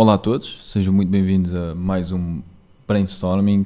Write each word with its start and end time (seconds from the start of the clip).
Olá 0.00 0.14
a 0.14 0.18
todos, 0.18 0.70
sejam 0.70 0.94
muito 0.94 1.08
bem-vindos 1.08 1.52
a 1.52 1.74
mais 1.74 2.12
um 2.12 2.40
brainstorming. 2.86 3.64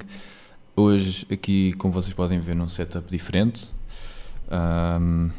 Hoje, 0.75 1.27
aqui, 1.31 1.75
como 1.75 1.93
vocês 1.93 2.15
podem 2.15 2.41
ver, 2.41 2.57
num 2.57 2.71
setup 2.71 3.07
diferente. 3.11 3.71
Um, 4.51 5.31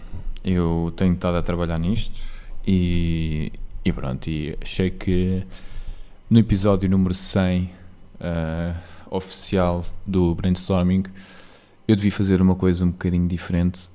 eu 0.45 0.93
tenho 0.95 1.15
estado 1.15 1.37
a 1.37 1.41
trabalhar 1.41 1.79
nisto 1.79 2.21
e, 2.63 3.51
e 3.83 3.91
pronto. 3.91 4.29
E 4.29 4.55
achei 4.61 4.91
que 4.91 5.43
no 6.29 6.37
episódio 6.37 6.87
número 6.87 7.15
100 7.15 7.63
uh, 7.63 7.69
ah, 8.21 8.75
oficial 9.09 9.83
do 10.05 10.35
brainstorming 10.35 11.05
eu 11.87 11.95
devia 11.95 12.11
fazer 12.11 12.39
uma 12.39 12.53
coisa 12.53 12.85
um 12.85 12.91
bocadinho 12.91 13.27
diferente. 13.27 13.89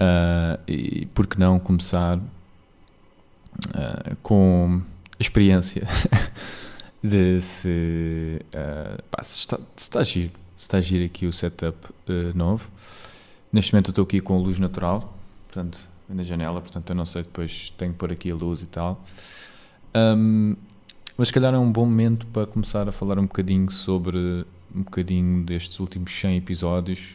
Uh, 0.00 0.58
e 0.66 1.04
por 1.12 1.26
que 1.26 1.38
não 1.38 1.58
começar 1.58 2.16
uh, 2.16 4.16
com 4.22 4.82
experiência 5.18 5.86
de 7.02 7.40
se, 7.40 8.40
uh, 8.54 9.02
pá, 9.10 9.22
se, 9.22 9.38
está, 9.38 9.58
se 9.58 9.64
está 9.76 10.00
a 10.00 10.04
giro, 10.04 10.32
se 10.56 10.64
está 10.64 10.78
a 10.78 10.80
giro 10.80 11.04
aqui 11.04 11.26
o 11.26 11.32
setup 11.32 11.76
uh, 12.08 12.36
novo. 12.36 12.70
Neste 13.52 13.72
momento 13.72 13.88
eu 13.88 13.92
estou 13.92 14.04
aqui 14.04 14.20
com 14.20 14.38
luz 14.38 14.58
natural, 14.58 15.16
portanto, 15.46 15.78
na 16.08 16.22
janela, 16.22 16.60
portanto 16.60 16.90
eu 16.90 16.96
não 16.96 17.06
sei, 17.06 17.22
depois 17.22 17.70
tenho 17.78 17.92
que 17.92 17.98
pôr 17.98 18.12
aqui 18.12 18.30
a 18.30 18.34
luz 18.34 18.62
e 18.62 18.66
tal. 18.66 19.04
Um, 19.94 20.56
mas 21.16 21.28
se 21.28 21.34
calhar 21.34 21.54
é 21.54 21.58
um 21.58 21.70
bom 21.70 21.86
momento 21.86 22.26
para 22.26 22.46
começar 22.46 22.88
a 22.88 22.92
falar 22.92 23.18
um 23.18 23.26
bocadinho 23.26 23.70
sobre 23.70 24.44
um 24.74 24.82
bocadinho 24.82 25.44
destes 25.44 25.78
últimos 25.78 26.12
100 26.12 26.38
episódios, 26.38 27.14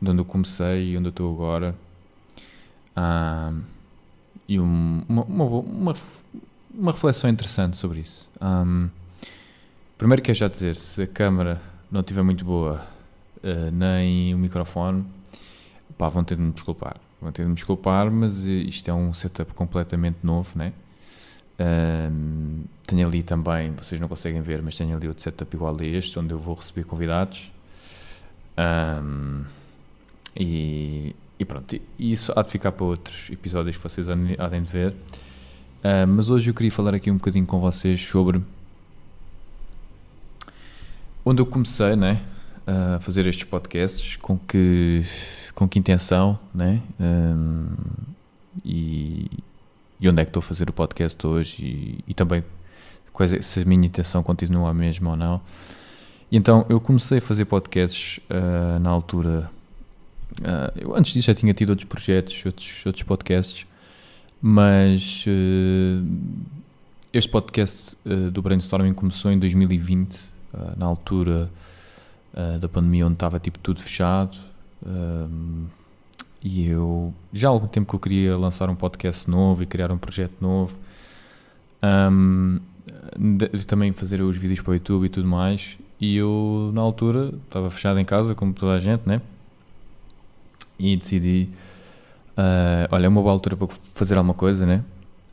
de 0.00 0.10
onde 0.10 0.20
eu 0.20 0.24
comecei 0.24 0.92
e 0.92 0.98
onde 0.98 1.06
eu 1.06 1.10
estou 1.10 1.32
agora. 1.32 1.74
Um, 2.96 3.62
e 4.46 4.60
um, 4.60 5.02
uma, 5.08 5.22
uma, 5.22 5.44
uma, 5.44 5.94
uma 6.76 6.92
reflexão 6.92 7.30
interessante 7.30 7.76
sobre 7.76 8.00
isso. 8.00 8.28
Um, 8.40 8.88
primeiro 9.96 10.22
quero 10.22 10.36
já 10.36 10.48
dizer, 10.48 10.76
se 10.76 11.02
a 11.02 11.06
câmera 11.06 11.60
não 11.90 12.00
estiver 12.00 12.22
muito 12.22 12.44
boa, 12.44 12.84
uh, 13.42 13.70
nem 13.72 14.34
o 14.34 14.38
microfone, 14.38 15.04
pá, 15.96 16.08
vão 16.08 16.24
ter 16.24 16.36
de 16.36 16.42
me 16.42 16.52
desculpar. 16.52 16.96
Vão 17.20 17.32
ter 17.32 17.42
de 17.42 17.48
me 17.48 17.54
desculpar, 17.54 18.10
mas 18.10 18.44
isto 18.44 18.90
é 18.90 18.94
um 18.94 19.14
setup 19.14 19.54
completamente 19.54 20.18
novo, 20.22 20.58
né? 20.58 20.72
Um, 21.58 22.64
tenho 22.84 23.06
ali 23.06 23.22
também, 23.22 23.72
vocês 23.72 24.00
não 24.00 24.08
conseguem 24.08 24.42
ver, 24.42 24.60
mas 24.60 24.76
tenho 24.76 24.96
ali 24.96 25.06
outro 25.06 25.22
setup 25.22 25.54
igual 25.54 25.76
a 25.78 25.84
este, 25.84 26.18
onde 26.18 26.32
eu 26.32 26.38
vou 26.38 26.54
receber 26.54 26.84
convidados. 26.84 27.52
Um, 28.58 29.44
e, 30.36 31.14
e, 31.38 31.44
pronto, 31.44 31.80
isso 31.98 32.32
há 32.34 32.42
de 32.42 32.50
ficar 32.50 32.72
para 32.72 32.84
outros 32.84 33.30
episódios 33.30 33.76
que 33.76 33.82
vocês 33.82 34.08
há 34.08 34.14
de 34.14 34.60
ver. 34.60 34.94
Uh, 35.84 36.06
mas 36.08 36.30
hoje 36.30 36.50
eu 36.50 36.54
queria 36.54 36.72
falar 36.72 36.94
aqui 36.94 37.10
um 37.10 37.16
bocadinho 37.18 37.44
com 37.44 37.60
vocês 37.60 38.00
sobre 38.00 38.40
onde 41.22 41.42
eu 41.42 41.46
comecei 41.46 41.94
né, 41.94 42.22
a 42.66 42.98
fazer 43.00 43.26
estes 43.26 43.44
podcasts, 43.44 44.16
com 44.16 44.38
que, 44.38 45.02
com 45.54 45.68
que 45.68 45.78
intenção, 45.78 46.38
né, 46.54 46.80
um, 46.98 47.66
e, 48.64 49.30
e, 50.00 50.08
onde 50.08 50.22
é 50.22 50.24
que 50.24 50.30
estou 50.30 50.40
a 50.40 50.42
fazer 50.42 50.70
o 50.70 50.72
podcast 50.72 51.26
hoje 51.26 51.64
e, 51.64 52.04
e 52.08 52.14
também 52.14 52.42
é, 53.20 53.42
se 53.42 53.60
a 53.60 53.64
minha 53.64 53.86
intenção 53.86 54.22
continua 54.22 54.70
a 54.70 54.74
mesma 54.74 55.10
ou 55.10 55.16
não. 55.16 55.40
E 56.30 56.36
então 56.36 56.66
eu 56.68 56.80
comecei 56.80 57.18
a 57.18 57.20
fazer 57.20 57.44
podcasts 57.44 58.18
uh, 58.30 58.78
na 58.80 58.90
altura. 58.90 59.50
Uh, 60.40 60.72
eu 60.76 60.96
antes 60.96 61.12
disso 61.12 61.26
já 61.26 61.34
tinha 61.34 61.54
tido 61.54 61.70
outros 61.70 61.88
projetos, 61.88 62.42
outros, 62.44 62.86
outros 62.86 63.02
podcasts, 63.04 63.66
mas 64.46 65.24
uh, 65.26 66.06
este 67.10 67.30
podcast 67.30 67.96
uh, 68.04 68.30
do 68.30 68.42
brainstorming 68.42 68.92
começou 68.92 69.32
em 69.32 69.38
2020, 69.38 70.12
uh, 70.12 70.20
eh, 70.52 70.72
na 70.76 70.84
altura 70.84 71.50
da 72.60 72.68
pandemia, 72.68 73.06
onde 73.06 73.14
estava 73.14 73.38
tipo 73.38 73.58
tudo 73.60 73.80
fechado. 73.80 74.36
e 76.42 76.66
eu 76.66 77.14
já 77.32 77.48
há 77.48 77.52
algum 77.52 77.68
tempo 77.68 77.88
que 77.88 77.94
eu 77.94 78.00
queria 78.00 78.36
lançar 78.36 78.68
um 78.68 78.74
podcast 78.74 79.30
novo 79.30 79.62
e 79.62 79.66
criar 79.66 79.90
um 79.92 79.96
projeto 79.96 80.34
novo. 80.40 80.76
Um, 81.82 82.58
de, 83.16 83.66
também 83.66 83.92
fazer 83.92 84.20
os 84.20 84.36
vídeos 84.36 84.60
para 84.60 84.72
o 84.72 84.74
YouTube 84.74 85.06
e 85.06 85.08
tudo 85.08 85.28
mais. 85.28 85.78
E 86.00 86.16
eu, 86.16 86.72
na 86.74 86.82
altura, 86.82 87.32
estava 87.46 87.70
fechado 87.70 88.00
em 88.00 88.04
casa, 88.04 88.34
como 88.34 88.52
toda 88.52 88.72
a 88.72 88.80
gente, 88.80 89.02
né? 89.06 89.22
E 90.76 90.96
decidi 90.96 91.48
Uh, 92.36 92.88
olha, 92.90 93.06
é 93.06 93.08
uma 93.08 93.22
boa 93.22 93.32
altura 93.32 93.56
para 93.56 93.68
fazer 93.94 94.16
alguma 94.16 94.34
coisa, 94.34 94.66
né? 94.66 94.82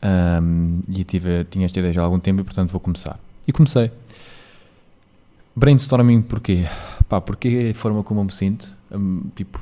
Um, 0.03 0.81
e 0.87 1.03
tive, 1.03 1.43
tinha 1.45 1.65
esta 1.65 1.79
ideia 1.79 1.93
já 1.93 2.01
há 2.01 2.05
algum 2.05 2.19
tempo 2.19 2.41
e, 2.41 2.43
portanto, 2.43 2.69
vou 2.69 2.79
começar. 2.79 3.19
E 3.47 3.51
comecei. 3.51 3.91
Brainstorming 5.55 6.21
porquê? 6.21 6.65
Pá, 7.09 7.19
porque 7.19 7.47
é 7.47 7.69
a 7.71 7.73
forma 7.73 8.03
como 8.03 8.21
eu 8.21 8.25
me 8.25 8.31
sinto. 8.31 8.73
Um, 8.91 9.23
tipo, 9.35 9.59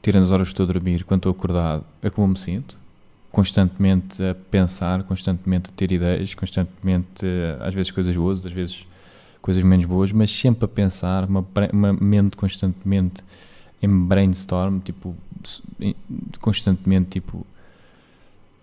tirando 0.00 0.24
as 0.24 0.30
horas 0.30 0.48
que 0.48 0.52
estou 0.52 0.64
a 0.64 0.66
dormir, 0.66 1.04
quando 1.04 1.20
estou 1.20 1.32
acordado, 1.32 1.84
é 2.02 2.10
como 2.10 2.26
eu 2.26 2.30
me 2.30 2.38
sinto. 2.38 2.76
Constantemente 3.30 4.22
a 4.24 4.34
pensar, 4.34 5.02
constantemente 5.04 5.70
a 5.70 5.72
ter 5.74 5.90
ideias, 5.90 6.34
constantemente, 6.34 7.26
às 7.60 7.74
vezes 7.74 7.90
coisas 7.90 8.14
boas, 8.14 8.44
às 8.44 8.52
vezes 8.52 8.86
coisas 9.40 9.62
menos 9.62 9.86
boas, 9.86 10.12
mas 10.12 10.30
sempre 10.30 10.64
a 10.64 10.68
pensar, 10.68 11.24
uma, 11.24 11.44
uma 11.72 11.92
mente 11.94 12.36
constantemente 12.36 13.24
em 13.82 14.06
brainstorm, 14.06 14.78
tipo, 14.78 15.16
constantemente, 16.40 17.20
tipo, 17.20 17.44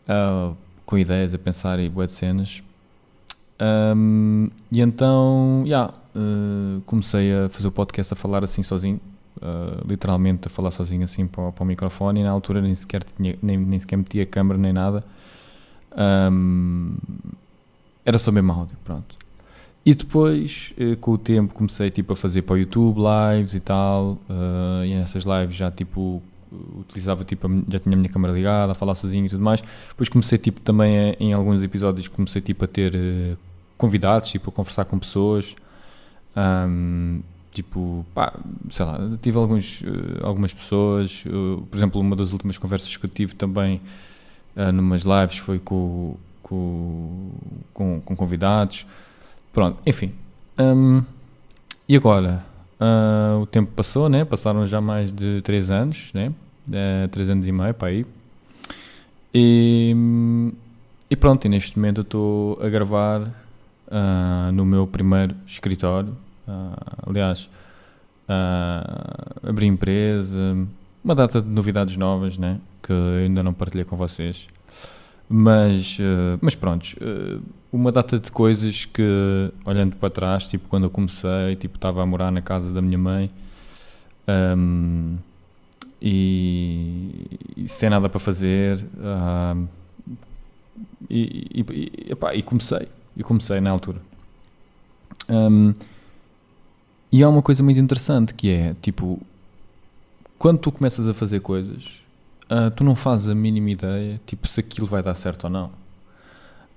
uh, 0.08 0.56
com 0.86 0.98
ideias, 0.98 1.34
a 1.34 1.38
pensar 1.38 1.80
e 1.80 1.90
boas 1.90 2.12
cenas. 2.14 2.64
Um, 3.62 4.50
e 4.72 4.80
então, 4.80 5.64
yeah, 5.66 5.94
uh, 6.16 6.82
comecei 6.86 7.34
a 7.34 7.50
fazer 7.50 7.68
o 7.68 7.72
podcast 7.72 8.14
a 8.14 8.16
falar 8.16 8.44
assim 8.44 8.64
sozinho, 8.64 9.00
uh, 9.38 9.86
literalmente 9.86 10.48
a 10.48 10.50
falar 10.50 10.72
sozinho 10.72 11.04
assim 11.04 11.28
para, 11.28 11.52
para, 11.52 11.64
o 11.64 11.68
microfone 11.68 12.22
e 12.22 12.24
na 12.24 12.32
altura 12.32 12.62
nem 12.62 12.74
sequer, 12.74 13.04
tinha, 13.04 13.38
nem, 13.42 13.58
nem 13.58 13.78
sequer 13.78 13.98
metia 13.98 14.26
câmera 14.26 14.58
nem 14.58 14.72
nada. 14.72 15.04
Um, 16.32 16.96
era 18.06 18.18
só 18.18 18.32
mesmo 18.32 18.54
áudio, 18.54 18.78
pronto. 18.86 19.18
E 19.86 19.94
depois, 19.94 20.74
eh, 20.78 20.96
com 20.96 21.12
o 21.12 21.18
tempo, 21.18 21.54
comecei 21.54 21.90
tipo, 21.90 22.14
a 22.14 22.16
fazer 22.16 22.42
para 22.42 22.56
o 22.56 22.58
YouTube 22.58 23.00
lives 23.00 23.54
e 23.54 23.60
tal. 23.60 24.18
Uh, 24.30 24.86
e 24.86 24.96
nessas 24.96 25.24
lives 25.24 25.56
já 25.56 25.72
tipo 25.72 26.22
utilizava 26.80 27.24
tipo 27.24 27.48
já 27.68 27.80
tinha 27.80 27.94
a 27.94 27.98
minha 27.98 28.10
câmera 28.10 28.34
ligada 28.34 28.72
a 28.72 28.76
falar 28.76 28.96
sozinho 28.96 29.26
e 29.26 29.30
tudo 29.30 29.44
mais. 29.44 29.62
Depois 29.90 30.10
comecei 30.10 30.38
tipo 30.38 30.60
também 30.62 30.98
a, 30.98 31.16
em 31.20 31.34
alguns 31.34 31.64
episódios 31.64 32.08
comecei 32.08 32.42
tipo 32.42 32.66
a 32.66 32.68
ter 32.68 32.96
uh, 32.96 33.38
convidados 33.78 34.32
tipo 34.32 34.50
a 34.50 34.54
conversar 34.54 34.86
com 34.86 34.98
pessoas. 35.00 35.56
Um, 36.36 37.22
tipo 37.52 38.06
pá, 38.14 38.34
sei 38.70 38.86
lá 38.86 39.00
tive 39.22 39.38
alguns 39.38 39.82
uh, 39.82 40.26
algumas 40.26 40.54
pessoas. 40.54 41.24
Por 41.24 41.78
exemplo 41.78 42.02
uma 42.02 42.16
das 42.16 42.32
últimas 42.32 42.58
conversas 42.58 42.96
que 42.98 43.06
eu 43.06 43.10
tive 43.10 43.36
também 43.36 43.80
uh, 44.56 44.72
numas 44.72 45.04
lives 45.04 45.38
foi 45.38 45.60
com, 45.60 46.16
com, 46.42 47.32
com, 47.74 48.02
com 48.02 48.16
convidados 48.16 48.86
Pronto, 49.52 49.80
enfim. 49.86 50.14
Um, 50.58 51.04
e 51.88 51.96
agora? 51.96 52.46
Uh, 52.80 53.42
o 53.42 53.46
tempo 53.46 53.72
passou, 53.76 54.08
né? 54.08 54.24
Passaram 54.24 54.66
já 54.66 54.80
mais 54.80 55.12
de 55.12 55.42
3 55.42 55.72
anos, 55.72 56.12
né? 56.14 56.32
Uh, 56.68 57.08
3 57.10 57.30
anos 57.32 57.48
e 57.48 57.52
meio 57.52 57.74
para 57.74 57.90
aí. 57.90 58.06
E, 59.34 59.94
e 61.10 61.16
pronto, 61.16 61.46
e 61.46 61.50
neste 61.50 61.78
momento 61.78 62.00
eu 62.00 62.04
estou 62.04 62.60
a 62.62 62.70
gravar 62.70 63.22
uh, 63.22 64.52
no 64.54 64.66
meu 64.66 64.88
primeiro 64.88 65.36
escritório. 65.46 66.16
Uh, 66.48 67.10
aliás, 67.10 67.50
abri 69.44 69.66
empresa, 69.66 70.56
uma 71.04 71.16
data 71.16 71.42
de 71.42 71.48
novidades 71.48 71.98
novas, 71.98 72.38
né? 72.38 72.60
Que 72.82 72.94
ainda 73.26 73.44
não 73.44 73.54
partilhei 73.54 73.84
com 73.84 73.98
vocês. 73.98 74.48
Mas, 75.28 76.00
mas 76.42 76.56
pronto, 76.56 76.88
uma 77.72 77.92
data 77.92 78.20
de 78.20 78.32
coisas 78.32 78.86
que, 78.86 79.52
olhando 79.66 79.96
para 79.96 80.10
trás, 80.10 80.48
tipo 80.48 80.68
quando 80.68 80.86
eu 80.86 80.90
comecei, 80.90 81.56
tipo 81.56 81.76
estava 81.78 82.02
a 82.02 82.06
morar 82.06 82.32
na 82.32 82.42
casa 82.42 82.72
da 82.72 82.82
minha 82.82 82.98
mãe 82.98 83.32
um, 84.58 85.18
e, 86.02 87.38
e, 87.58 87.68
sem 87.68 87.90
nada 87.90 88.10
para 88.10 88.20
fazer 88.20 88.78
uh, 88.78 89.68
e, 91.10 91.66
e, 91.70 92.12
epá, 92.12 92.34
e, 92.34 92.42
comecei, 92.42 92.88
e 93.16 93.24
comecei 93.24 93.60
na 93.60 93.70
altura. 93.70 94.02
Um, 95.30 95.74
e 97.12 97.24
há 97.24 97.30
uma 97.30 97.42
coisa 97.42 97.64
muito 97.64 97.80
interessante 97.80 98.34
que 98.34 98.50
é, 98.50 98.76
tipo, 98.82 99.20
quando 100.38 100.60
tu 100.60 100.72
começas 100.72 101.08
a 101.08 101.14
fazer 101.14 101.40
coisas 101.40 102.02
uh, 102.50 102.72
tu 102.72 102.84
não 102.84 102.96
fazes 102.96 103.30
a 103.30 103.36
mínima 103.36 103.70
ideia, 103.70 104.20
tipo, 104.26 104.48
se 104.48 104.60
aquilo 104.60 104.88
vai 104.88 105.04
dar 105.04 105.16
certo 105.16 105.46
ou 105.46 105.50
não. 105.50 105.72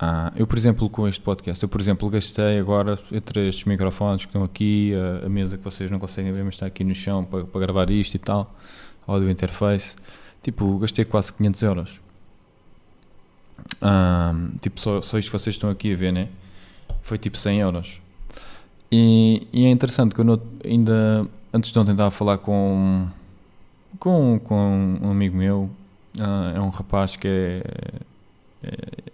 Uh, 0.02 0.32
eu, 0.34 0.48
por 0.48 0.58
exemplo, 0.58 0.90
com 0.90 1.06
este 1.06 1.20
podcast, 1.20 1.62
eu, 1.62 1.68
por 1.68 1.80
exemplo, 1.80 2.10
gastei 2.10 2.58
agora 2.58 2.98
entre 3.12 3.48
estes 3.48 3.64
microfones 3.66 4.24
que 4.24 4.30
estão 4.30 4.42
aqui, 4.42 4.92
a, 5.22 5.26
a 5.26 5.28
mesa 5.28 5.56
que 5.56 5.62
vocês 5.62 5.88
não 5.92 6.00
conseguem 6.00 6.32
ver, 6.32 6.42
mas 6.42 6.54
está 6.54 6.66
aqui 6.66 6.82
no 6.82 6.92
chão 6.92 7.22
para, 7.22 7.44
para 7.44 7.60
gravar 7.60 7.88
isto 7.88 8.16
e 8.16 8.18
tal, 8.18 8.52
áudio 9.06 9.30
interface, 9.30 9.94
tipo, 10.42 10.76
gastei 10.78 11.04
quase 11.04 11.32
500 11.32 11.62
euros. 11.62 12.00
Uh, 13.80 14.58
tipo, 14.60 14.80
só, 14.80 15.00
só 15.00 15.18
isto 15.18 15.30
que 15.30 15.38
vocês 15.38 15.54
estão 15.54 15.70
aqui 15.70 15.92
a 15.92 15.96
ver, 15.96 16.12
né? 16.12 16.28
Foi 17.00 17.16
tipo 17.16 17.36
100 17.38 17.60
euros. 17.60 18.00
E, 18.90 19.46
e 19.52 19.66
é 19.66 19.70
interessante 19.70 20.16
que 20.16 20.20
eu 20.20 20.24
não- 20.24 20.42
ainda, 20.64 21.28
antes 21.54 21.70
de 21.70 21.78
ontem 21.78 21.92
estava 21.92 22.08
a 22.08 22.10
falar 22.10 22.38
com, 22.38 23.06
com, 24.00 24.40
com 24.42 24.98
um 25.00 25.10
amigo 25.12 25.36
meu, 25.36 25.70
ah, 26.18 26.54
é 26.56 26.60
um 26.60 26.70
rapaz 26.70 27.14
que 27.14 27.28
é, 27.28 27.62
é- 28.64 29.12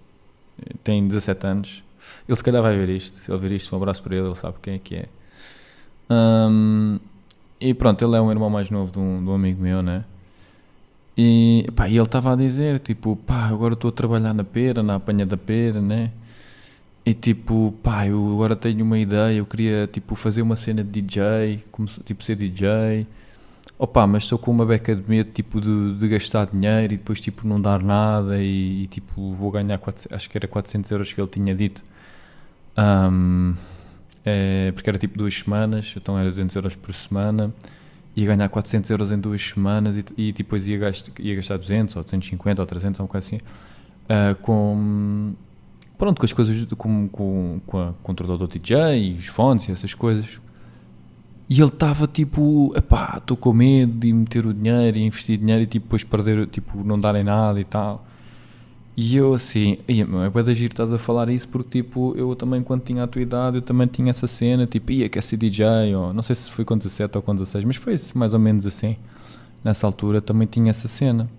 tem 0.83 1.07
17 1.07 1.47
anos. 1.47 1.85
Ele 2.29 2.37
se 2.37 2.45
calhar 2.45 2.63
vai 2.63 2.77
ver 2.77 2.89
isto. 2.89 3.17
Se 3.19 3.31
ele 3.31 3.39
ver 3.39 3.53
isto, 3.53 3.75
um 3.75 3.79
abraço 3.79 4.03
para 4.03 4.17
ele, 4.17 4.27
ele 4.27 4.35
sabe 4.35 4.57
quem 4.63 4.75
é 4.75 4.79
que 4.79 4.95
é. 4.97 5.07
Ahm, 6.09 6.99
e 7.61 7.75
pronto, 7.75 8.05
ele 8.05 8.17
é 8.17 8.21
um 8.21 8.31
irmão 8.31 8.51
mais 8.51 8.71
novo 8.71 8.93
de 8.93 8.99
um, 8.99 9.23
de 9.23 9.29
um 9.29 9.35
amigo 9.35 9.63
meu, 9.63 9.83
né? 9.83 10.05
E, 11.17 11.67
pá, 11.75 11.89
ele 11.89 12.01
estava 12.01 12.33
a 12.33 12.37
dizer, 12.37 12.79
tipo, 12.79 13.17
pá, 13.17 13.49
agora 13.49 13.75
estou 13.75 13.89
a 13.89 13.93
trabalhar 13.93 14.33
na 14.33 14.45
pera, 14.45 14.83
na 14.83 14.95
apanha 14.97 15.27
da 15.27 15.37
pera, 15.37 15.81
né? 15.81 16.13
E 17.05 17.15
tipo, 17.15 17.75
pá, 17.83 18.07
eu 18.07 18.33
agora 18.35 18.55
tenho 18.55 18.85
uma 18.85 18.99
ideia, 18.99 19.39
eu 19.39 19.47
queria, 19.47 19.89
tipo, 19.91 20.15
fazer 20.15 20.43
uma 20.43 20.57
cena 20.57 20.85
de 20.85 21.01
DJ, 21.01 21.65
como 21.73 21.89
tipo, 21.89 22.23
ser 22.23 22.37
DJ. 22.37 23.07
Opa, 23.79 24.07
mas 24.09 24.25
estou 24.25 24.39
com 24.39 24.51
uma 24.51 24.67
beca 24.67 24.95
de 24.95 25.09
medo, 25.09 25.31
tipo, 25.31 25.61
de, 25.61 25.95
de 25.95 26.09
gastar 26.09 26.47
dinheiro 26.47 26.95
e 26.95 26.97
depois, 26.97 27.21
tipo, 27.21 27.47
não 27.47 27.61
dar 27.61 27.81
nada 27.81 28.43
e, 28.43 28.83
e, 28.85 28.87
tipo, 28.89 29.33
vou 29.33 29.53
ganhar, 29.53 29.79
400, 29.79 30.17
acho 30.17 30.29
que 30.29 30.37
era 30.37 30.49
400 30.49 30.91
euros 30.91 31.13
que 31.13 31.21
ele 31.21 31.29
tinha 31.29 31.55
dito. 31.55 31.85
Ahm, 32.77 33.55
é, 34.25 34.73
porque 34.73 34.91
era, 34.91 34.99
tipo, 34.99 35.17
duas 35.17 35.35
semanas, 35.35 35.95
então 35.97 36.19
era 36.19 36.29
200 36.29 36.57
euros 36.57 36.75
por 36.77 36.93
semana. 36.93 37.55
Ia 38.17 38.27
ganhar 38.27 38.49
400 38.49 38.91
euros 38.91 39.13
em 39.13 39.19
duas 39.21 39.41
semanas 39.43 39.97
e, 39.97 40.05
e 40.17 40.33
depois 40.33 40.67
ia 40.67 40.79
gastar, 40.79 41.13
ia 41.21 41.37
gastar 41.37 41.57
200 41.59 41.97
ou 41.97 42.03
250 42.03 42.63
ou 42.63 42.67
300 42.67 43.01
ou 43.01 43.05
um 43.05 43.07
bocado 43.07 43.25
assim. 43.25 43.39
ah, 44.09 44.35
com, 44.43 45.35
pronto, 45.97 46.19
com 46.19 46.25
as 46.25 46.33
coisas, 46.33 46.67
com, 46.77 47.09
com, 47.09 47.61
com 47.67 47.79
a 47.81 47.95
controlador 48.03 48.49
DJ 48.49 48.77
e 48.99 49.19
os 49.19 49.27
fones 49.27 49.69
e 49.69 49.73
essas 49.73 49.95
coisas. 49.95 50.41
E 51.49 51.61
ele 51.61 51.69
estava 51.69 52.07
tipo, 52.07 52.73
epá, 52.77 53.15
estou 53.17 53.37
com 53.37 53.53
medo 53.53 53.93
de 53.93 54.13
meter 54.13 54.45
o 54.45 54.53
dinheiro 54.53 54.99
e 54.99 55.03
investir 55.03 55.39
dinheiro 55.39 55.63
e 55.63 55.67
tipo, 55.67 55.87
depois 55.87 56.05
perder, 56.05 56.47
tipo, 56.47 56.85
não 56.85 57.01
darem 57.01 57.25
nada 57.25 57.59
e 57.59 57.65
tal. 57.65 58.05
E 59.01 59.17
eu 59.17 59.33
assim, 59.33 59.79
é 59.87 60.05
bué 60.29 60.43
da 60.43 60.53
giro 60.53 60.73
estás 60.73 60.93
a 60.93 60.99
falar 60.99 61.29
isso 61.29 61.49
porque 61.49 61.83
tipo, 61.83 62.15
eu 62.17 62.35
também 62.35 62.63
quando 62.65 62.83
tinha 62.83 63.05
a 63.05 63.07
tua 63.07 63.23
idade, 63.23 63.59
eu 63.59 63.63
também 63.63 63.87
tinha 63.87 64.11
essa 64.11 64.27
cena, 64.27 64.67
tipo, 64.67 64.91
ia 64.91 65.09
quer 65.09 65.23
ser 65.23 65.37
DJ, 65.37 65.95
ou 65.95 66.13
não 66.13 66.21
sei 66.23 66.35
se 66.35 66.51
foi 66.51 66.65
com 66.65 66.77
17 66.77 67.17
ou 67.17 67.23
com 67.23 67.33
16, 67.33 67.65
mas 67.65 67.77
foi 67.77 67.95
mais 68.15 68.35
ou 68.35 68.41
menos 68.41 68.67
assim. 68.67 68.97
Nessa 69.63 69.87
altura 69.87 70.21
também 70.21 70.49
tinha 70.49 70.71
essa 70.71 70.89
cena. 70.89 71.31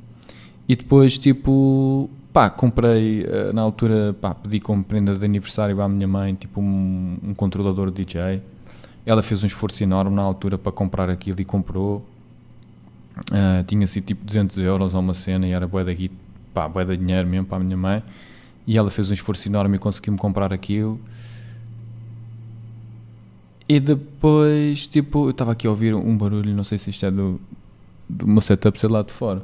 E 0.69 0.75
depois, 0.75 1.17
tipo, 1.17 2.09
pá, 2.31 2.49
comprei, 2.49 3.23
eh, 3.23 3.51
na 3.53 3.61
altura, 3.61 4.15
pá, 4.21 4.33
pedi 4.35 4.59
como 4.59 4.83
prenda 4.83 5.15
de 5.17 5.25
aniversário 5.25 5.81
à 5.81 5.89
minha 5.89 6.07
mãe, 6.07 6.35
tipo, 6.35 6.61
um, 6.61 7.17
um 7.23 7.33
controlador 7.33 7.91
DJ. 7.91 8.41
Ela 9.09 9.23
fez 9.23 9.43
um 9.43 9.47
esforço 9.47 9.81
enorme 9.83 10.15
na 10.15 10.21
altura 10.21 10.55
para 10.55 10.71
comprar 10.71 11.09
aquilo 11.09 11.41
e 11.41 11.43
comprou. 11.43 12.05
Ah, 13.31 13.63
tinha 13.65 13.87
sido 13.87 14.05
tipo 14.05 14.23
200 14.23 14.59
euros 14.59 14.93
ou 14.93 15.01
uma 15.01 15.15
cena 15.15 15.47
e 15.47 15.51
era 15.51 15.67
bué 15.67 15.83
da, 15.83 15.91
pá, 16.53 16.69
bué 16.69 16.85
da 16.85 16.93
dinheiro 16.93 17.27
mesmo 17.27 17.47
para 17.47 17.57
a 17.57 17.59
minha 17.59 17.75
mãe. 17.75 18.03
E 18.67 18.77
ela 18.77 18.91
fez 18.91 19.09
um 19.09 19.13
esforço 19.15 19.47
enorme 19.47 19.77
e 19.77 19.79
conseguiu-me 19.79 20.19
comprar 20.19 20.53
aquilo. 20.53 20.99
E 23.67 23.79
depois, 23.79 24.85
tipo, 24.85 25.25
eu 25.25 25.31
estava 25.31 25.53
aqui 25.53 25.65
a 25.65 25.71
ouvir 25.71 25.95
um 25.95 26.15
barulho, 26.15 26.55
não 26.55 26.63
sei 26.63 26.77
se 26.77 26.91
isto 26.91 27.03
é 27.03 27.09
do, 27.09 27.41
do 28.07 28.27
meu 28.27 28.41
setup, 28.41 28.79
sei 28.79 28.89
lá 28.89 29.01
de 29.01 29.11
fora. 29.11 29.41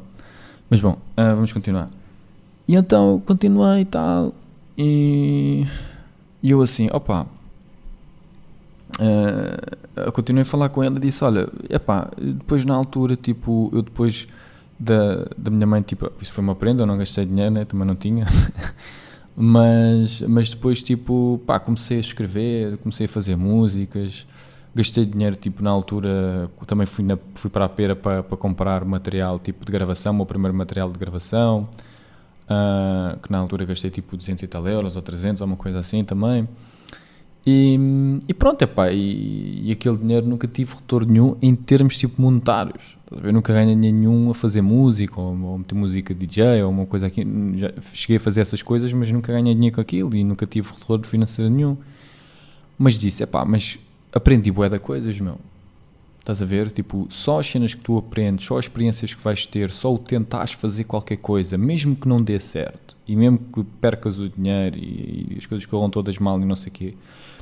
Mas 0.70 0.80
bom, 0.80 0.96
ah, 1.18 1.34
vamos 1.34 1.52
continuar. 1.52 1.90
E 2.68 2.76
então 2.76 3.20
continuei 3.26 3.82
e 3.82 3.86
tal. 3.86 4.32
E, 4.78 5.66
e 6.44 6.52
eu 6.52 6.62
assim, 6.62 6.88
opa. 6.92 7.26
Eu 9.96 10.12
continuei 10.12 10.44
a 10.44 10.46
falar 10.46 10.70
com 10.70 10.84
ela 10.84 10.98
e 10.98 11.00
disse: 11.00 11.24
Olha, 11.24 11.50
epá, 11.70 12.10
depois 12.18 12.64
na 12.66 12.74
altura, 12.74 13.16
tipo, 13.16 13.70
eu 13.74 13.82
depois 13.82 14.28
da, 14.80 15.26
da 15.38 15.52
minha 15.52 15.66
mãe, 15.68 15.82
tipo, 15.82 16.12
isso 16.22 16.32
foi 16.32 16.44
uma 16.44 16.56
prenda, 16.56 16.84
eu 16.84 16.88
não 16.88 16.98
gastei 16.98 17.26
dinheiro, 17.26 17.52
né? 17.52 17.66
Também 17.66 17.88
não 17.88 17.96
tinha. 17.96 18.26
mas, 19.36 20.22
mas 20.22 20.50
depois, 20.50 20.82
tipo, 20.82 21.42
pá, 21.46 21.60
comecei 21.60 21.98
a 21.98 22.00
escrever, 22.00 22.78
comecei 22.78 23.06
a 23.06 23.10
fazer 23.10 23.36
músicas. 23.36 24.28
Gastei 24.74 25.06
dinheiro, 25.06 25.38
tipo, 25.38 25.64
na 25.64 25.70
altura, 25.70 26.52
também 26.68 26.86
fui, 26.86 27.06
na, 27.06 27.18
fui 27.34 27.50
para 27.50 27.64
a 27.64 27.70
pera 27.70 27.96
para, 27.96 28.22
para 28.22 28.38
comprar 28.38 28.84
material, 28.84 29.40
tipo, 29.40 29.64
de 29.64 29.72
gravação, 29.72 30.12
o 30.12 30.16
meu 30.18 30.26
primeiro 30.26 30.56
material 30.56 30.92
de 30.92 31.00
gravação, 31.00 31.70
ah, 32.50 33.18
que 33.24 33.32
na 33.32 33.38
altura 33.38 33.64
gastei, 33.64 33.90
tipo, 33.90 34.18
200 34.18 34.44
e 34.44 34.48
tal 34.48 34.68
euros, 34.68 34.98
ou 34.98 35.02
300, 35.02 35.42
ou 35.42 35.48
uma 35.48 35.56
coisa 35.56 35.80
assim 35.80 36.04
também. 36.04 36.46
E, 37.48 37.78
e 38.28 38.34
pronto, 38.34 38.62
epá, 38.64 38.92
e, 38.92 39.68
e 39.68 39.72
aquele 39.72 39.98
dinheiro 39.98 40.26
nunca 40.26 40.48
tive 40.48 40.74
retorno 40.74 41.12
nenhum 41.12 41.38
em 41.42 41.54
termos, 41.54 41.96
tipo, 41.96 42.20
monetários. 42.20 42.98
Eu 43.24 43.32
nunca 43.32 43.54
ganhei 43.54 43.76
nenhum 43.76 44.32
a 44.32 44.34
fazer 44.34 44.64
música, 44.64 45.22
ou, 45.22 45.40
ou 45.40 45.58
meter 45.60 45.76
música 45.76 46.14
DJ, 46.14 46.64
ou 46.64 46.72
uma 46.72 46.88
coisa 46.88 47.06
aqui. 47.06 47.26
Já 47.56 47.72
cheguei 47.94 48.18
a 48.18 48.20
fazer 48.20 48.42
essas 48.42 48.64
coisas, 48.64 48.92
mas 48.92 49.12
nunca 49.12 49.32
ganhei 49.32 49.54
dinheiro 49.54 49.76
com 49.76 49.82
aquilo, 49.82 50.16
e 50.16 50.24
nunca 50.24 50.48
tive 50.48 50.70
retorno 50.72 51.06
financeiro 51.06 51.52
nenhum. 51.52 51.78
Mas 52.80 52.96
disse, 52.96 53.22
epá, 53.22 53.46
mas 53.46 53.78
aprendi 54.12 54.52
bué 54.52 54.68
de 54.68 54.80
coisas, 54.80 55.20
meu. 55.20 55.38
Estás 56.18 56.42
a 56.42 56.46
ver? 56.46 56.72
Tipo, 56.72 57.06
só 57.12 57.40
as 57.40 57.46
cenas 57.46 57.76
que 57.76 57.82
tu 57.82 58.00
aprendes, 58.00 58.48
só 58.48 58.58
as 58.58 58.66
experiências 58.66 59.14
que 59.14 59.24
vais 59.24 59.46
ter, 59.46 59.70
só 59.70 59.94
o 59.94 60.00
tentares 60.00 60.54
fazer 60.54 60.86
qualquer 60.86 61.18
coisa, 61.18 61.56
mesmo 61.56 61.96
que 61.96 62.08
não 62.08 62.20
dê 62.20 62.40
certo, 62.40 62.98
e 63.08 63.16
mesmo 63.16 63.38
que 63.38 63.64
percas 63.80 64.18
o 64.18 64.28
dinheiro 64.28 64.76
e, 64.76 65.34
e 65.34 65.36
as 65.38 65.46
coisas 65.46 65.68
corram 65.68 65.88
todas 65.88 66.18
mal 66.18 66.42
e 66.42 66.46
não 66.46 66.56
sei 66.56 66.72
o 66.72 66.74
quê, 66.74 66.94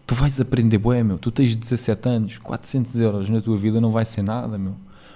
tu 0.05 0.15
vais 0.15 0.39
aprender 0.39 0.77
bué, 0.77 1.03
meu. 1.03 1.17
Tu 1.17 1.31
tens 1.31 1.55
17 1.55 2.09
anos, 2.09 2.37
400 2.37 2.95
euros 2.97 3.29
na 3.29 3.41
tua 3.41 3.57
vida 3.57 3.79
não 3.79 3.91
vai 3.91 4.05
ser 4.05 4.21
nada, 4.21 4.57
meu. 4.57 4.75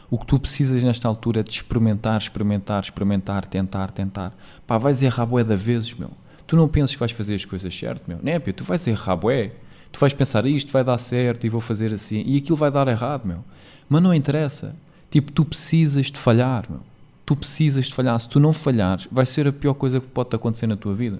O 0.10 0.18
que 0.18 0.26
tu 0.26 0.40
precisas 0.40 0.82
nesta 0.84 1.08
altura 1.08 1.42
é 1.42 1.44
de 1.44 1.52
experimentar, 1.52 2.18
experimentar, 2.18 2.82
experimentar, 2.82 3.46
tentar, 3.46 3.92
tentar. 3.92 4.34
Pá, 4.66 4.78
vais 4.78 5.02
errar 5.02 5.26
bué 5.26 5.44
da 5.44 5.56
vezes, 5.56 5.94
meu. 5.94 6.12
Tu 6.46 6.56
não 6.56 6.68
pensas 6.68 6.94
que 6.94 7.00
vais 7.00 7.12
fazer 7.12 7.36
as 7.36 7.44
coisas 7.44 7.78
certo, 7.78 8.04
meu. 8.08 8.18
Pá, 8.18 8.54
tu 8.54 8.64
vais 8.64 8.88
errar 8.88 9.18
bué. 9.18 9.52
Tu 9.92 10.00
vais 10.00 10.14
pensar, 10.14 10.46
isto 10.46 10.72
vai 10.72 10.84
dar 10.84 10.98
certo 10.98 11.46
e 11.46 11.50
vou 11.50 11.60
fazer 11.60 11.94
assim, 11.94 12.24
e 12.26 12.38
aquilo 12.38 12.56
vai 12.56 12.72
dar 12.72 12.88
errado, 12.88 13.26
meu. 13.26 13.44
Mas 13.90 14.02
não 14.02 14.14
interessa. 14.14 14.76
Tipo, 15.10 15.32
tu 15.32 15.44
precisas 15.44 16.08
de 16.08 16.18
falhar, 16.18 16.66
meu. 16.70 16.82
Tu 17.26 17.36
precisas 17.36 17.88
de 17.88 17.94
falhar. 17.94 18.18
Se 18.20 18.30
tu 18.30 18.40
não 18.40 18.54
falhares, 18.54 19.08
vai 19.12 19.26
ser 19.26 19.48
a 19.48 19.52
pior 19.52 19.74
coisa 19.74 20.00
que 20.00 20.08
pode 20.08 20.34
acontecer 20.34 20.68
na 20.68 20.78
tua 20.78 20.94
vida. 20.94 21.20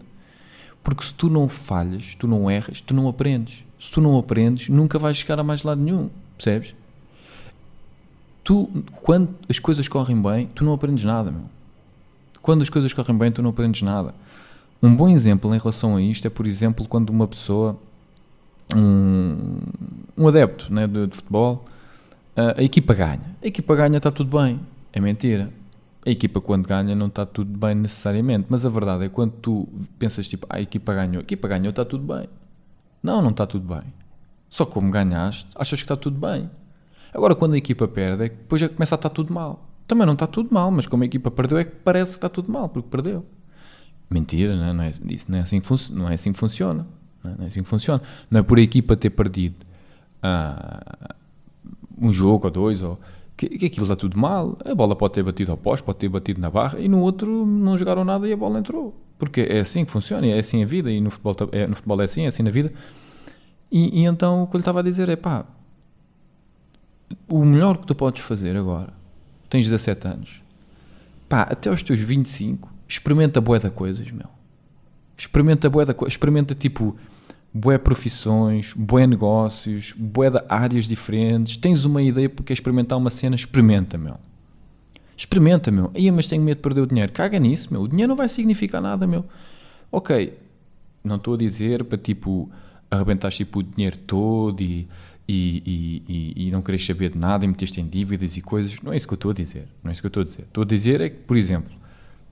Porque 0.88 1.04
se 1.04 1.14
tu 1.14 1.30
não 1.30 1.50
falhas, 1.50 2.16
tu 2.16 2.30
não 2.30 2.50
erras, 2.50 2.80
tu 2.80 2.94
não 2.94 3.10
aprendes. 3.10 3.62
Se 3.78 3.92
tu 3.92 4.00
não 4.00 4.18
aprendes, 4.18 4.70
nunca 4.70 4.98
vais 4.98 5.18
chegar 5.18 5.38
a 5.38 5.44
mais 5.44 5.62
lado 5.62 5.82
nenhum. 5.82 6.10
Percebes? 6.38 6.74
Tu, 8.42 8.70
quando 9.02 9.36
as 9.50 9.60
coisas 9.60 9.86
correm 9.90 10.22
bem, 10.22 10.50
tu 10.56 10.64
não 10.64 10.72
aprendes 10.72 11.04
nada, 11.04 11.30
meu. 11.30 11.42
Quando 12.42 12.62
as 12.62 12.70
coisas 12.70 12.94
correm 12.94 13.18
bem, 13.18 13.30
tu 13.30 13.42
não 13.42 13.50
aprendes 13.50 13.82
nada. 13.82 14.16
Um 14.82 14.96
bom 14.96 15.10
exemplo 15.10 15.54
em 15.54 15.58
relação 15.58 15.98
a 15.98 16.02
isto 16.02 16.26
é, 16.26 16.30
por 16.30 16.48
exemplo, 16.48 16.88
quando 16.88 17.10
uma 17.10 17.28
pessoa, 17.28 17.78
um, 18.74 19.58
um 20.18 20.26
adepto 20.26 20.74
né, 20.74 20.88
de, 20.88 21.08
de 21.08 21.18
futebol, 21.18 21.66
a, 22.34 22.62
a 22.62 22.64
equipa 22.64 22.94
ganha. 22.94 23.36
A 23.44 23.48
equipa 23.48 23.76
ganha, 23.76 23.98
está 23.98 24.10
tudo 24.10 24.40
bem. 24.40 24.58
É 24.94 25.02
mentira. 25.02 25.52
A 26.06 26.10
equipa, 26.10 26.40
quando 26.40 26.68
ganha, 26.68 26.96
não 26.96 27.08
está 27.08 27.26
tudo 27.26 27.58
bem 27.58 27.76
necessariamente. 27.76 28.48
Mas 28.50 28.66
a 28.66 28.70
verdade 28.70 29.06
é 29.06 29.10
que 29.10 29.16
quando 29.16 29.32
tu 29.32 29.68
pensas, 30.00 30.28
tipo, 30.28 30.48
ah, 30.50 30.58
a 30.58 30.62
equipa 30.62 30.94
ganhou, 30.94 31.18
a 31.18 31.22
equipa 31.22 31.48
ganhou, 31.48 31.70
está 31.70 31.84
tudo 31.84 32.14
bem. 32.14 32.30
Não, 33.04 33.22
não 33.22 33.32
está 33.32 33.46
tudo 33.46 33.68
bem. 33.68 33.94
Só 34.50 34.66
que 34.66 34.72
como 34.72 34.90
ganhaste, 34.90 35.48
achas 35.56 35.80
que 35.80 35.84
está 35.84 35.96
tudo 35.96 36.18
bem. 36.20 36.50
Agora, 37.14 37.36
quando 37.36 37.54
a 37.54 37.58
equipa 37.58 37.88
perde, 37.88 38.24
é 38.24 38.30
que 38.30 38.36
depois 38.36 38.62
já 38.62 38.70
começa 38.70 38.96
a 38.96 38.98
estar 38.98 39.10
tudo 39.10 39.34
mal. 39.34 39.66
Também 39.88 40.06
não 40.06 40.14
está 40.14 40.28
tudo 40.28 40.54
mal, 40.54 40.70
mas 40.72 40.86
como 40.86 41.04
a 41.04 41.06
equipa 41.06 41.32
perdeu, 41.32 41.58
é 41.58 41.64
que 41.64 41.72
parece 41.72 42.12
que 42.12 42.18
está 42.18 42.30
tudo 42.30 42.52
mal, 42.52 42.70
porque 42.70 42.90
perdeu. 42.90 43.26
Mentira, 44.10 44.56
não 44.56 44.66
é, 44.66 44.74
não 44.74 44.84
é, 44.84 44.90
isso 44.90 45.26
não 45.30 45.38
é, 45.38 45.42
assim, 45.42 45.60
que 45.60 45.92
não 45.92 46.10
é 46.10 46.14
assim 46.14 46.32
que 46.32 46.40
funciona. 46.40 46.88
Não 47.24 47.32
é, 47.32 47.36
não 47.36 47.44
é 47.44 47.48
assim 47.48 47.64
que 47.64 47.70
funciona. 47.70 48.02
Não 48.30 48.40
é 48.40 48.44
por 48.44 48.58
a 48.58 48.62
equipa 48.62 48.96
ter 48.96 49.10
perdido 49.10 49.56
ah, 50.22 51.16
um 51.98 52.12
jogo 52.12 52.48
ou 52.48 52.52
dois, 52.52 52.82
ou 52.82 53.00
que, 53.38 53.48
que 53.48 53.66
aquilo 53.68 53.84
está 53.84 53.96
tudo 53.96 54.18
mal. 54.18 54.58
A 54.66 54.74
bola 54.74 54.96
pode 54.96 55.14
ter 55.14 55.24
batido 55.24 55.52
ao 55.52 55.58
poste, 55.58 55.84
pode 55.84 56.00
ter 56.00 56.10
batido 56.10 56.42
na 56.42 56.50
barra, 56.50 56.80
e 56.80 56.90
no 56.90 57.00
outro 57.00 57.46
não 57.46 57.78
jogaram 57.78 58.04
nada 58.04 58.28
e 58.28 58.34
a 58.34 58.38
bola 58.38 58.60
entrou. 58.60 59.00
Porque 59.18 59.42
é 59.42 59.60
assim 59.60 59.86
que 59.86 59.92
funciona, 59.92 60.26
é 60.26 60.40
assim 60.40 60.64
a 60.64 60.66
vida, 60.66 60.92
e 60.92 61.00
no 61.00 61.12
futebol, 61.12 61.36
é, 61.52 61.68
no 61.68 61.76
futebol 61.76 62.02
é 62.02 62.06
assim, 62.06 62.24
é 62.24 62.28
assim 62.28 62.44
na 62.44 62.50
vida. 62.50 62.74
E, 63.72 64.02
e 64.02 64.06
então 64.06 64.44
o 64.44 64.48
que 64.48 64.56
eu 64.56 64.58
lhe 64.58 64.62
estava 64.62 64.80
a 64.80 64.84
dizer 64.84 65.08
é 65.08 65.16
pá, 65.16 65.46
o 67.30 67.46
melhor 67.46 67.78
que 67.78 67.86
tu 67.86 67.94
podes 67.94 68.24
fazer 68.24 68.58
agora, 68.58 68.92
tens 69.50 69.66
17 69.66 70.08
anos, 70.08 70.42
pá, 71.30 71.44
até 71.44 71.70
aos 71.70 71.84
teus 71.84 72.00
25, 72.00 72.74
experimenta 72.88 73.40
bué 73.40 73.60
de 73.60 73.70
coisas, 73.70 74.10
meu. 74.12 74.28
Experimenta 75.16 75.70
bué 75.70 75.86
coisas, 75.86 76.14
experimenta 76.14 76.56
tipo 76.56 76.96
bué 77.58 77.78
profissões, 77.78 78.74
bué 78.74 79.08
negócios, 79.08 79.94
bué 79.98 80.30
de 80.30 80.40
áreas 80.48 80.86
diferentes. 80.86 81.58
Tens 81.58 81.86
uma 81.86 82.02
ideia 82.04 82.30
porque 82.30 82.50
queres 82.50 82.60
experimentar 82.60 82.98
uma 82.98 83.10
cena, 83.10 83.36
experimenta, 83.36 83.98
meu. 83.98 84.18
Experimenta, 85.16 85.72
meu. 85.72 85.90
Aí, 85.96 86.12
mas 86.12 86.28
tenho 86.28 86.44
medo 86.44 86.58
de 86.58 86.62
perder 86.62 86.82
o 86.82 86.86
dinheiro. 86.86 87.12
Caga 87.12 87.40
nisso, 87.40 87.70
meu. 87.72 87.82
O 87.82 87.88
dinheiro 87.88 88.10
não 88.10 88.16
vai 88.16 88.30
significar 88.30 88.82
nada, 88.82 89.08
meu. 89.08 89.26
Ok, 89.92 90.38
não 91.04 91.16
estou 91.16 91.34
a 91.34 91.38
dizer 91.38 91.84
para 91.84 91.98
tipo 91.98 92.50
arrebentaste 92.92 93.44
tipo 93.44 93.60
o 93.60 93.64
dinheiro 93.64 93.98
todo 93.98 94.62
e, 94.62 94.88
e, 95.28 96.04
e, 96.08 96.48
e, 96.48 96.52
não 96.52 96.62
queres 96.62 96.86
saber 96.86 97.10
de 97.12 97.18
nada 97.18 97.44
e 97.44 97.48
meteste 97.48 97.82
em 97.82 97.88
dívidas 97.88 98.38
e 98.38 98.42
coisas. 98.42 98.80
Não 98.82 98.94
é 98.94 98.96
isso 98.96 99.08
que 99.08 99.14
eu 99.14 99.18
estou 99.18 99.32
a 99.32 99.34
dizer. 99.34 99.68
Não 99.84 99.90
é 99.90 99.92
isso 99.94 100.02
que 100.02 100.06
eu 100.06 100.10
estou 100.10 100.22
a 100.22 100.24
dizer. 100.24 100.44
Estou 100.44 100.62
a 100.62 100.66
dizer 100.66 101.02
é 101.02 101.10
que, 101.10 101.18
por 101.18 101.36
exemplo, 101.36 101.74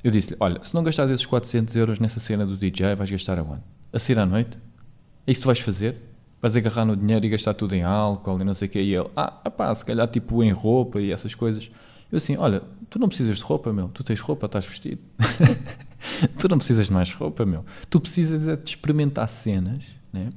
eu 0.03 0.11
disse 0.11 0.35
olha, 0.39 0.61
se 0.61 0.75
não 0.75 0.83
gastares 0.83 1.11
esses 1.11 1.25
400 1.25 1.75
euros 1.75 1.99
nessa 1.99 2.19
cena 2.19 2.45
do 2.45 2.55
DJ, 2.55 2.93
vais 2.95 3.09
gastar 3.09 3.39
aonde? 3.39 3.63
A 3.91 3.97
sair 3.97 4.19
à 4.19 4.25
noite? 4.25 4.57
É 5.27 5.31
isso 5.31 5.41
que 5.41 5.47
vais 5.47 5.59
fazer? 5.59 5.97
Vais 6.41 6.55
agarrar 6.55 6.85
no 6.85 6.95
dinheiro 6.95 7.25
e 7.25 7.29
gastar 7.29 7.53
tudo 7.53 7.73
em 7.73 7.83
álcool 7.83 8.39
e 8.39 8.43
não 8.43 8.53
sei 8.53 8.67
o 8.67 8.71
que. 8.71 8.79
E 8.79 8.95
ele, 8.95 9.09
ah, 9.15 9.49
pá, 9.49 9.73
se 9.73 9.83
calhar 9.83 10.07
tipo 10.07 10.43
em 10.43 10.51
roupa 10.51 10.99
e 10.99 11.11
essas 11.11 11.33
coisas. 11.33 11.71
Eu 12.11 12.17
assim, 12.17 12.37
olha, 12.37 12.61
tu 12.89 12.99
não 12.99 13.07
precisas 13.07 13.37
de 13.37 13.43
roupa, 13.43 13.73
meu. 13.73 13.87
Tu 13.89 14.03
tens 14.03 14.19
roupa, 14.19 14.45
estás 14.45 14.65
vestido. 14.65 15.01
tu 16.37 16.47
não 16.47 16.57
precisas 16.57 16.87
de 16.87 16.93
mais 16.93 17.11
roupa, 17.11 17.45
meu. 17.45 17.65
Tu 17.89 17.99
precisas 17.99 18.47
é 18.47 18.55
de 18.55 18.69
experimentar 18.69 19.27
cenas, 19.27 19.87
né? 20.13 20.29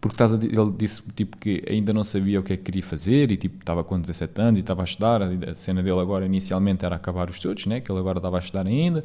Porque 0.00 0.14
estás 0.14 0.32
a, 0.32 0.36
ele 0.36 0.72
disse 0.76 1.02
tipo 1.14 1.36
que 1.36 1.62
ainda 1.68 1.92
não 1.92 2.02
sabia 2.02 2.40
o 2.40 2.42
que 2.42 2.54
é 2.54 2.56
que 2.56 2.64
queria 2.64 2.82
fazer 2.82 3.30
e 3.30 3.36
tipo 3.36 3.60
estava 3.60 3.84
com 3.84 4.00
17 4.00 4.40
anos 4.40 4.58
e 4.58 4.62
estava 4.62 4.82
a 4.82 4.84
estudar. 4.84 5.22
A 5.22 5.54
cena 5.54 5.82
dele 5.82 6.00
agora 6.00 6.24
inicialmente 6.26 6.84
era 6.84 6.96
acabar 6.96 7.28
os 7.28 7.36
estudos, 7.36 7.66
né? 7.66 7.80
Que 7.80 7.92
ele 7.92 8.00
agora 8.00 8.18
estava 8.18 8.38
a 8.38 8.40
estudar 8.40 8.66
ainda. 8.66 9.04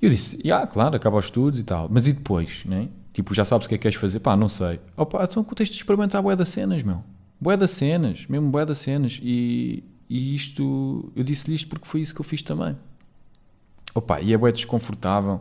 E 0.00 0.06
eu 0.06 0.10
disse, 0.10 0.40
ah, 0.52 0.66
claro, 0.66 0.94
acaba 0.94 1.16
os 1.16 1.24
estudos 1.24 1.58
e 1.58 1.64
tal. 1.64 1.88
Mas 1.90 2.06
e 2.06 2.12
depois, 2.12 2.64
né? 2.64 2.88
Tipo, 3.20 3.34
já 3.34 3.44
sabes 3.44 3.66
o 3.66 3.68
que 3.68 3.74
é 3.74 3.78
que 3.78 3.82
queres 3.82 3.98
fazer? 3.98 4.18
Pá, 4.20 4.34
não 4.34 4.48
sei. 4.48 4.80
Opa, 4.96 5.22
então 5.24 5.44
tens 5.44 5.68
de 5.68 5.76
experimentar 5.76 6.22
bué 6.22 6.34
das 6.34 6.48
cenas, 6.48 6.82
meu. 6.82 7.04
Bué 7.38 7.54
das 7.54 7.70
cenas, 7.70 8.24
mesmo 8.26 8.48
bué 8.48 8.64
das 8.64 8.78
cenas. 8.78 9.20
E, 9.22 9.84
e 10.08 10.34
isto, 10.34 11.12
eu 11.14 11.22
disse-lhe 11.22 11.54
isto 11.54 11.68
porque 11.68 11.86
foi 11.86 12.00
isso 12.00 12.14
que 12.14 12.20
eu 12.22 12.24
fiz 12.24 12.42
também. 12.42 12.74
Opa, 13.94 14.22
e 14.22 14.32
é 14.32 14.38
bué 14.38 14.50
desconfortável. 14.50 15.38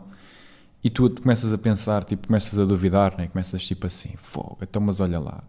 E 0.84 0.90
tu, 0.90 1.10
começas 1.10 1.54
a 1.54 1.58
pensar, 1.58 2.04
tipo, 2.04 2.28
começas 2.28 2.60
a 2.60 2.66
duvidar, 2.66 3.18
né? 3.18 3.28
Começas 3.28 3.66
tipo 3.66 3.88
assim, 3.88 4.10
fogo, 4.18 4.58
então 4.62 4.82
mas 4.82 5.00
olha 5.00 5.18
lá. 5.18 5.42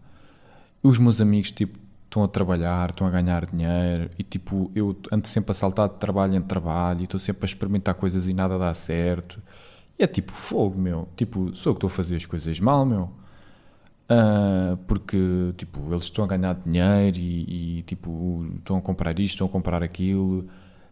Os 0.81 1.01
meus 1.01 1.21
amigos, 1.21 1.51
tipo, 1.51 1.81
estão 2.05 2.23
a 2.23 2.29
trabalhar, 2.29 2.91
estão 2.91 3.09
a 3.09 3.11
ganhar 3.11 3.45
dinheiro 3.45 4.09
e 4.17 4.23
tipo, 4.23 4.71
eu 4.73 4.97
ando 5.11 5.27
sempre 5.27 5.51
a 5.51 5.55
saltar 5.55 5.89
de 5.89 5.97
trabalho 5.97 6.37
em 6.37 6.43
trabalho 6.43 7.01
e 7.01 7.05
estou 7.05 7.19
sempre 7.19 7.45
a 7.45 7.47
experimentar 7.47 7.97
coisas 7.97 8.29
e 8.29 8.33
nada 8.33 8.57
dá 8.57 8.73
certo. 8.73 9.43
É 10.01 10.07
tipo, 10.07 10.33
fogo, 10.33 10.79
meu. 10.79 11.07
Tipo, 11.15 11.55
sou 11.55 11.71
eu 11.71 11.75
que 11.75 11.79
estou 11.79 11.89
a 11.89 11.91
fazer 11.91 12.17
as 12.17 12.25
coisas 12.25 12.59
mal, 12.59 12.87
meu. 12.87 13.11
Uh, 14.11 14.77
porque 14.89 15.17
tipo 15.57 15.79
eles 15.93 16.05
estão 16.05 16.25
a 16.25 16.27
ganhar 16.27 16.55
dinheiro 16.67 17.17
e, 17.17 17.79
e, 17.79 17.83
tipo 17.83 18.45
estão 18.57 18.77
a 18.77 18.81
comprar 18.81 19.17
isto, 19.21 19.35
estão 19.35 19.47
a 19.47 19.51
comprar 19.51 19.85
aquilo 19.85 20.49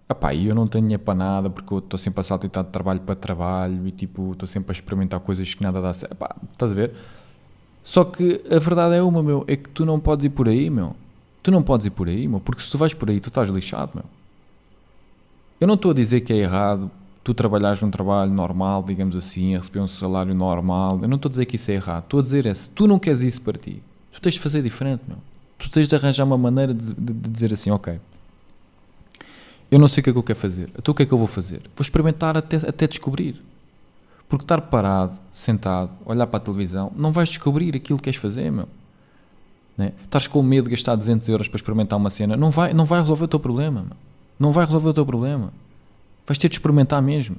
Epá, 0.08 0.32
e 0.32 0.46
eu 0.46 0.54
não 0.54 0.68
tenho 0.68 0.84
dinheiro 0.84 1.02
para 1.02 1.14
nada 1.14 1.50
porque 1.50 1.74
eu 1.74 1.78
estou 1.78 1.98
sempre 1.98 2.20
a 2.20 2.22
saltitar 2.22 2.62
de 2.62 2.70
trabalho 2.70 3.00
para 3.00 3.16
trabalho 3.16 3.88
e 3.88 3.90
tipo 3.90 4.34
estou 4.34 4.46
sempre 4.46 4.70
a 4.70 4.72
experimentar 4.72 5.18
coisas 5.18 5.52
que 5.52 5.60
nada 5.64 5.82
dá 5.82 5.92
certo 5.92 6.12
Epá, 6.12 6.36
estás 6.52 6.70
a 6.70 6.74
ver? 6.76 6.94
Só 7.82 8.04
que 8.04 8.40
a 8.48 8.58
verdade 8.60 8.94
é 8.94 9.02
uma, 9.02 9.20
meu, 9.20 9.44
é 9.48 9.56
que 9.56 9.68
tu 9.68 9.84
não 9.84 9.98
podes 9.98 10.26
ir 10.26 10.30
por 10.30 10.48
aí, 10.48 10.70
meu. 10.70 10.94
Tu 11.42 11.50
não 11.50 11.62
podes 11.62 11.86
ir 11.86 11.90
por 11.90 12.06
aí, 12.06 12.28
meu, 12.28 12.38
porque 12.38 12.62
se 12.62 12.70
tu 12.70 12.78
vais 12.78 12.94
por 12.94 13.10
aí, 13.10 13.18
tu 13.18 13.30
estás 13.30 13.48
lixado, 13.48 13.92
meu. 13.94 14.04
Eu 15.60 15.66
não 15.66 15.74
estou 15.74 15.90
a 15.90 15.94
dizer 15.94 16.20
que 16.20 16.32
é 16.32 16.36
errado 16.36 16.90
tu 17.28 17.34
trabalhares 17.34 17.82
num 17.82 17.90
trabalho 17.90 18.32
normal, 18.32 18.82
digamos 18.82 19.14
assim, 19.14 19.54
a 19.54 19.58
receber 19.58 19.80
um 19.80 19.86
salário 19.86 20.34
normal. 20.34 20.98
Eu 21.02 21.08
não 21.08 21.16
estou 21.16 21.28
a 21.28 21.30
dizer 21.30 21.44
que 21.44 21.56
isso 21.56 21.70
é 21.70 21.74
errado. 21.74 22.04
Estou 22.04 22.20
a 22.20 22.22
dizer 22.22 22.46
é, 22.46 22.54
se 22.54 22.70
tu 22.70 22.86
não 22.86 22.98
queres 22.98 23.20
isso 23.20 23.42
para 23.42 23.58
ti, 23.58 23.82
tu 24.10 24.18
tens 24.18 24.34
de 24.34 24.40
fazer 24.40 24.62
diferente, 24.62 25.02
meu. 25.06 25.18
Tu 25.58 25.70
tens 25.70 25.86
de 25.86 25.94
arranjar 25.94 26.24
uma 26.24 26.38
maneira 26.38 26.72
de, 26.72 26.94
de, 26.94 27.12
de 27.12 27.28
dizer 27.28 27.52
assim, 27.52 27.70
ok, 27.70 28.00
eu 29.70 29.78
não 29.78 29.86
sei 29.86 30.00
o 30.00 30.04
que 30.04 30.08
é 30.08 30.12
que 30.14 30.18
eu 30.18 30.22
quero 30.22 30.38
fazer. 30.38 30.70
Então 30.78 30.92
o 30.92 30.94
que 30.94 31.02
é 31.02 31.06
que 31.06 31.12
eu 31.12 31.18
vou 31.18 31.26
fazer? 31.26 31.60
Vou 31.76 31.82
experimentar 31.82 32.34
até, 32.34 32.56
até 32.56 32.86
descobrir. 32.86 33.42
Porque 34.26 34.44
estar 34.44 34.62
parado, 34.62 35.18
sentado, 35.30 35.90
olhar 36.06 36.26
para 36.26 36.38
a 36.38 36.40
televisão, 36.40 36.90
não 36.96 37.12
vais 37.12 37.28
descobrir 37.28 37.76
aquilo 37.76 37.98
que 37.98 38.04
queres 38.04 38.18
fazer, 38.18 38.50
meu. 38.50 38.68
Né? 39.76 39.92
Estás 40.02 40.26
com 40.26 40.42
medo 40.42 40.64
de 40.64 40.70
gastar 40.70 40.96
200 40.96 41.28
euros 41.28 41.46
para 41.46 41.56
experimentar 41.56 41.98
uma 41.98 42.08
cena, 42.08 42.38
não 42.38 42.50
vai, 42.50 42.72
não 42.72 42.86
vai 42.86 43.00
resolver 43.00 43.24
o 43.24 43.28
teu 43.28 43.40
problema, 43.40 43.82
meu. 43.82 43.96
Não 44.38 44.50
vai 44.50 44.64
resolver 44.64 44.88
o 44.88 44.94
teu 44.94 45.04
problema. 45.04 45.52
Vais 46.28 46.36
ter 46.36 46.50
de 46.50 46.56
experimentar 46.56 47.00
mesmo. 47.00 47.36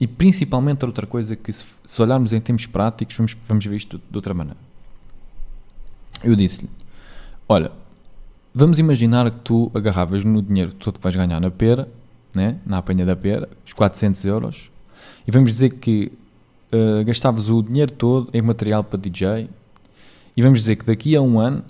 E 0.00 0.06
principalmente 0.06 0.84
outra 0.84 1.06
coisa 1.06 1.36
que 1.36 1.52
se, 1.52 1.66
se 1.84 2.02
olharmos 2.02 2.32
em 2.32 2.40
termos 2.40 2.64
práticos, 2.64 3.14
vamos, 3.14 3.36
vamos 3.46 3.66
ver 3.66 3.76
isto 3.76 4.00
de, 4.10 4.16
outra 4.16 4.32
maneira. 4.32 4.58
Eu 6.22 6.34
disse-lhe, 6.34 6.70
olha, 7.46 7.70
vamos 8.54 8.78
imaginar 8.78 9.30
que 9.30 9.36
tu 9.36 9.70
agarravas 9.74 10.24
no 10.24 10.40
dinheiro 10.40 10.72
todo 10.72 10.98
que 10.98 11.02
vais 11.02 11.14
ganhar 11.14 11.38
na 11.38 11.50
pera, 11.50 11.86
né? 12.34 12.58
na 12.64 12.78
apanha 12.78 13.04
da 13.04 13.14
pera, 13.14 13.46
os 13.64 13.74
400 13.74 14.24
euros, 14.24 14.70
e 15.26 15.30
vamos 15.30 15.50
dizer 15.50 15.74
que 15.74 16.10
uh, 16.72 17.04
gastavas 17.04 17.50
o 17.50 17.62
dinheiro 17.62 17.92
todo 17.92 18.30
em 18.32 18.40
material 18.40 18.82
para 18.82 18.98
DJ, 18.98 19.50
e 20.34 20.42
vamos 20.42 20.60
dizer 20.60 20.76
que 20.76 20.84
daqui 20.84 21.14
a 21.14 21.20
um 21.20 21.38
ano 21.38 21.62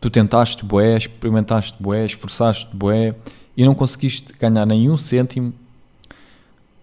tu 0.00 0.08
tentaste 0.08 0.64
boé, 0.64 0.96
experimentaste 0.96 1.82
boé, 1.82 2.06
esforçaste 2.06 2.74
boé, 2.74 3.10
e 3.56 3.64
não 3.64 3.74
conseguiste 3.74 4.32
ganhar 4.32 4.66
nenhum 4.66 4.96
cêntimo 4.96 5.52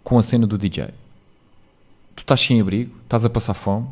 com 0.04 0.18
a 0.18 0.24
cena 0.24 0.48
do 0.48 0.58
DJ. 0.58 0.88
Tu 2.16 2.20
estás 2.20 2.40
sem 2.40 2.62
abrigo? 2.62 2.96
Estás 3.04 3.26
a 3.26 3.30
passar 3.30 3.54
fome? 3.54 3.88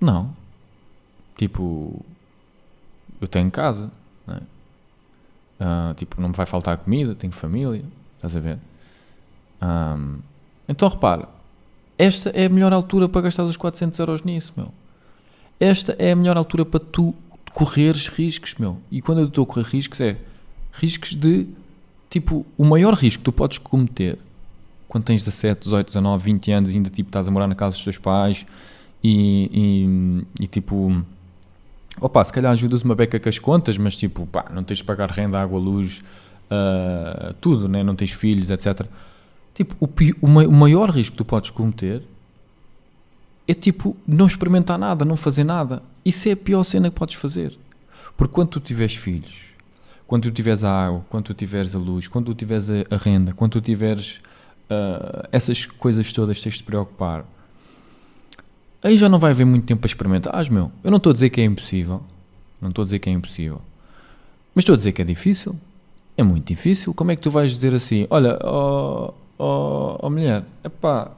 Não. 0.00 0.34
Tipo, 1.36 2.04
eu 3.20 3.28
tenho 3.28 3.50
casa, 3.50 3.90
uh, 4.28 5.94
tipo, 5.94 6.20
não 6.20 6.30
me 6.30 6.34
vai 6.34 6.46
faltar 6.46 6.76
comida, 6.78 7.14
tenho 7.14 7.32
família, 7.32 7.84
estás 8.16 8.36
a 8.36 8.40
ver? 8.40 8.58
Um, 9.62 10.18
então 10.68 10.88
repara, 10.88 11.28
esta 11.98 12.30
é 12.30 12.46
a 12.46 12.48
melhor 12.48 12.72
altura 12.72 13.08
para 13.08 13.22
gastar 13.22 13.44
os 13.44 13.56
400 13.56 13.98
euros 13.98 14.22
nisso, 14.22 14.52
meu. 14.56 14.68
Esta 15.58 15.96
é 15.98 16.12
a 16.12 16.16
melhor 16.16 16.36
altura 16.36 16.64
para 16.64 16.80
tu 16.80 17.14
correres 17.52 18.08
riscos, 18.08 18.54
meu. 18.56 18.78
E 18.90 19.00
quando 19.00 19.20
eu 19.20 19.28
estou 19.28 19.44
a 19.44 19.46
correr 19.46 19.66
riscos 19.66 20.00
é 20.00 20.18
riscos 20.76 21.14
de 21.14 21.46
tipo, 22.08 22.46
o 22.56 22.64
maior 22.64 22.94
risco 22.94 23.20
que 23.20 23.24
tu 23.24 23.32
podes 23.32 23.58
cometer 23.58 24.18
quando 24.88 25.04
tens 25.04 25.24
17, 25.24 25.62
18, 25.64 25.86
19, 25.88 26.24
20 26.24 26.52
anos 26.52 26.70
e 26.70 26.76
ainda 26.76 26.90
tipo 26.90 27.08
estás 27.08 27.26
a 27.26 27.30
morar 27.30 27.46
na 27.46 27.54
casa 27.54 27.76
dos 27.76 27.84
teus 27.84 27.98
pais 27.98 28.46
e, 29.02 30.24
e, 30.38 30.44
e 30.44 30.46
tipo 30.46 31.04
opa, 32.00 32.22
se 32.22 32.32
calhar 32.32 32.52
ajudas 32.52 32.82
uma 32.82 32.94
beca 32.94 33.18
com 33.18 33.28
as 33.28 33.38
contas, 33.38 33.78
mas 33.78 33.96
tipo, 33.96 34.26
pá, 34.26 34.46
não 34.52 34.62
tens 34.62 34.78
de 34.78 34.84
pagar 34.84 35.10
renda, 35.10 35.40
água, 35.40 35.58
luz, 35.58 36.02
uh, 36.50 37.32
tudo, 37.40 37.68
né? 37.68 37.82
não 37.82 37.94
tens 37.94 38.12
filhos, 38.12 38.50
etc. 38.50 38.86
Tipo, 39.54 39.74
o, 39.80 39.88
o 40.22 40.52
maior 40.52 40.90
risco 40.90 41.12
que 41.12 41.18
tu 41.18 41.24
podes 41.24 41.50
cometer 41.50 42.02
é 43.48 43.54
tipo 43.54 43.96
não 44.06 44.26
experimentar 44.26 44.78
nada, 44.78 45.04
não 45.04 45.16
fazer 45.16 45.44
nada. 45.44 45.82
Isso 46.04 46.28
é 46.28 46.32
a 46.32 46.36
pior 46.36 46.62
cena 46.62 46.90
que 46.90 46.96
podes 46.96 47.14
fazer. 47.14 47.56
Porque 48.16 48.34
quando 48.34 48.50
tu 48.50 48.60
tiveres 48.60 48.94
filhos, 48.94 49.54
quando 50.06 50.24
tu 50.24 50.30
tiveres 50.30 50.62
a 50.64 50.86
água, 50.86 51.04
quando 51.10 51.24
tu 51.24 51.34
tiveres 51.34 51.74
a 51.74 51.78
luz, 51.78 52.06
quando 52.06 52.26
tu 52.26 52.34
tiveres 52.34 52.70
a, 52.70 52.96
renda, 52.96 53.32
quando 53.32 53.52
tu 53.52 53.60
tiveres 53.60 54.20
uh, 54.70 55.26
essas 55.32 55.66
coisas 55.66 56.12
todas, 56.12 56.40
tens 56.40 56.54
de 56.54 56.58
te 56.58 56.64
preocupar. 56.64 57.24
Aí 58.82 58.96
já 58.96 59.08
não 59.08 59.18
vai 59.18 59.32
haver 59.32 59.44
muito 59.44 59.66
tempo 59.66 59.80
para 59.80 59.88
experimentar. 59.88 60.32
Ah, 60.34 60.44
meu, 60.50 60.70
eu 60.84 60.90
não 60.90 60.98
estou 60.98 61.10
a 61.10 61.12
dizer 61.12 61.30
que 61.30 61.40
é 61.40 61.44
impossível. 61.44 62.02
Não 62.60 62.68
estou 62.68 62.82
a 62.82 62.84
dizer 62.84 62.98
que 63.00 63.10
é 63.10 63.12
impossível. 63.12 63.60
Mas 64.54 64.62
estou 64.62 64.74
a 64.74 64.76
dizer 64.76 64.92
que 64.92 65.02
é 65.02 65.04
difícil. 65.04 65.56
É 66.16 66.22
muito 66.22 66.46
difícil. 66.46 66.94
Como 66.94 67.10
é 67.10 67.16
que 67.16 67.22
tu 67.22 67.30
vais 67.30 67.50
dizer 67.50 67.74
assim? 67.74 68.06
Olha, 68.08 68.38
ó 68.42 69.12
oh, 69.38 69.44
oh, 69.44 69.98
oh, 70.02 70.10
mulher, 70.10 70.44
epá, 70.64 71.10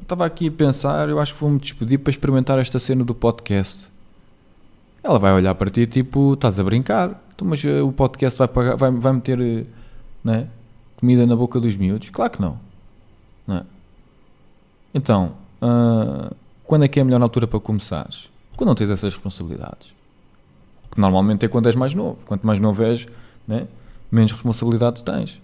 estava 0.00 0.24
uh, 0.24 0.26
aqui 0.26 0.48
a 0.48 0.50
pensar, 0.50 1.08
eu 1.08 1.18
acho 1.18 1.34
que 1.34 1.40
vou-me 1.40 1.58
despedir 1.58 1.98
para 1.98 2.10
experimentar 2.10 2.58
esta 2.58 2.78
cena 2.78 3.04
do 3.04 3.14
podcast. 3.14 3.88
Ela 5.06 5.20
vai 5.20 5.32
olhar 5.32 5.54
para 5.54 5.70
ti 5.70 5.86
tipo, 5.86 6.34
estás 6.34 6.58
a 6.58 6.64
brincar. 6.64 7.22
Mas 7.40 7.62
uh, 7.62 7.86
o 7.86 7.92
podcast 7.92 8.36
vai, 8.36 8.48
pagar, 8.48 8.76
vai, 8.76 8.90
vai 8.90 9.12
meter 9.12 9.38
uh, 9.38 9.66
né, 10.24 10.48
comida 10.96 11.24
na 11.24 11.36
boca 11.36 11.60
dos 11.60 11.76
miúdos? 11.76 12.10
Claro 12.10 12.32
que 12.32 12.42
não. 12.42 12.58
não 13.46 13.58
é? 13.58 13.62
Então, 14.92 15.34
uh, 15.62 16.34
quando 16.64 16.86
é 16.86 16.88
que 16.88 16.98
é 16.98 17.02
a 17.02 17.04
melhor 17.04 17.22
altura 17.22 17.46
para 17.46 17.60
começares? 17.60 18.28
Quando 18.56 18.68
não 18.68 18.74
tens 18.74 18.90
essas 18.90 19.14
responsabilidades. 19.14 19.94
Que 20.90 21.00
normalmente 21.00 21.46
é 21.46 21.48
quando 21.48 21.66
és 21.66 21.76
mais 21.76 21.94
novo. 21.94 22.18
Quanto 22.26 22.44
mais 22.44 22.58
novo 22.58 22.82
és, 22.82 23.06
né, 23.46 23.68
menos 24.10 24.32
responsabilidades 24.32 25.02
tens. 25.02 25.40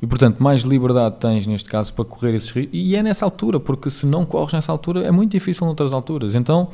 E 0.00 0.06
portanto, 0.06 0.40
mais 0.40 0.62
liberdade 0.62 1.16
tens 1.18 1.48
neste 1.48 1.68
caso 1.68 1.92
para 1.94 2.04
correr 2.04 2.32
esses 2.36 2.50
riscos. 2.50 2.72
E 2.72 2.94
é 2.94 3.02
nessa 3.02 3.24
altura, 3.24 3.58
porque 3.58 3.90
se 3.90 4.06
não 4.06 4.24
corres 4.24 4.52
nessa 4.52 4.70
altura, 4.70 5.02
é 5.02 5.10
muito 5.10 5.32
difícil 5.32 5.66
noutras 5.66 5.92
alturas. 5.92 6.36
Então, 6.36 6.68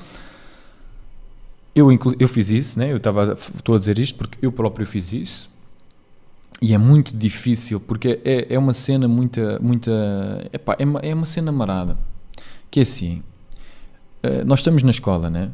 eu, 1.76 1.90
eu 2.18 2.28
fiz 2.28 2.50
isso, 2.50 2.78
né? 2.78 2.90
eu 2.90 2.97
estava, 2.97 3.35
estou 3.35 3.75
a 3.75 3.78
dizer 3.78 3.99
isto 3.99 4.16
porque 4.16 4.38
eu 4.40 4.50
próprio 4.50 4.87
fiz 4.87 5.12
isso 5.12 5.50
e 6.61 6.73
é 6.73 6.78
muito 6.78 7.16
difícil 7.16 7.78
porque 7.78 8.21
é, 8.25 8.54
é 8.54 8.59
uma 8.59 8.73
cena 8.73 9.06
muita, 9.06 9.59
muita 9.61 10.49
epá, 10.52 10.75
é, 10.78 10.85
uma, 10.85 11.00
é 11.00 11.14
uma 11.14 11.26
cena 11.26 11.52
marada 11.52 11.99
que 12.71 12.80
é 12.80 12.83
assim 12.83 13.23
eh, 14.26 14.45
nós 14.45 14.61
estamos 14.61 14.83
na 14.83 14.90
escola, 14.90 15.30
né? 15.30 15.50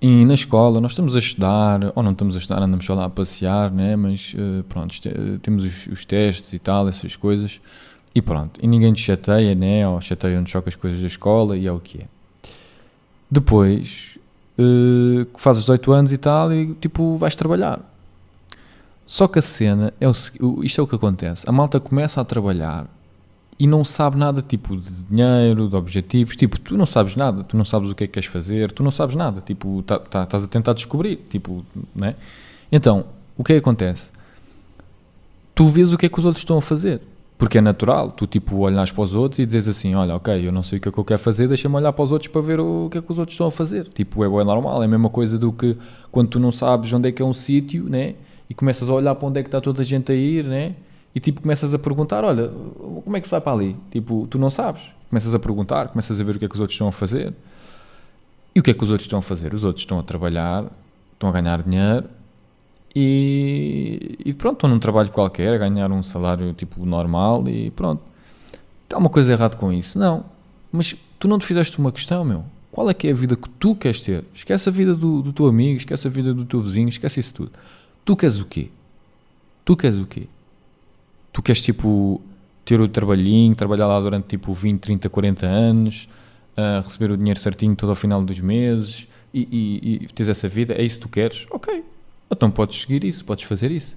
E 0.00 0.24
na 0.24 0.34
escola 0.34 0.80
nós 0.80 0.92
estamos 0.92 1.16
a 1.16 1.18
estudar, 1.18 1.92
ou 1.94 2.02
não 2.02 2.12
estamos 2.12 2.36
a 2.36 2.38
estudar, 2.38 2.62
andamos 2.62 2.84
só 2.84 2.94
lá 2.94 3.06
a 3.06 3.10
passear, 3.10 3.70
né? 3.70 3.96
Mas 3.96 4.34
uh, 4.34 4.62
pronto, 4.64 4.94
temos 5.40 5.64
os, 5.64 5.86
os, 5.86 6.04
testes 6.04 6.52
e 6.52 6.58
tal, 6.58 6.88
essas 6.88 7.16
coisas, 7.16 7.60
e 8.14 8.20
pronto. 8.20 8.60
E 8.62 8.66
ninguém 8.66 8.92
te 8.92 9.00
chateia, 9.00 9.54
né? 9.54 9.86
Ou 9.88 10.00
chateia-nos 10.00 10.50
só 10.50 10.60
com 10.60 10.68
as 10.68 10.76
coisas 10.76 11.00
da 11.00 11.06
escola, 11.06 11.56
e 11.56 11.66
é 11.66 11.72
o 11.72 11.80
que 11.80 12.02
é. 12.02 12.06
Depois, 13.30 14.18
uh, 14.58 15.26
fazes 15.38 15.62
18 15.62 15.92
anos 15.92 16.12
e 16.12 16.18
tal, 16.18 16.52
e 16.52 16.74
tipo, 16.74 17.16
vais 17.16 17.34
trabalhar. 17.34 17.80
Só 19.06 19.28
que 19.28 19.38
a 19.38 19.42
cena, 19.42 19.92
é 20.00 20.08
o, 20.08 20.12
isto 20.64 20.80
é 20.80 20.84
o 20.84 20.86
que 20.86 20.94
acontece: 20.94 21.48
a 21.48 21.52
malta 21.52 21.78
começa 21.78 22.20
a 22.20 22.24
trabalhar 22.24 22.88
e 23.58 23.66
não 23.66 23.84
sabe 23.84 24.16
nada, 24.16 24.42
tipo, 24.42 24.76
de 24.76 24.90
dinheiro, 25.04 25.68
de 25.68 25.76
objetivos. 25.76 26.34
Tipo, 26.36 26.58
tu 26.58 26.76
não 26.76 26.86
sabes 26.86 27.14
nada, 27.14 27.44
tu 27.44 27.56
não 27.56 27.64
sabes 27.64 27.90
o 27.90 27.94
que 27.94 28.04
é 28.04 28.06
que 28.06 28.14
queres 28.14 28.28
fazer, 28.28 28.72
tu 28.72 28.82
não 28.82 28.90
sabes 28.90 29.14
nada. 29.14 29.40
Tipo, 29.40 29.82
tá, 29.82 29.98
tá, 29.98 30.24
estás 30.24 30.44
a 30.44 30.48
tentar 30.48 30.72
descobrir, 30.72 31.16
tipo, 31.28 31.64
né? 31.94 32.16
Então, 32.72 33.04
o 33.36 33.44
que 33.44 33.52
é 33.52 33.56
que 33.56 33.60
acontece? 33.60 34.10
Tu 35.54 35.66
vês 35.68 35.92
o 35.92 35.98
que 35.98 36.06
é 36.06 36.08
que 36.08 36.18
os 36.18 36.24
outros 36.24 36.40
estão 36.40 36.58
a 36.58 36.62
fazer. 36.62 37.00
Porque 37.44 37.58
é 37.58 37.60
natural, 37.60 38.10
tu 38.10 38.26
tipo 38.26 38.56
olhas 38.56 38.90
para 38.90 39.02
os 39.02 39.12
outros 39.12 39.38
e 39.38 39.44
dizes 39.44 39.68
assim, 39.68 39.94
olha, 39.94 40.16
ok, 40.16 40.48
eu 40.48 40.50
não 40.50 40.62
sei 40.62 40.78
o 40.78 40.80
que 40.80 40.88
é 40.88 40.92
que 40.92 40.96
eu 40.96 41.04
quero 41.04 41.20
fazer, 41.20 41.46
deixa-me 41.46 41.76
olhar 41.76 41.92
para 41.92 42.02
os 42.02 42.10
outros 42.10 42.28
para 42.28 42.40
ver 42.40 42.58
o 42.58 42.88
que 42.90 42.96
é 42.96 43.02
que 43.02 43.12
os 43.12 43.18
outros 43.18 43.34
estão 43.34 43.48
a 43.48 43.50
fazer. 43.50 43.86
Tipo, 43.88 44.24
é, 44.24 44.40
é 44.40 44.44
normal, 44.44 44.80
é 44.80 44.86
a 44.86 44.88
mesma 44.88 45.10
coisa 45.10 45.38
do 45.38 45.52
que 45.52 45.76
quando 46.10 46.28
tu 46.30 46.40
não 46.40 46.50
sabes 46.50 46.90
onde 46.94 47.10
é 47.10 47.12
que 47.12 47.20
é 47.20 47.24
um 47.24 47.34
sítio, 47.34 47.84
né? 47.84 48.14
E 48.48 48.54
começas 48.54 48.88
a 48.88 48.94
olhar 48.94 49.14
para 49.14 49.28
onde 49.28 49.40
é 49.40 49.42
que 49.42 49.48
está 49.48 49.60
toda 49.60 49.82
a 49.82 49.84
gente 49.84 50.10
a 50.10 50.14
ir, 50.14 50.46
né? 50.46 50.74
E 51.14 51.20
tipo, 51.20 51.42
começas 51.42 51.74
a 51.74 51.78
perguntar, 51.78 52.24
olha, 52.24 52.48
como 53.04 53.14
é 53.14 53.20
que 53.20 53.26
se 53.26 53.30
vai 53.30 53.42
para 53.42 53.52
ali? 53.52 53.76
Tipo, 53.90 54.26
tu 54.26 54.38
não 54.38 54.48
sabes. 54.48 54.80
Começas 55.10 55.34
a 55.34 55.38
perguntar, 55.38 55.88
começas 55.88 56.18
a 56.18 56.24
ver 56.24 56.36
o 56.36 56.38
que 56.38 56.46
é 56.46 56.48
que 56.48 56.54
os 56.54 56.60
outros 56.60 56.74
estão 56.74 56.88
a 56.88 56.92
fazer. 56.92 57.34
E 58.54 58.60
o 58.60 58.62
que 58.62 58.70
é 58.70 58.74
que 58.74 58.82
os 58.82 58.90
outros 58.90 59.04
estão 59.04 59.18
a 59.18 59.22
fazer? 59.22 59.52
Os 59.52 59.64
outros 59.64 59.82
estão 59.82 59.98
a 59.98 60.02
trabalhar, 60.02 60.64
estão 61.12 61.28
a 61.28 61.32
ganhar 61.32 61.62
dinheiro 61.62 62.08
e, 62.94 64.16
e 64.24 64.32
pronto, 64.32 64.54
estão 64.54 64.70
num 64.70 64.78
trabalho 64.78 65.10
qualquer, 65.10 65.54
a 65.54 65.58
ganhar 65.58 65.90
um 65.90 66.02
salário 66.02 66.52
tipo 66.52 66.84
normal 66.86 67.48
e 67.48 67.70
pronto. 67.70 68.02
Está 68.84 68.98
uma 68.98 69.10
coisa 69.10 69.32
errada 69.32 69.56
com 69.56 69.72
isso? 69.72 69.98
Não. 69.98 70.24
Mas 70.70 70.96
tu 71.18 71.26
não 71.26 71.38
te 71.38 71.44
fizeste 71.44 71.78
uma 71.78 71.90
questão, 71.90 72.24
meu. 72.24 72.44
Qual 72.70 72.88
é 72.88 72.94
que 72.94 73.08
é 73.08 73.10
a 73.10 73.14
vida 73.14 73.36
que 73.36 73.48
tu 73.48 73.74
queres 73.74 74.00
ter? 74.00 74.24
Esquece 74.32 74.68
a 74.68 74.72
vida 74.72 74.94
do, 74.94 75.22
do 75.22 75.32
teu 75.32 75.46
amigo, 75.46 75.76
esquece 75.76 76.06
a 76.06 76.10
vida 76.10 76.32
do 76.32 76.44
teu 76.44 76.60
vizinho, 76.60 76.88
esquece 76.88 77.20
isso 77.20 77.34
tudo. 77.34 77.52
Tu 78.04 78.16
queres 78.16 78.38
o 78.38 78.44
quê? 78.44 78.68
Tu 79.64 79.76
queres 79.76 79.98
o 79.98 80.06
quê? 80.06 80.28
Tu 81.32 81.42
queres 81.42 81.62
tipo 81.62 82.20
ter 82.64 82.80
o 82.80 82.88
trabalhinho, 82.88 83.54
trabalhar 83.54 83.86
lá 83.86 84.00
durante 84.00 84.26
tipo 84.28 84.52
20, 84.52 84.80
30, 84.80 85.08
40 85.08 85.46
anos, 85.46 86.08
uh, 86.56 86.82
receber 86.82 87.10
o 87.10 87.16
dinheiro 87.16 87.38
certinho 87.38 87.74
todo 87.74 87.90
ao 87.90 87.96
final 87.96 88.22
dos 88.24 88.40
meses 88.40 89.08
e, 89.32 89.48
e, 89.50 90.04
e 90.04 90.06
teres 90.08 90.28
essa 90.28 90.48
vida? 90.48 90.74
É 90.74 90.82
isso 90.82 90.96
que 90.96 91.02
tu 91.02 91.08
queres? 91.08 91.46
Ok, 91.50 91.82
então 92.30 92.50
podes 92.50 92.80
seguir 92.80 93.04
isso, 93.04 93.24
podes 93.24 93.44
fazer 93.44 93.70
isso. 93.70 93.96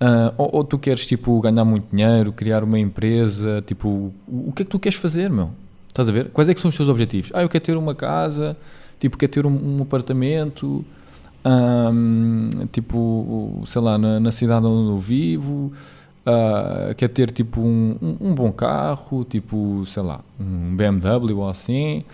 Uh, 0.00 0.34
ou, 0.36 0.56
ou, 0.56 0.64
tu 0.64 0.78
queres 0.78 1.06
tipo 1.06 1.40
ganhar 1.40 1.64
muito 1.64 1.86
dinheiro, 1.94 2.32
criar 2.32 2.64
uma 2.64 2.78
empresa, 2.78 3.62
tipo, 3.66 4.12
o, 4.26 4.52
que 4.52 4.62
é 4.62 4.64
que 4.64 4.70
tu 4.70 4.78
queres 4.78 4.98
fazer, 4.98 5.30
meu? 5.30 5.50
Estás 5.88 6.08
a 6.08 6.12
ver? 6.12 6.30
Quais 6.30 6.48
é 6.48 6.54
que 6.54 6.60
são 6.60 6.68
os 6.68 6.76
teus 6.76 6.88
objetivos? 6.88 7.30
Ah, 7.32 7.42
eu 7.42 7.48
quero 7.48 7.64
ter 7.64 7.76
uma 7.76 7.94
casa, 7.94 8.56
tipo, 8.98 9.16
quero 9.16 9.30
ter 9.30 9.46
um, 9.46 9.78
um 9.78 9.82
apartamento, 9.82 10.84
um, 11.44 12.50
tipo, 12.72 13.62
sei 13.66 13.80
lá, 13.80 13.96
na, 13.96 14.18
na, 14.18 14.30
cidade 14.32 14.66
onde 14.66 14.90
eu 14.90 14.98
vivo, 14.98 15.72
uh, 16.26 16.94
quer 16.96 17.08
ter 17.08 17.30
tipo 17.30 17.60
um, 17.60 17.96
um, 18.20 18.34
bom 18.34 18.50
carro, 18.50 19.24
tipo, 19.24 19.84
sei 19.86 20.02
lá, 20.02 20.20
um 20.40 20.74
BMW 20.74 21.38
ou 21.38 21.48
assim, 21.48 22.04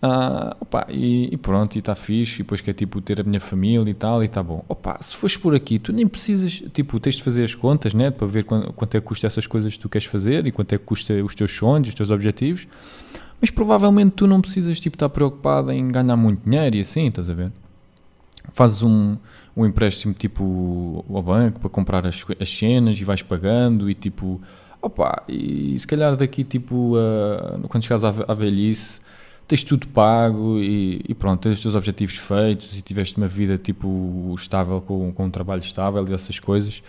Uh, 0.00 0.54
opa, 0.60 0.86
e, 0.88 1.34
e, 1.34 1.36
pronto, 1.36 1.74
e 1.74 1.80
está 1.80 1.92
fixe, 1.92 2.36
e 2.36 2.38
depois 2.44 2.60
quer 2.60 2.72
tipo 2.72 3.00
ter 3.00 3.20
a 3.20 3.24
minha 3.24 3.40
família 3.40 3.90
e 3.90 3.94
tal, 3.94 4.22
e 4.22 4.26
está 4.26 4.40
bom. 4.42 4.64
Opa, 4.68 4.96
se 5.00 5.16
fores 5.16 5.36
por 5.36 5.56
aqui, 5.56 5.78
tu 5.78 5.92
nem 5.92 6.06
precisas, 6.06 6.62
tipo, 6.72 7.00
tens 7.00 7.16
de 7.16 7.22
fazer 7.22 7.42
as 7.42 7.54
contas, 7.54 7.92
né, 7.92 8.08
para 8.10 8.26
ver 8.26 8.44
quanto, 8.44 8.72
quanto 8.72 8.96
é 8.96 9.00
que 9.00 9.06
custa 9.06 9.26
essas 9.26 9.46
coisas 9.46 9.72
que 9.72 9.80
tu 9.80 9.88
queres 9.88 10.06
fazer 10.06 10.46
e 10.46 10.52
quanto 10.52 10.72
é 10.72 10.78
que 10.78 10.84
custa 10.84 11.14
os 11.14 11.34
teus 11.34 11.52
sonhos, 11.52 11.88
os 11.88 11.94
teus 11.94 12.12
objetivos, 12.12 12.68
mas 13.40 13.50
provavelmente 13.50 14.12
tu 14.12 14.28
não 14.28 14.40
precisas, 14.40 14.78
tipo, 14.78 14.94
estar 14.94 15.08
preocupado 15.08 15.72
em 15.72 15.88
ganhar 15.88 16.16
muito 16.16 16.48
dinheiro 16.48 16.76
e 16.76 16.80
assim, 16.80 17.08
estás 17.08 17.28
a 17.28 17.34
ver? 17.34 17.50
Fazes 18.52 18.84
um, 18.84 19.16
um 19.56 19.66
empréstimo, 19.66 20.14
tipo, 20.14 21.04
ao 21.12 21.22
banco 21.22 21.58
para 21.58 21.70
comprar 21.70 22.06
as, 22.06 22.24
as 22.40 22.48
cenas 22.48 23.00
e 23.00 23.04
vais 23.04 23.22
pagando 23.22 23.90
e 23.90 23.94
tipo, 23.94 24.40
opa, 24.80 25.24
e 25.28 25.76
se 25.76 25.86
calhar 25.88 26.14
daqui, 26.14 26.44
tipo, 26.44 26.96
uh, 26.96 27.66
quando 27.68 27.82
chegares 27.82 28.04
à, 28.04 28.14
à 28.28 28.34
velhice 28.34 29.00
tens 29.48 29.64
tudo 29.64 29.88
pago 29.88 30.58
e, 30.58 31.00
e, 31.08 31.14
pronto, 31.14 31.40
tens 31.40 31.56
os 31.56 31.62
teus 31.62 31.74
objetivos 31.74 32.16
feitos 32.16 32.78
e 32.78 32.82
tiveste 32.82 33.16
uma 33.16 33.26
vida 33.26 33.56
tipo 33.56 34.34
estável, 34.36 34.82
com, 34.82 35.10
com 35.10 35.24
um 35.24 35.30
trabalho 35.30 35.62
estável 35.62 36.06
e 36.06 36.12
essas 36.12 36.38
coisas. 36.38 36.82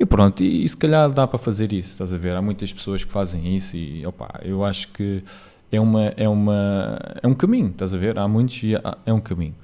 E 0.00 0.06
pronto, 0.06 0.42
e, 0.42 0.64
e, 0.64 0.68
se 0.68 0.76
calhar 0.76 1.10
dá 1.10 1.26
para 1.26 1.38
fazer 1.38 1.74
isso, 1.74 1.90
estás 1.90 2.12
a 2.14 2.16
ver? 2.16 2.34
Há 2.34 2.40
muitas 2.40 2.72
pessoas 2.72 3.04
que 3.04 3.12
fazem 3.12 3.54
isso 3.54 3.76
e 3.76 4.04
opa, 4.06 4.40
eu 4.42 4.64
acho 4.64 4.88
que 4.88 5.22
é, 5.70 5.78
uma, 5.78 6.04
é, 6.16 6.26
uma, 6.26 6.98
é 7.22 7.28
um 7.28 7.34
caminho, 7.34 7.68
estás 7.68 7.92
a 7.92 7.98
ver? 7.98 8.18
Há 8.18 8.26
muitos 8.26 8.62
e 8.62 8.74
há, 8.74 8.96
é 9.04 9.12
um 9.12 9.20
caminho. 9.20 9.54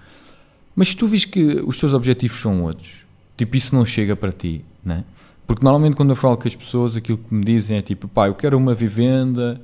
Mas 0.77 0.89
se 0.89 0.97
tu 0.97 1.07
vis 1.07 1.25
que 1.25 1.63
os 1.67 1.79
teus 1.79 1.95
objetivos 1.95 2.39
são 2.39 2.63
outros, 2.65 3.07
tipo, 3.35 3.57
isso 3.57 3.75
não 3.75 3.85
chega 3.87 4.15
para 4.15 4.31
ti, 4.31 4.63
né? 4.85 5.05
Porque 5.47 5.65
normalmente 5.65 5.97
quando 5.97 6.11
eu 6.11 6.17
falo 6.17 6.37
com 6.37 6.47
as 6.47 6.55
pessoas, 6.55 6.97
aquilo 6.97 7.19
que 7.19 7.35
me 7.35 7.45
dizem 7.45 7.79
é 7.79 7.83
tipo, 7.83 8.09
pá, 8.09 8.29
eu 8.29 8.35
quero 8.35 8.59
uma 8.59 8.75
vivenda, 8.75 9.61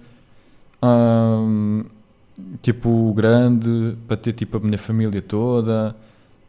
hum, 0.83 1.85
tipo 2.62 3.12
grande 3.14 3.96
para 4.07 4.16
ter 4.16 4.33
tipo 4.33 4.57
a 4.57 4.61
minha 4.61 4.79
família 4.79 5.20
toda 5.20 5.94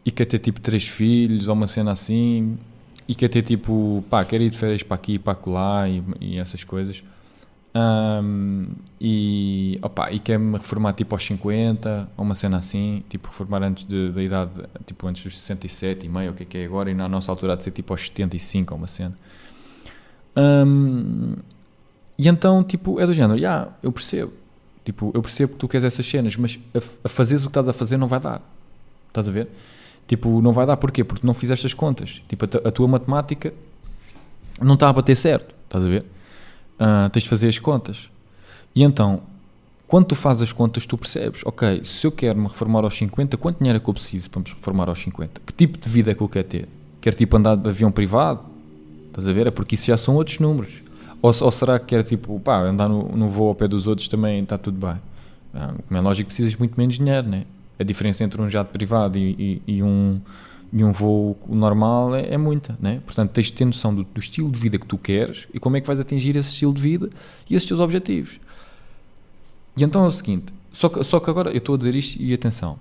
e 0.05 0.11
quer 0.11 0.25
ter 0.25 0.39
tipo 0.39 0.59
três 0.59 0.87
filhos 0.87 1.47
ou 1.47 1.53
uma 1.53 1.67
cena 1.67 1.91
assim 1.91 2.57
e 3.07 3.15
quer 3.15 3.27
ter 3.27 3.41
tipo 3.41 4.03
pá, 4.09 4.23
quer 4.23 4.39
ir 4.41 4.49
de 4.49 4.57
férias 4.57 4.83
para 4.83 4.95
aqui 4.95 5.17
para 5.17 5.37
lá 5.47 5.89
e, 5.89 6.03
e 6.21 6.37
essas 6.37 6.63
coisas. 6.63 7.03
Um, 7.73 8.67
e 8.99 9.79
opa, 9.81 10.11
e 10.11 10.19
quer 10.19 10.39
me 10.39 10.57
reformar 10.57 10.93
tipo 10.93 11.13
aos 11.13 11.23
50 11.23 12.09
ou 12.17 12.23
uma 12.23 12.35
cena 12.35 12.57
assim, 12.57 13.03
tipo 13.09 13.27
reformar 13.27 13.63
antes 13.63 13.85
da 13.85 14.21
idade, 14.21 14.51
tipo 14.85 15.07
antes 15.07 15.23
dos 15.23 15.37
67 15.37 16.05
e 16.05 16.09
meio, 16.09 16.31
o 16.31 16.33
que 16.33 16.43
é 16.43 16.45
que 16.45 16.57
é 16.57 16.65
agora, 16.65 16.89
e 16.89 16.93
na 16.93 17.07
nossa 17.07 17.31
altura 17.31 17.55
de 17.55 17.63
ser 17.63 17.71
tipo 17.71 17.93
aos 17.93 18.01
75 18.01 18.73
ou 18.73 18.77
uma 18.77 18.87
cena. 18.87 19.15
Um, 20.35 21.35
e 22.17 22.27
então 22.27 22.63
tipo 22.63 22.99
é 22.99 23.05
do 23.05 23.13
género, 23.13 23.39
já, 23.39 23.47
yeah, 23.47 23.77
eu 23.83 23.91
percebo 23.91 24.33
Tipo, 24.89 25.11
eu 25.13 25.21
percebo 25.21 25.53
que 25.53 25.59
tu 25.59 25.67
queres 25.67 25.83
essas 25.83 26.03
cenas, 26.03 26.35
mas 26.35 26.57
a, 26.73 26.79
a 27.03 27.07
fazeres 27.07 27.43
o 27.43 27.45
que 27.45 27.51
estás 27.51 27.69
a 27.69 27.73
fazer 27.73 27.95
não 27.95 28.07
vai 28.07 28.19
dar. 28.19 28.41
Estás 29.07 29.29
a 29.29 29.31
ver? 29.31 29.47
Tipo, 30.07 30.41
não 30.41 30.51
vai 30.51 30.65
dar 30.65 30.77
porquê? 30.77 31.03
Porque 31.03 31.27
não 31.27 31.35
fizeste 31.35 31.67
as 31.67 31.75
contas. 31.75 32.23
Tipo, 32.27 32.45
a, 32.45 32.69
a 32.69 32.71
tua 32.71 32.87
matemática 32.87 33.53
não 34.59 34.73
está 34.73 34.89
a 34.89 34.93
bater 34.93 35.15
certo. 35.15 35.53
Estás 35.65 35.85
a 35.85 35.87
ver? 35.87 36.03
Uh, 36.79 37.07
tens 37.11 37.21
de 37.21 37.29
fazer 37.29 37.49
as 37.49 37.59
contas. 37.59 38.09
E 38.73 38.81
então, 38.81 39.21
quando 39.85 40.07
tu 40.07 40.15
fazes 40.15 40.41
as 40.41 40.51
contas, 40.51 40.87
tu 40.87 40.97
percebes, 40.97 41.41
ok, 41.45 41.85
se 41.85 42.07
eu 42.07 42.11
quero 42.11 42.39
me 42.39 42.47
reformar 42.47 42.83
aos 42.83 42.97
50, 42.97 43.37
quanto 43.37 43.59
dinheiro 43.59 43.77
é 43.77 43.79
que 43.79 43.87
eu 43.87 43.93
preciso 43.93 44.27
para 44.31 44.39
me 44.39 44.47
reformar 44.49 44.89
aos 44.89 44.97
50? 44.97 45.39
Que 45.45 45.53
tipo 45.53 45.77
de 45.77 45.87
vida 45.87 46.09
é 46.09 46.15
que 46.15 46.21
eu 46.21 46.27
quero 46.27 46.47
ter? 46.47 46.67
Quero 46.99 47.15
tipo 47.15 47.37
andar 47.37 47.55
de 47.55 47.69
avião 47.69 47.91
privado? 47.91 48.41
Estás 49.09 49.27
a 49.27 49.33
ver? 49.33 49.45
É 49.45 49.51
porque 49.51 49.75
isso 49.75 49.85
já 49.85 49.97
são 49.97 50.15
outros 50.15 50.39
números. 50.39 50.81
Ou, 51.21 51.31
ou 51.41 51.51
será 51.51 51.77
que 51.79 51.93
era 51.93 52.03
tipo, 52.03 52.39
pá, 52.39 52.61
andar 52.61 52.87
no, 52.87 53.09
no 53.09 53.29
voo 53.29 53.49
ao 53.49 53.55
pé 53.55 53.67
dos 53.67 53.87
outros 53.87 54.07
também 54.07 54.41
está 54.41 54.57
tudo 54.57 54.85
bem? 54.85 55.01
Ah, 55.53 55.73
como 55.87 55.97
é 55.97 56.01
lógico, 56.01 56.27
precisas 56.27 56.55
muito 56.55 56.77
menos 56.77 56.95
dinheiro, 56.95 57.27
né? 57.27 57.45
A 57.77 57.83
diferença 57.83 58.23
entre 58.23 58.41
um 58.41 58.47
jato 58.47 58.71
privado 58.71 59.17
e, 59.17 59.61
e, 59.67 59.75
e 59.75 59.83
um, 59.83 60.19
e 60.71 60.83
um 60.83 60.91
voo 60.91 61.37
normal 61.47 62.15
é, 62.15 62.33
é, 62.33 62.37
muita, 62.37 62.77
né? 62.79 63.01
Portanto, 63.05 63.31
tens 63.31 63.47
de 63.47 63.53
ter 63.53 63.65
noção 63.65 63.93
do, 63.93 64.03
do, 64.03 64.19
estilo 64.19 64.49
de 64.49 64.59
vida 64.59 64.77
que 64.77 64.85
tu 64.85 64.97
queres 64.97 65.47
e 65.53 65.59
como 65.59 65.77
é 65.77 65.81
que 65.81 65.87
vais 65.87 65.99
atingir 65.99 66.35
esse 66.35 66.49
estilo 66.49 66.73
de 66.73 66.81
vida 66.81 67.09
e 67.49 67.55
esses 67.55 67.67
teus 67.67 67.79
objetivos. 67.79 68.39
E 69.77 69.83
então 69.83 70.03
é 70.03 70.07
o 70.07 70.11
seguinte, 70.11 70.53
só 70.71 70.89
que, 70.89 71.03
só 71.03 71.19
que 71.19 71.29
agora 71.29 71.49
eu 71.49 71.57
estou 71.57 71.75
a 71.75 71.77
dizer 71.77 71.95
isto 71.95 72.21
e 72.21 72.33
atenção. 72.33 72.77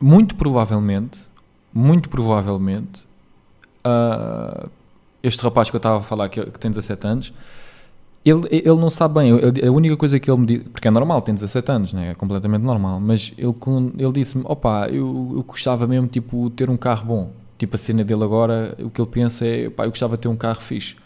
Muito 0.00 0.34
provavelmente, 0.34 1.28
muito 1.72 2.08
provavelmente, 2.08 3.06
uh, 3.84 4.70
este 5.22 5.42
rapaz 5.42 5.70
que 5.70 5.76
eu 5.76 5.78
estava 5.78 5.98
a 5.98 6.02
falar, 6.02 6.28
que, 6.28 6.44
que 6.44 6.58
tem 6.58 6.70
17 6.70 7.06
anos, 7.06 7.32
ele, 8.24 8.46
ele 8.50 8.76
não 8.76 8.90
sabe 8.90 9.14
bem, 9.14 9.30
ele, 9.30 9.66
a 9.66 9.72
única 9.72 9.96
coisa 9.96 10.20
que 10.20 10.30
ele 10.30 10.38
me 10.38 10.46
disse, 10.46 10.68
porque 10.68 10.86
é 10.86 10.90
normal, 10.90 11.22
tem 11.22 11.34
17 11.34 11.72
anos, 11.72 11.92
né? 11.92 12.10
é 12.10 12.14
completamente 12.14 12.62
normal, 12.62 13.00
mas 13.00 13.32
ele, 13.38 13.54
ele 13.98 14.12
disse-me, 14.12 14.44
opá, 14.46 14.88
eu, 14.88 15.32
eu 15.36 15.42
gostava 15.42 15.86
mesmo, 15.86 16.06
tipo, 16.06 16.50
ter 16.50 16.68
um 16.68 16.76
carro 16.76 17.06
bom, 17.06 17.32
tipo, 17.58 17.76
a 17.76 17.78
cena 17.78 18.04
dele 18.04 18.22
agora, 18.22 18.76
o 18.78 18.90
que 18.90 19.00
ele 19.00 19.08
pensa 19.08 19.46
é, 19.46 19.70
pá, 19.70 19.84
eu 19.84 19.90
gostava 19.90 20.16
de 20.16 20.22
ter 20.22 20.28
um 20.28 20.36
carro 20.36 20.60
fixe, 20.60 20.96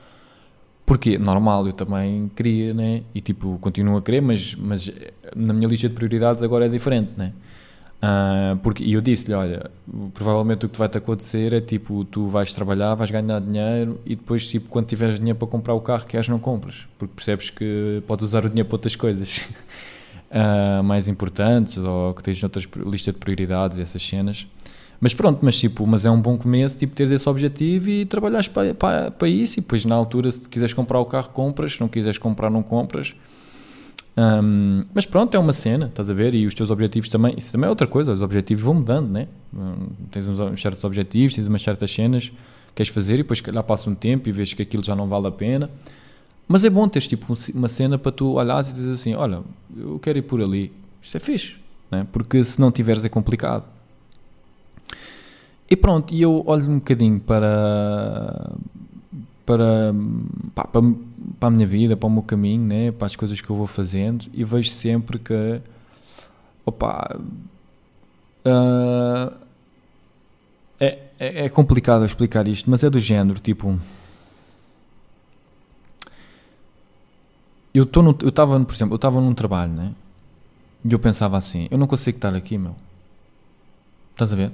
porque 0.84 1.16
normal, 1.16 1.66
eu 1.66 1.72
também 1.72 2.30
queria, 2.34 2.74
né? 2.74 3.02
e 3.14 3.20
tipo, 3.20 3.58
continuo 3.60 3.96
a 3.96 4.02
querer, 4.02 4.20
mas, 4.20 4.54
mas 4.56 4.90
na 5.36 5.54
minha 5.54 5.68
lista 5.68 5.88
de 5.88 5.94
prioridades 5.94 6.42
agora 6.42 6.66
é 6.66 6.68
diferente, 6.68 7.12
né? 7.16 7.32
Uh, 8.04 8.56
porque, 8.58 8.84
e 8.84 8.92
eu 8.92 9.00
disse-lhe: 9.00 9.34
Olha, 9.34 9.70
provavelmente 10.12 10.66
o 10.66 10.68
que 10.68 10.78
vai 10.78 10.88
te 10.88 10.98
acontecer 10.98 11.54
é 11.54 11.60
tipo, 11.60 12.04
tu 12.04 12.28
vais 12.28 12.52
trabalhar, 12.52 12.94
vais 12.94 13.10
ganhar 13.10 13.40
dinheiro 13.40 13.98
e 14.04 14.14
depois, 14.14 14.46
tipo, 14.46 14.68
quando 14.68 14.86
tiveres 14.86 15.18
dinheiro 15.18 15.38
para 15.38 15.48
comprar 15.48 15.72
o 15.72 15.80
carro 15.80 16.04
que 16.04 16.14
és, 16.16 16.28
não 16.28 16.38
compras, 16.38 16.86
porque 16.98 17.14
percebes 17.14 17.48
que 17.48 18.02
podes 18.06 18.24
usar 18.24 18.44
o 18.44 18.48
dinheiro 18.50 18.68
para 18.68 18.74
outras 18.76 18.94
coisas 18.94 19.48
uh, 20.30 20.82
mais 20.84 21.08
importantes 21.08 21.78
ou 21.78 22.12
que 22.12 22.22
tens 22.22 22.42
outras 22.42 22.68
lista 22.84 23.10
de 23.10 23.18
prioridades, 23.18 23.78
essas 23.78 24.06
cenas. 24.06 24.46
Mas 25.00 25.14
pronto, 25.14 25.40
mas 25.42 25.56
tipo, 25.56 25.86
mas 25.86 26.04
é 26.04 26.10
um 26.10 26.20
bom 26.20 26.36
começo, 26.36 26.76
tipo, 26.76 26.94
teres 26.94 27.10
esse 27.10 27.28
objetivo 27.28 27.88
e 27.88 28.04
trabalhares 28.04 28.48
para, 28.48 28.74
para, 28.74 29.10
para 29.10 29.28
isso 29.28 29.60
e 29.60 29.62
depois 29.62 29.84
na 29.86 29.94
altura, 29.94 30.30
se 30.30 30.46
quiseres 30.48 30.74
comprar 30.74 30.98
o 30.98 31.06
carro, 31.06 31.30
compras, 31.30 31.74
se 31.74 31.80
não 31.80 31.88
quiseres 31.88 32.18
comprar, 32.18 32.50
não 32.50 32.62
compras. 32.62 33.14
Um, 34.16 34.82
mas 34.94 35.04
pronto, 35.04 35.34
é 35.34 35.38
uma 35.38 35.52
cena, 35.52 35.86
estás 35.86 36.08
a 36.08 36.14
ver? 36.14 36.34
E 36.34 36.46
os 36.46 36.54
teus 36.54 36.70
objetivos 36.70 37.08
também, 37.08 37.34
isso 37.36 37.50
também 37.50 37.66
é 37.66 37.70
outra 37.70 37.86
coisa, 37.86 38.12
os 38.12 38.22
objetivos 38.22 38.62
vão 38.62 38.74
mudando, 38.74 39.10
né? 39.10 39.26
Um, 39.52 39.88
tens 40.10 40.28
uns, 40.28 40.60
certos 40.60 40.84
objetivos, 40.84 41.34
tens 41.34 41.46
umas 41.46 41.62
certas 41.62 41.90
cenas 41.92 42.28
que 42.28 42.36
queres 42.76 42.92
fazer 42.92 43.14
e 43.14 43.18
depois 43.18 43.42
lá 43.42 43.62
passa 43.62 43.90
um 43.90 43.94
tempo 43.94 44.28
e 44.28 44.32
vês 44.32 44.54
que 44.54 44.62
aquilo 44.62 44.84
já 44.84 44.94
não 44.94 45.08
vale 45.08 45.26
a 45.26 45.32
pena. 45.32 45.68
Mas 46.46 46.64
é 46.64 46.70
bom 46.70 46.86
teres 46.88 47.08
tipo 47.08 47.34
uma 47.54 47.68
cena 47.68 47.98
para 47.98 48.12
tu 48.12 48.34
olhares 48.34 48.68
e 48.68 48.72
dizer 48.72 48.92
assim: 48.92 49.14
Olha, 49.14 49.42
eu 49.76 49.98
quero 49.98 50.18
ir 50.18 50.22
por 50.22 50.40
ali, 50.40 50.72
isto 51.02 51.16
é 51.16 51.20
fixe, 51.20 51.56
né? 51.90 52.06
porque 52.12 52.44
se 52.44 52.60
não 52.60 52.70
tiveres 52.70 53.04
é 53.04 53.08
complicado. 53.08 53.64
E 55.68 55.74
pronto, 55.74 56.12
e 56.14 56.20
eu 56.20 56.44
olho 56.46 56.70
um 56.70 56.74
bocadinho 56.74 57.18
para, 57.18 58.52
para, 59.44 59.94
pá, 60.54 60.64
para, 60.64 60.82
para, 61.38 61.48
a 61.48 61.50
minha 61.50 61.66
vida, 61.66 61.96
para 61.96 62.06
o 62.06 62.10
meu 62.10 62.22
caminho, 62.22 62.64
né? 62.64 62.92
para 62.92 63.06
as 63.06 63.16
coisas 63.16 63.40
que 63.40 63.50
eu 63.50 63.56
vou 63.56 63.66
fazendo 63.66 64.26
e 64.32 64.42
vejo 64.44 64.70
sempre 64.70 65.18
que, 65.18 65.60
opa, 66.64 67.18
uh, 68.46 69.34
é, 70.80 70.98
é, 71.18 71.44
é 71.44 71.48
complicado 71.48 72.04
explicar 72.04 72.48
isto, 72.48 72.70
mas 72.70 72.82
é 72.82 72.90
do 72.90 72.98
género, 72.98 73.38
tipo, 73.38 73.78
eu 77.72 77.84
estava, 77.84 78.58
por 78.60 78.74
exemplo, 78.74 78.94
eu 78.94 78.96
estava 78.96 79.20
num 79.20 79.34
trabalho, 79.34 79.72
né? 79.72 79.94
E 80.84 80.92
eu 80.92 80.98
pensava 80.98 81.36
assim, 81.36 81.66
eu 81.70 81.78
não 81.78 81.86
consigo 81.86 82.16
estar 82.16 82.34
aqui, 82.34 82.56
meu. 82.56 82.76
Estás 84.12 84.32
a 84.32 84.36
ver? 84.36 84.52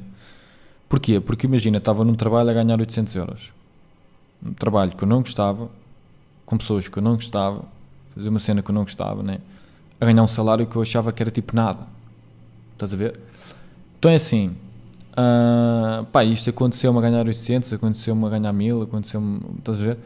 Porquê? 0.89 1.21
Porque 1.21 1.47
imagina, 1.47 1.79
estava 1.79 2.05
num 2.05 2.15
trabalho 2.15 2.51
a 2.51 2.53
ganhar 2.55 2.81
800 2.81 3.17
euros 3.17 3.60
um 4.45 4.53
trabalho 4.53 4.93
que 4.93 5.05
eu 5.05 5.09
não 5.09 5.21
gostava, 5.21 5.71
com 6.47 6.57
pessoas 6.59 6.89
que 6.89 6.99
eu 6.99 7.03
não 7.03 7.15
gostava, 7.15 7.63
fazer 8.15 8.29
uma 8.29 8.39
cena 8.39 8.63
que 8.63 8.71
eu 8.71 8.75
não 8.75 8.83
gostava, 8.83 9.23
né? 9.23 9.39
a 10.01 10.07
ganhar 10.07 10.23
um 10.23 10.29
salário 10.29 10.67
que 10.67 10.75
eu 10.75 10.83
achava 10.83 11.13
que 11.13 11.23
era 11.23 11.31
tipo 11.31 11.55
nada. 11.55 11.87
Estás 12.73 12.95
a 12.95 12.97
ver? 12.97 13.21
Então 13.99 14.11
é 14.11 14.15
assim, 14.15 14.57
uh, 15.13 16.05
pá, 16.07 16.25
isto 16.25 16.49
aconteceu-me 16.49 16.99
a 16.99 17.03
ganhar 17.03 17.27
800, 17.27 17.75
aconteceu-me 17.75 18.25
a 18.25 18.31
ganhar 18.31 18.53
1000, 18.53 18.83
aconteceu-me, 18.83 19.41
estás 19.59 19.79
a 19.79 19.83
ver? 19.83 19.99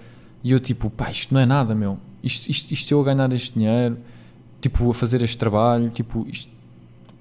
E 0.42 0.50
eu 0.50 0.58
tipo, 0.58 0.90
pá, 0.90 1.10
isto 1.10 1.32
não 1.32 1.40
é 1.40 1.46
nada, 1.46 1.74
meu. 1.74 1.96
Isto, 2.22 2.50
isto, 2.50 2.72
isto 2.72 2.90
eu 2.90 3.00
a 3.00 3.04
ganhar 3.04 3.32
este 3.32 3.56
dinheiro, 3.56 3.96
tipo, 4.60 4.90
a 4.90 4.94
fazer 4.94 5.22
este 5.22 5.38
trabalho, 5.38 5.90
tipo, 5.90 6.26
isto, 6.28 6.50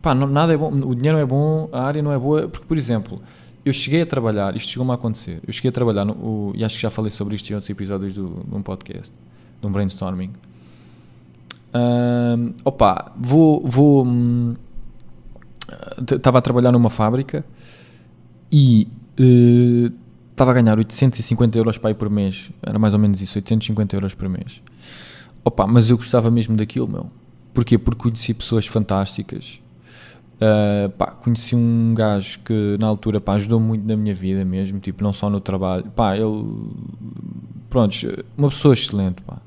pá, 0.02 0.15
não, 0.15 0.26
nada 0.26 0.52
é 0.52 0.58
bom, 0.58 0.69
o 0.69 0.95
dinheiro 0.95 1.17
não 1.17 1.23
é 1.23 1.26
bom, 1.26 1.69
a 1.71 1.84
área 1.84 2.02
não 2.02 2.12
é 2.12 2.17
boa, 2.17 2.47
porque, 2.47 2.65
por 2.65 2.76
exemplo, 2.76 3.21
eu 3.65 3.71
cheguei 3.71 4.02
a 4.02 4.06
trabalhar, 4.06 4.56
isto 4.56 4.69
chegou-me 4.69 4.91
a 4.91 4.95
acontecer, 4.95 5.41
eu 5.45 5.54
cheguei 5.54 5.69
a 5.69 5.71
trabalhar, 5.71 6.04
no, 6.04 6.13
o, 6.13 6.54
e 6.56 6.63
acho 6.63 6.76
que 6.76 6.82
já 6.82 6.89
falei 6.89 7.10
sobre 7.10 7.36
isto 7.36 7.49
em 7.49 7.54
outros 7.54 7.69
episódios 7.69 8.13
do, 8.13 8.43
de 8.45 8.56
um 8.56 8.62
podcast, 8.62 9.13
de 9.62 9.67
um 9.67 9.71
brainstorming. 9.71 10.32
Uh, 11.73 12.54
opa, 12.65 13.12
vou. 13.15 13.65
vou 13.65 14.08
Estava 15.99 16.38
hum, 16.38 16.39
a 16.39 16.41
trabalhar 16.41 16.71
numa 16.71 16.89
fábrica 16.89 17.43
e 18.52 18.88
estava 20.30 20.52
uh, 20.52 20.52
a 20.52 20.62
ganhar 20.62 20.78
850 20.78 21.58
euros 21.58 21.78
para 21.78 21.91
ir 21.91 21.95
por 21.95 22.10
mês, 22.10 22.52
era 22.62 22.78
mais 22.78 22.93
ou 22.93 22.99
menos 22.99 23.21
isso, 23.21 23.38
850 23.38 23.95
euros 23.95 24.13
por 24.13 24.28
mês. 24.28 24.62
Opa, 25.43 25.65
mas 25.65 25.89
eu 25.89 25.97
gostava 25.97 26.30
mesmo 26.30 26.56
daquilo, 26.56 26.88
meu. 26.88 27.10
Porquê? 27.54 27.78
Porque 27.78 28.04
conheci 28.04 28.34
pessoas 28.34 28.67
fantásticas 28.67 29.62
Uh, 30.43 30.89
pá, 30.89 31.08
conheci 31.12 31.56
um 31.56 31.93
gajo 31.93 32.39
que 32.39 32.75
na 32.77 32.88
altura 32.88 33.21
pá, 33.21 33.36
ajudou 33.36 33.62
muito 33.62 33.88
na 33.88 33.95
minha 33.95 34.13
vida 34.13 34.43
mesmo, 34.43 34.77
tipo, 34.77 35.01
não 35.01 35.13
só 35.13 35.29
no 35.29 35.39
trabalho. 35.39 35.86
Pá, 35.91 36.17
ele, 36.17 36.69
pronto, 37.69 37.95
uma 38.38 38.49
pessoa 38.49 38.73
excelente, 38.73 39.21
pá. 39.21 39.38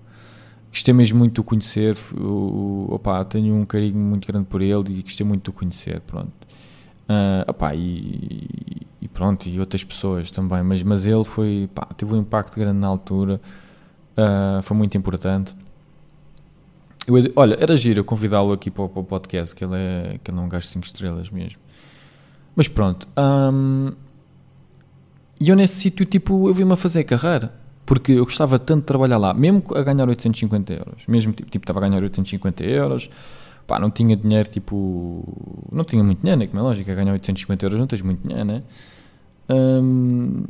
Gostei 0.71 0.95
mesmo 0.95 1.19
muito 1.19 1.35
de 1.35 1.41
o 1.41 1.45
conhecer, 1.45 1.97
o, 2.19 2.99
tenho 3.29 3.55
um 3.55 3.67
carinho 3.67 3.99
muito 3.99 4.27
grande 4.27 4.47
por 4.47 4.63
ele 4.63 4.99
e 4.99 5.03
gostei 5.03 5.27
muito 5.27 5.45
de 5.45 5.51
o 5.51 5.53
conhecer, 5.53 6.01
pronto. 6.01 6.33
Uh, 7.09 7.75
e, 7.75 8.87
e, 9.03 9.09
pronto, 9.09 9.49
e 9.49 9.61
outras 9.61 9.85
pessoas 9.85 10.31
também, 10.31 10.63
mas, 10.63 10.83
mas 10.83 11.07
ele 11.07 11.25
foi, 11.25 11.69
pá, 11.75 11.87
teve 11.97 12.15
um 12.15 12.19
impacto 12.19 12.59
grande 12.59 12.79
na 12.79 12.87
altura, 12.87 13.41
uh, 14.17 14.63
foi 14.63 14.77
muito 14.77 14.97
importante. 14.97 15.55
Eu, 17.07 17.15
olha, 17.37 17.57
era 17.61 17.77
giro 17.77 18.03
convidá-lo 18.03 18.53
aqui 18.53 18.71
para 18.71 18.85
o, 18.85 18.89
para 18.89 19.01
o, 19.01 19.05
podcast, 19.05 19.55
que 19.55 19.65
ele, 19.65 19.77
é, 19.77 20.19
que 20.23 20.31
ele 20.31 20.39
é 20.39 20.41
um 20.41 20.49
gajo 20.49 20.67
5 20.67 20.85
estrelas 20.85 21.31
mesmo. 21.31 21.61
Mas 22.55 22.67
pronto. 22.67 23.07
Um, 23.17 23.93
e 25.39 25.49
eu 25.49 25.57
nesse 25.57 25.77
sítio, 25.77 26.05
tipo, 26.05 26.49
eu 26.49 26.55
vi-me 26.55 26.73
a 26.73 26.77
fazer 26.77 27.05
carreira. 27.05 27.53
Porque 27.85 28.13
eu 28.13 28.25
gostava 28.25 28.59
tanto 28.59 28.81
de 28.81 28.87
trabalhar 28.87 29.19
lá, 29.19 29.33
mesmo 29.33 29.63
a 29.73 29.83
ganhar 29.83 30.09
850 30.09 30.73
euros. 30.73 31.07
Mesmo, 31.07 31.33
tipo, 31.33 31.49
tipo 31.49 31.63
estava 31.63 31.79
a 31.79 31.89
ganhar 31.89 32.03
850 32.03 32.65
euros. 32.65 33.09
Pá, 33.65 33.79
não 33.79 33.91
tinha 33.91 34.17
dinheiro, 34.17 34.49
tipo... 34.49 35.23
Não 35.71 35.85
tinha 35.85 36.03
muito 36.03 36.21
dinheiro, 36.21 36.41
né? 36.41 36.47
Como 36.49 36.59
é 36.59 36.63
lógico, 36.63 36.91
a 36.91 36.95
ganhar 36.95 37.13
850 37.13 37.65
euros 37.65 37.79
não 37.79 37.87
tens 37.87 38.03
muito 38.03 38.27
dinheiro, 38.27 38.45
né? 38.45 38.61
Um, 39.49 40.45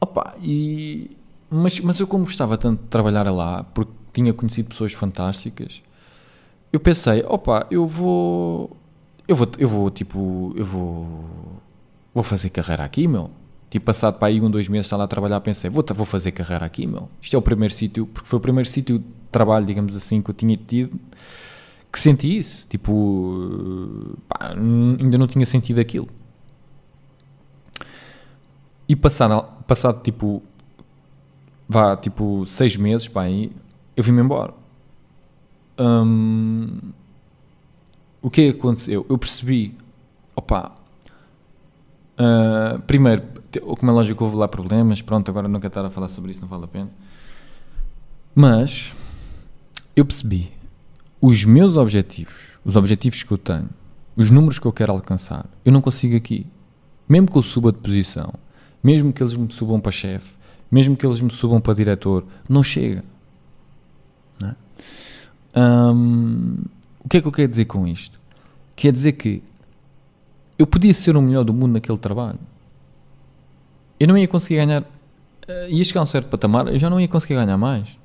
opa, 0.00 0.34
e... 0.40 1.10
Mas, 1.50 1.80
mas 1.80 2.00
eu 2.00 2.06
como 2.06 2.24
gostava 2.24 2.56
tanto 2.56 2.82
de 2.82 2.88
trabalhar 2.88 3.30
lá, 3.30 3.62
porque 3.62 3.92
tinha 4.16 4.32
conhecido 4.32 4.70
pessoas 4.70 4.94
fantásticas, 4.94 5.82
eu 6.72 6.80
pensei, 6.80 7.22
opa, 7.26 7.66
eu 7.70 7.86
vou, 7.86 8.74
eu 9.28 9.36
vou, 9.36 9.48
eu 9.58 9.68
vou, 9.68 9.90
tipo, 9.90 10.54
eu 10.56 10.64
vou, 10.64 11.06
vou 12.14 12.24
fazer 12.24 12.48
carreira 12.50 12.82
aqui, 12.82 13.06
meu. 13.06 13.30
Tipo, 13.68 13.86
passado 13.86 14.18
para 14.18 14.28
aí 14.28 14.40
um, 14.40 14.50
dois 14.50 14.68
meses, 14.68 14.86
estar 14.86 14.96
lá 14.96 15.04
a 15.04 15.08
trabalhar, 15.08 15.40
pensei, 15.40 15.68
vou, 15.68 15.84
vou 15.94 16.06
fazer 16.06 16.32
carreira 16.32 16.64
aqui, 16.64 16.86
meu. 16.86 17.10
Isto 17.20 17.36
é 17.36 17.38
o 17.38 17.42
primeiro 17.42 17.74
sítio, 17.74 18.06
porque 18.06 18.26
foi 18.26 18.38
o 18.38 18.40
primeiro 18.40 18.68
sítio 18.68 18.98
de 19.00 19.04
trabalho, 19.30 19.66
digamos 19.66 19.94
assim, 19.94 20.22
que 20.22 20.30
eu 20.30 20.34
tinha 20.34 20.56
tido, 20.56 20.98
que 21.92 22.00
senti 22.00 22.38
isso. 22.38 22.66
Tipo, 22.68 24.16
pá, 24.28 24.54
ainda 24.54 25.18
não 25.18 25.26
tinha 25.26 25.44
sentido 25.44 25.78
aquilo. 25.78 26.08
E 28.88 28.96
passado, 28.96 29.44
passado 29.66 30.02
tipo, 30.02 30.42
vá, 31.68 31.96
tipo, 31.96 32.46
seis 32.46 32.76
meses, 32.76 33.08
pá, 33.08 33.22
aí, 33.22 33.52
eu 33.96 34.02
vim-me 34.04 34.20
embora. 34.20 34.52
Hum, 35.78 36.78
o 38.20 38.30
que 38.30 38.42
é 38.42 38.52
que 38.52 38.58
aconteceu? 38.58 39.06
Eu 39.08 39.18
percebi, 39.18 39.74
opa, 40.34 40.72
uh, 42.18 42.78
primeiro, 42.80 43.22
como 43.78 43.90
é 43.90 43.94
lógico, 43.94 44.24
houve 44.24 44.36
lá 44.36 44.48
problemas, 44.48 45.00
pronto, 45.00 45.30
agora 45.30 45.48
não 45.48 45.60
quero 45.60 45.70
estar 45.70 45.84
a 45.84 45.90
falar 45.90 46.08
sobre 46.08 46.30
isso, 46.30 46.42
não 46.42 46.48
vale 46.48 46.64
a 46.64 46.68
pena. 46.68 46.90
Mas, 48.34 48.94
eu 49.94 50.04
percebi, 50.04 50.52
os 51.20 51.44
meus 51.44 51.76
objetivos, 51.76 52.58
os 52.64 52.76
objetivos 52.76 53.22
que 53.22 53.32
eu 53.32 53.38
tenho, 53.38 53.68
os 54.16 54.30
números 54.30 54.58
que 54.58 54.66
eu 54.66 54.72
quero 54.72 54.92
alcançar, 54.92 55.46
eu 55.64 55.72
não 55.72 55.80
consigo 55.80 56.16
aqui. 56.16 56.46
Mesmo 57.08 57.30
que 57.30 57.36
eu 57.36 57.42
suba 57.42 57.70
de 57.70 57.78
posição, 57.78 58.34
mesmo 58.82 59.12
que 59.12 59.22
eles 59.22 59.36
me 59.36 59.50
subam 59.52 59.80
para 59.80 59.92
chefe, 59.92 60.34
mesmo 60.70 60.96
que 60.96 61.06
eles 61.06 61.20
me 61.20 61.30
subam 61.30 61.60
para 61.60 61.74
diretor, 61.74 62.24
não 62.48 62.62
chega. 62.62 63.04
O 67.04 67.08
que 67.08 67.16
é 67.16 67.20
que 67.20 67.26
eu 67.26 67.32
quero 67.32 67.48
dizer 67.48 67.64
com 67.64 67.86
isto? 67.86 68.20
Quer 68.74 68.92
dizer 68.92 69.12
que 69.12 69.42
eu 70.58 70.66
podia 70.66 70.92
ser 70.92 71.16
o 71.16 71.22
melhor 71.22 71.44
do 71.44 71.52
mundo 71.52 71.72
naquele 71.72 71.98
trabalho. 71.98 72.38
Eu 73.98 74.08
não 74.08 74.18
ia 74.18 74.28
conseguir 74.28 74.56
ganhar. 74.56 74.82
Uh, 74.82 75.68
ia 75.68 75.84
chegar 75.84 76.00
a 76.00 76.02
um 76.02 76.06
certo 76.06 76.28
patamar, 76.28 76.66
eu 76.68 76.78
já 76.78 76.90
não 76.90 77.00
ia 77.00 77.08
conseguir 77.08 77.34
ganhar 77.34 77.56
mais. 77.56 77.98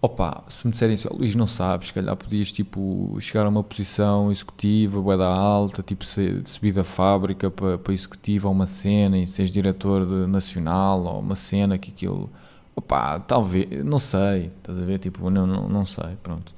Opa, 0.00 0.42
se 0.48 0.66
me 0.66 0.72
disserem 0.72 0.94
assim, 0.94 1.08
oh, 1.08 1.16
Luís, 1.16 1.36
não 1.36 1.46
sabes, 1.46 1.88
se 1.88 1.94
calhar 1.94 2.16
podias 2.16 2.50
tipo, 2.50 3.16
chegar 3.20 3.46
a 3.46 3.48
uma 3.48 3.62
posição 3.62 4.32
executiva, 4.32 5.00
boeda 5.00 5.26
alta, 5.26 5.80
tipo 5.80 6.04
subir 6.04 6.72
da 6.72 6.82
fábrica 6.82 7.52
para, 7.52 7.78
para 7.78 7.94
executiva 7.94 8.48
uma 8.48 8.66
cena 8.66 9.16
e 9.16 9.28
seres 9.28 9.52
diretor 9.52 10.04
de, 10.04 10.26
nacional 10.26 11.04
ou 11.04 11.20
uma 11.20 11.36
cena 11.36 11.78
que 11.78 11.92
aquilo 11.92 12.28
Opa, 12.74 13.20
talvez, 13.20 13.84
não 13.84 13.98
sei, 13.98 14.50
estás 14.58 14.78
a 14.78 14.84
ver? 14.84 14.98
Tipo, 14.98 15.28
não, 15.28 15.46
não, 15.46 15.68
não 15.68 15.84
sei, 15.84 16.16
pronto. 16.22 16.54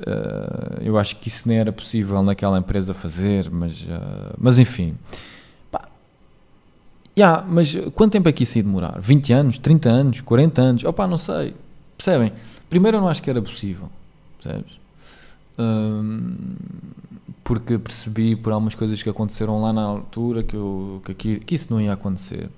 Uh, 0.00 0.82
eu 0.82 0.98
acho 0.98 1.16
que 1.16 1.28
isso 1.28 1.48
nem 1.48 1.58
era 1.58 1.72
possível 1.72 2.22
naquela 2.22 2.58
empresa 2.58 2.92
fazer, 2.92 3.50
mas, 3.50 3.82
uh, 3.82 4.34
mas 4.38 4.58
enfim. 4.58 4.94
Pá, 5.70 5.88
yeah, 7.18 7.42
mas 7.48 7.74
quanto 7.94 8.12
tempo 8.12 8.28
é 8.28 8.32
que 8.32 8.42
isso 8.42 8.58
ia 8.58 8.64
demorar? 8.64 9.00
20 9.00 9.32
anos, 9.32 9.58
30 9.58 9.88
anos, 9.88 10.20
40 10.20 10.60
anos? 10.60 10.84
Opa, 10.84 11.08
não 11.08 11.16
sei. 11.16 11.54
Percebem? 11.96 12.32
Primeiro 12.68 12.98
eu 12.98 13.00
não 13.00 13.08
acho 13.08 13.22
que 13.22 13.30
era 13.30 13.40
possível, 13.40 13.88
percebes? 14.42 14.78
Um, 15.58 16.36
porque 17.42 17.78
percebi 17.78 18.36
por 18.36 18.52
algumas 18.52 18.74
coisas 18.74 19.02
que 19.02 19.08
aconteceram 19.08 19.62
lá 19.62 19.72
na 19.72 19.82
altura 19.82 20.42
que, 20.42 20.54
eu, 20.54 21.00
que, 21.16 21.40
que 21.40 21.54
isso 21.54 21.72
não 21.72 21.80
ia 21.80 21.94
acontecer 21.94 22.50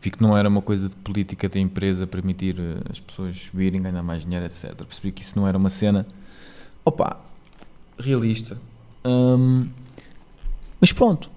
vi 0.00 0.10
que 0.10 0.22
não 0.22 0.36
era 0.36 0.48
uma 0.48 0.62
coisa 0.62 0.88
de 0.88 0.96
política 0.96 1.48
da 1.48 1.58
empresa 1.58 2.06
permitir 2.06 2.58
eh, 2.58 2.90
as 2.90 3.00
pessoas 3.00 3.36
subirem, 3.36 3.82
ganhar 3.82 4.02
mais 4.02 4.22
dinheiro, 4.22 4.44
etc. 4.44 4.74
Percebi 4.74 5.12
que 5.12 5.22
isso 5.22 5.38
não 5.38 5.46
era 5.46 5.56
uma 5.56 5.68
cena, 5.68 6.06
opa, 6.84 7.18
realista. 7.98 8.58
Um, 9.04 9.68
mas 10.80 10.92
pronto, 10.92 11.30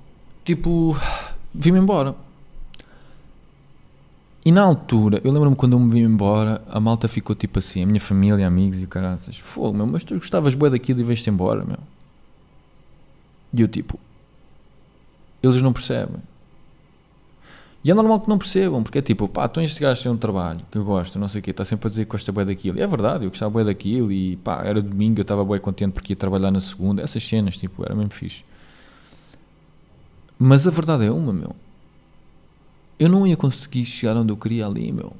tipo, 0.43 0.95
vim-me 1.53 1.79
embora. 1.79 2.15
E 4.45 4.51
na 4.51 4.61
altura, 4.61 5.21
eu 5.23 5.31
lembro-me 5.31 5.55
quando 5.55 5.73
eu 5.73 5.79
me 5.79 5.91
vim 5.91 6.01
embora, 6.01 6.63
a 6.69 6.79
malta 6.79 7.07
ficou 7.07 7.35
tipo 7.35 7.59
assim, 7.59 7.83
a 7.83 7.85
minha 7.85 7.99
família, 7.99 8.47
amigos 8.47 8.81
e 8.81 8.87
caraças, 8.87 9.37
fogo, 9.37 9.77
meu, 9.77 9.85
mas 9.85 10.03
tu 10.03 10.15
gostavas 10.15 10.55
bué 10.55 10.69
daquilo 10.69 11.01
e 11.01 11.03
veste 11.03 11.29
embora, 11.29 11.63
meu. 11.65 11.77
E 13.53 13.61
eu 13.61 13.67
tipo, 13.67 13.99
eles 15.43 15.61
não 15.61 15.73
percebem. 15.73 16.21
E 17.83 17.89
é 17.89 17.93
normal 17.93 18.19
que 18.19 18.27
não 18.27 18.37
percebam, 18.37 18.83
porque 18.83 18.97
é 18.97 19.01
tipo, 19.01 19.27
pá, 19.29 19.47
tu 19.47 19.61
este 19.61 19.79
gajo 19.79 20.03
tem 20.03 20.11
um 20.11 20.17
trabalho 20.17 20.59
que 20.69 20.77
eu 20.77 20.83
gosto, 20.83 21.17
não 21.17 21.29
sei 21.29 21.39
o 21.39 21.41
quê, 21.41 21.51
está 21.51 21.63
sempre 21.63 21.87
a 21.87 21.89
dizer 21.89 22.05
que 22.05 22.11
gosta 22.11 22.31
bué 22.31 22.43
daquilo. 22.43 22.77
E 22.77 22.81
é 22.81 22.87
verdade, 22.87 23.23
eu 23.23 23.29
gostava 23.29 23.49
bué 23.49 23.63
daquilo 23.63 24.11
e 24.11 24.35
pá, 24.37 24.63
era 24.65 24.81
domingo, 24.81 25.19
eu 25.19 25.21
estava 25.21 25.45
bué 25.45 25.59
contente 25.59 25.93
porque 25.93 26.11
ia 26.11 26.17
trabalhar 26.17 26.51
na 26.51 26.59
segunda, 26.59 27.01
essas 27.01 27.23
cenas, 27.23 27.57
tipo, 27.57 27.83
era 27.85 27.95
mesmo 27.95 28.11
fixe. 28.11 28.43
Mas 30.37 30.67
a 30.67 30.71
verdade 30.71 31.05
é 31.05 31.11
uma, 31.11 31.31
meu. 31.31 31.55
Eu 32.97 33.07
não 33.07 33.25
ia 33.25 33.37
conseguir 33.37 33.85
chegar 33.85 34.17
onde 34.17 34.31
eu 34.31 34.37
queria 34.37 34.65
ali, 34.65 34.91
meu. 34.91 35.13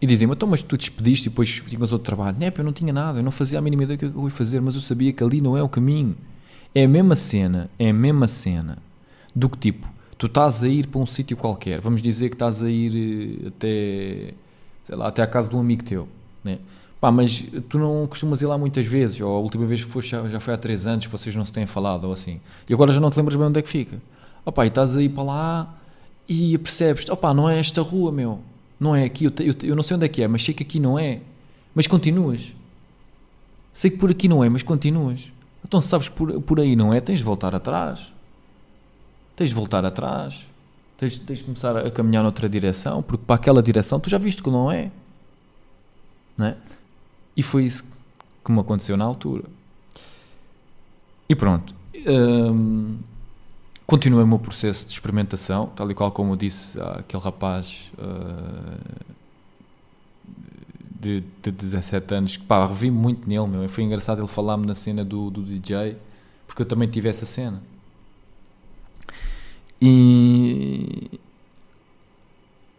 E 0.00 0.06
dizem-me, 0.06 0.34
então, 0.34 0.48
mas 0.48 0.62
tu 0.62 0.76
despediste 0.76 1.28
e 1.28 1.30
depois 1.30 1.48
tinhas 1.66 1.92
outro 1.92 2.04
trabalho. 2.04 2.36
Não, 2.38 2.46
eu 2.46 2.64
não 2.64 2.72
tinha 2.72 2.92
nada, 2.92 3.18
eu 3.18 3.22
não 3.22 3.32
fazia 3.32 3.58
a 3.58 3.62
mínima 3.62 3.82
ideia 3.82 3.96
do 3.96 4.00
que 4.00 4.04
é 4.04 4.08
eu 4.08 4.24
ia 4.24 4.30
fazer, 4.30 4.60
mas 4.60 4.74
eu 4.74 4.80
sabia 4.80 5.12
que 5.12 5.24
ali 5.24 5.40
não 5.40 5.56
é 5.56 5.62
o 5.62 5.68
caminho. 5.68 6.14
É 6.74 6.84
a 6.84 6.88
mesma 6.88 7.14
cena, 7.14 7.70
é 7.78 7.88
a 7.88 7.92
mesma 7.92 8.26
cena 8.28 8.78
do 9.34 9.48
que 9.48 9.58
tipo, 9.58 9.90
tu 10.18 10.26
estás 10.26 10.64
a 10.64 10.68
ir 10.68 10.88
para 10.88 11.00
um 11.00 11.06
sítio 11.06 11.36
qualquer, 11.36 11.80
vamos 11.80 12.02
dizer 12.02 12.28
que 12.28 12.34
estás 12.34 12.60
a 12.62 12.68
ir 12.68 13.44
eh, 13.44 13.48
até, 13.48 14.34
sei 14.82 14.96
lá, 14.96 15.06
até 15.06 15.22
à 15.22 15.26
casa 15.26 15.48
de 15.48 15.56
um 15.56 15.60
amigo 15.60 15.84
teu, 15.84 16.08
né? 16.42 16.58
Pá, 17.00 17.12
mas 17.12 17.44
tu 17.68 17.78
não 17.78 18.04
costumas 18.08 18.42
ir 18.42 18.46
lá 18.46 18.58
muitas 18.58 18.84
vezes, 18.84 19.20
ou 19.20 19.36
a 19.36 19.38
última 19.38 19.64
vez 19.64 19.84
que 19.84 19.90
foste 19.90 20.10
já, 20.10 20.28
já 20.28 20.40
foi 20.40 20.52
há 20.52 20.56
3 20.56 20.88
anos 20.88 21.06
vocês 21.06 21.34
não 21.36 21.44
se 21.44 21.52
têm 21.52 21.64
falado, 21.64 22.04
ou 22.04 22.12
assim, 22.12 22.40
e 22.68 22.74
agora 22.74 22.90
já 22.90 22.98
não 22.98 23.08
te 23.08 23.16
lembras 23.16 23.36
bem 23.36 23.46
onde 23.46 23.60
é 23.60 23.62
que 23.62 23.68
fica. 23.68 24.02
Opá, 24.44 24.64
e 24.64 24.68
estás 24.68 24.96
a 24.96 25.02
ir 25.02 25.10
para 25.10 25.22
lá 25.22 25.74
e 26.28 26.58
percebes, 26.58 27.08
opá, 27.08 27.32
não 27.32 27.48
é 27.48 27.58
esta 27.60 27.80
rua, 27.80 28.10
meu, 28.10 28.40
não 28.80 28.96
é 28.96 29.04
aqui, 29.04 29.26
eu, 29.26 29.32
eu, 29.38 29.54
eu 29.62 29.76
não 29.76 29.82
sei 29.84 29.96
onde 29.96 30.06
é 30.06 30.08
que 30.08 30.22
é, 30.22 30.26
mas 30.26 30.42
sei 30.42 30.52
que 30.52 30.64
aqui 30.64 30.80
não 30.80 30.98
é, 30.98 31.20
mas 31.72 31.86
continuas. 31.86 32.54
Sei 33.72 33.92
que 33.92 33.96
por 33.96 34.10
aqui 34.10 34.26
não 34.26 34.42
é, 34.42 34.48
mas 34.48 34.64
continuas. 34.64 35.32
Então 35.64 35.80
se 35.80 35.86
sabes 35.86 36.08
por, 36.08 36.40
por 36.42 36.58
aí 36.58 36.74
não 36.74 36.92
é, 36.92 37.00
tens 37.00 37.18
de 37.18 37.24
voltar 37.24 37.54
atrás. 37.54 38.12
Tens 39.38 39.50
de 39.50 39.54
voltar 39.54 39.84
atrás. 39.84 40.48
Tens, 40.96 41.16
tens 41.16 41.38
de 41.38 41.44
começar 41.44 41.76
a 41.76 41.88
caminhar 41.92 42.24
noutra 42.24 42.48
direção, 42.48 43.04
porque 43.04 43.24
para 43.24 43.36
aquela 43.36 43.62
direção 43.62 44.00
tu 44.00 44.10
já 44.10 44.18
viste 44.18 44.42
que 44.42 44.50
não 44.50 44.68
é. 44.68 44.90
Não 46.36 46.46
é? 46.46 46.56
E 47.36 47.42
foi 47.44 47.64
isso 47.64 47.84
que 48.44 48.50
me 48.50 48.58
aconteceu 48.58 48.96
na 48.96 49.04
altura. 49.04 49.44
E 51.28 51.36
pronto. 51.36 51.72
Hum, 52.04 52.98
continuei 53.86 54.24
o 54.24 54.26
meu 54.26 54.40
processo 54.40 54.84
de 54.84 54.92
experimentação, 54.92 55.66
tal 55.68 55.88
e 55.88 55.94
qual 55.94 56.10
como 56.10 56.32
eu 56.32 56.36
disse 56.36 56.76
àquele 56.80 57.22
rapaz 57.22 57.92
uh, 57.96 59.04
de, 61.00 61.22
de 61.40 61.52
17 61.52 62.12
anos, 62.12 62.36
que 62.36 62.44
pá, 62.44 62.66
revi 62.66 62.90
muito 62.90 63.28
nele, 63.28 63.46
meu. 63.46 63.68
Foi 63.68 63.84
engraçado 63.84 64.20
ele 64.20 64.26
falar-me 64.26 64.66
na 64.66 64.74
cena 64.74 65.04
do, 65.04 65.30
do 65.30 65.44
DJ, 65.44 65.96
porque 66.44 66.62
eu 66.62 66.66
também 66.66 66.88
tive 66.88 67.08
essa 67.08 67.24
cena. 67.24 67.62
E. 69.80 71.10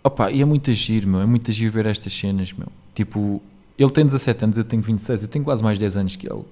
Opa, 0.04 0.32
e 0.32 0.42
é 0.42 0.46
muito 0.46 0.70
agir, 0.70 1.06
meu. 1.06 1.22
É 1.22 1.26
muito 1.26 1.52
agir 1.52 1.70
ver 1.70 1.86
estas 1.86 2.14
cenas, 2.14 2.54
meu. 2.54 2.68
Tipo, 2.94 3.42
ele 3.78 3.92
tem 3.92 4.06
17 4.06 4.44
anos, 4.44 4.58
eu 4.58 4.64
tenho 4.64 4.82
26, 4.82 5.24
eu 5.24 5.28
tenho 5.30 5.46
quase 5.46 5.64
mais 5.64 5.78
10 5.80 5.98
anos 5.98 6.16
que 6.16 6.32
ele. 6.32 6.44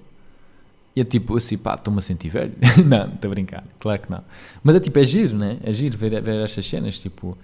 E 0.96 1.02
é 1.02 1.04
tipo, 1.04 1.38
assim, 1.38 1.58
pá, 1.58 1.76
estou-me 1.76 2.00
a 2.00 2.02
sentir 2.02 2.30
velho. 2.30 2.54
não, 2.86 3.14
estou 3.14 3.30
a 3.30 3.34
brincar, 3.34 3.64
claro 3.80 4.02
que 4.02 4.10
não. 4.10 4.24
Mas 4.64 4.76
é 4.76 4.80
tipo, 4.80 4.98
é 4.98 5.04
giro, 5.04 5.38
né? 5.38 5.58
É 5.64 5.72
giro 5.72 5.98
ver, 5.98 6.22
ver 6.22 6.44
estas 6.44 6.68
cenas. 6.68 7.00
Tipo, 7.00 7.38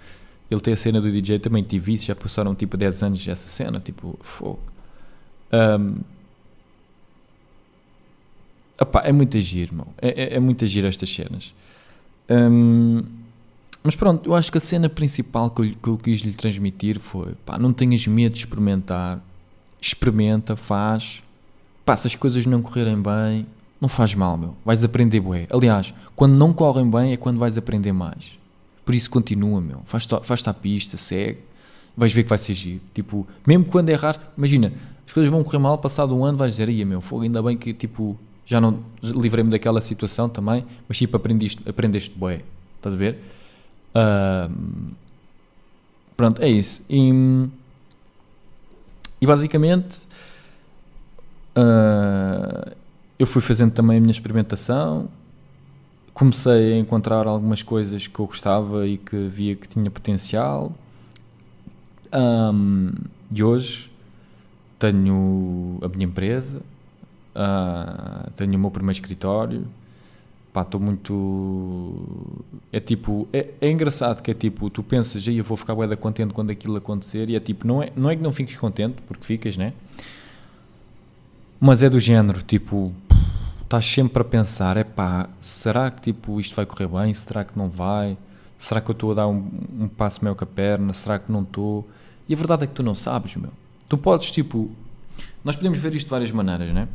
ele 0.50 0.62
tem 0.62 0.74
a 0.74 0.78
cena 0.78 1.00
do 1.00 1.12
DJ, 1.12 1.40
também 1.40 1.62
tive 1.64 1.94
isso, 1.94 2.06
já 2.06 2.16
passaram 2.16 2.56
tipo 2.56 2.78
10 2.78 3.04
anos 3.04 3.28
essa 3.28 3.48
cena. 3.48 3.80
Tipo, 3.80 4.18
fogo. 4.22 4.60
Um, 5.52 5.98
é 9.04 9.12
muito 9.12 9.38
agir, 9.38 9.68
irmão. 9.68 9.88
É, 10.02 10.24
é, 10.24 10.36
é 10.36 10.40
muito 10.40 10.64
agir 10.64 10.84
estas 10.86 11.14
cenas. 11.14 11.54
Um, 12.30 13.04
mas 13.84 13.96
pronto, 13.96 14.30
eu 14.30 14.36
acho 14.36 14.52
que 14.52 14.58
a 14.58 14.62
cena 14.62 14.88
principal 14.88 15.50
que 15.50 15.62
eu, 15.62 15.76
que 15.82 15.90
eu 15.90 15.98
quis 15.98 16.20
lhe 16.22 16.34
transmitir 16.34 17.00
foi: 17.00 17.34
pá, 17.46 17.58
não 17.58 17.74
tenhas 17.74 18.06
medo 18.08 18.34
de 18.34 18.40
experimentar, 18.40 19.22
experimenta, 19.82 20.56
faz 20.56 21.24
pá, 21.86 21.96
se 21.96 22.08
as 22.08 22.16
coisas 22.16 22.46
não 22.46 22.62
correrem 22.62 23.02
bem, 23.02 23.46
não 23.80 23.90
faz 23.90 24.16
mal, 24.16 24.38
meu. 24.38 24.56
Vais 24.66 24.84
aprender 24.84 25.20
bué. 25.20 25.48
Aliás, 25.50 25.94
quando 26.16 26.38
não 26.38 26.54
correm 26.54 26.90
bem 26.90 27.14
é 27.14 27.18
quando 27.18 27.38
vais 27.38 27.58
aprender 27.58 27.92
mais. 27.92 28.40
Por 28.86 28.96
isso 28.96 29.10
continua, 29.10 29.62
meu. 29.62 29.82
Faz-te 29.86 30.16
faz 30.24 30.48
a 30.48 30.54
pista, 30.54 30.98
segue. 30.98 31.40
Vais 31.96 32.12
ver 32.12 32.24
que 32.24 32.30
vai 32.30 32.38
ser 32.38 32.54
giro. 32.54 32.82
Tipo, 32.94 33.28
mesmo 33.46 33.66
quando 33.66 33.90
errar, 33.90 34.34
imagina, 34.38 34.74
as 35.06 35.14
coisas 35.14 35.32
vão 35.32 35.44
correr 35.44 35.60
mal, 35.60 35.78
passado 35.78 36.16
um 36.16 36.26
ano 36.26 36.38
vais 36.38 36.54
dizer, 36.54 36.70
ia 36.70 36.86
meu, 36.86 37.02
fogo, 37.02 37.24
ainda 37.24 37.42
bem 37.42 37.56
que, 37.56 37.74
tipo, 37.74 38.18
já 38.46 38.60
não 38.60 38.80
livrei-me 39.02 39.50
daquela 39.50 39.82
situação 39.82 40.28
também, 40.30 40.66
mas 40.88 40.98
tipo, 40.98 41.16
aprendeste, 41.16 41.62
aprendeste 41.68 42.12
bué. 42.16 42.42
Estás 42.78 42.96
a 42.96 42.98
ver? 42.98 43.20
Uh, 43.96 44.94
pronto, 46.18 46.42
é 46.42 46.50
isso. 46.50 46.84
E, 46.90 47.12
e 49.22 49.26
basicamente 49.26 50.06
Uh, 51.56 52.76
eu 53.18 53.28
fui 53.28 53.42
fazendo 53.42 53.72
também 53.72 53.98
a 53.98 54.02
minha 54.02 54.12
experimentação, 54.12 55.08
comecei 56.14 56.74
a 56.74 56.78
encontrar 56.78 57.28
algumas 57.28 57.62
coisas 57.62 58.08
que 58.08 58.20
eu 58.20 58.26
gostava 58.26 58.88
e 58.88 58.98
que 58.98 59.28
via 59.28 59.56
que 59.56 59.68
tinha 59.68 59.90
potencial. 59.90 60.74
Um, 62.12 62.92
e 63.32 63.44
hoje 63.44 63.92
tenho 64.78 65.80
a 65.82 65.88
minha 65.88 66.06
empresa, 66.06 66.62
uh, 67.36 68.32
tenho 68.32 68.56
o 68.56 68.60
meu 68.60 68.72
primeiro 68.72 68.98
escritório. 68.98 69.68
Pá, 70.52 70.62
estou 70.62 70.80
muito. 70.80 72.08
É 72.72 72.80
tipo. 72.80 73.28
É, 73.34 73.50
é, 73.60 73.72
engraçado 73.72 74.22
que 74.22 74.32
é 74.32 74.34
tipo. 74.34 74.70
Tu 74.70 74.84
pensas, 74.84 75.28
aí 75.28 75.38
eu 75.38 75.44
vou 75.44 75.58
ficar 75.58 75.76
bem 75.76 75.90
contente 75.98 76.34
quando 76.34 76.52
aquilo 76.52 76.76
acontecer, 76.76 77.30
e 77.30 77.36
é 77.36 77.40
tipo. 77.40 77.66
Não 77.66 77.82
é, 77.82 77.90
não 77.96 78.10
é 78.10 78.16
que 78.16 78.22
não 78.22 78.32
fiques 78.32 78.56
contente, 78.56 79.02
porque 79.08 79.26
ficas, 79.26 79.58
né? 79.58 79.74
Mas 81.60 81.82
é 81.82 81.90
do 81.90 82.00
género, 82.00 82.42
tipo, 82.42 82.94
estás 83.64 83.86
sempre 83.86 84.22
a 84.22 84.26
pensar, 84.26 84.76
é 84.76 84.84
pá, 84.84 85.30
será 85.40 85.90
que 85.90 86.02
tipo 86.02 86.40
isto 86.40 86.54
vai 86.56 86.66
correr 86.66 86.88
bem? 86.88 87.14
Será 87.14 87.44
que 87.44 87.58
não 87.58 87.70
vai? 87.70 88.18
Será 88.58 88.82
que 88.82 88.92
eu 88.92 88.94
estou 88.94 89.12
a 89.12 89.16
dar 89.16 89.28
um, 89.28 89.50
um 89.80 89.88
passo 89.88 90.24
meio 90.24 90.36
com 90.36 90.44
a 90.44 90.48
perna? 90.48 90.94
Será 90.94 91.18
que 91.18 91.32
não 91.32 91.42
estou? 91.42 91.88
E 92.28 92.34
a 92.34 92.38
verdade 92.38 92.66
é 92.66 92.68
que 92.68 92.74
tu 92.74 92.84
não 92.84 92.94
sabes, 92.94 93.36
meu. 93.36 93.52
Tu 93.90 93.98
podes, 93.98 94.30
tipo, 94.30 94.70
nós 95.44 95.56
podemos 95.56 95.80
ver 95.80 95.96
isto 95.96 96.08
de 96.08 96.12
várias 96.12 96.32
maneiras, 96.32 96.72
né? 96.74 96.88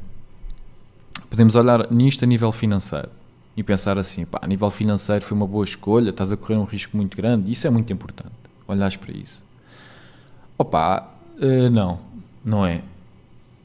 Podemos 1.31 1.55
olhar 1.55 1.91
nisto 1.91 2.25
a 2.25 2.27
nível 2.27 2.53
financeiro 2.53 3.11
e 3.57 3.63
pensar 3.63 3.99
assim, 3.99 4.25
pá, 4.25 4.41
a 4.43 4.47
nível 4.47 4.71
financeiro 4.71 5.25
foi 5.25 5.37
uma 5.37 5.47
boa 5.47 5.65
escolha, 5.65 6.11
estás 6.11 6.33
a 6.33 6.37
correr 6.37 6.57
um 6.57 6.65
risco 6.65 6.97
muito 6.97 7.17
grande, 7.17 7.51
isso 7.51 7.67
é 7.67 7.71
muito 7.71 7.93
importante, 7.93 8.33
olhares 8.67 8.97
para 8.97 9.13
isso. 9.13 9.43
Opa, 10.57 11.09
uh, 11.41 11.71
não, 11.71 11.99
não 12.45 12.65
é. 12.65 12.83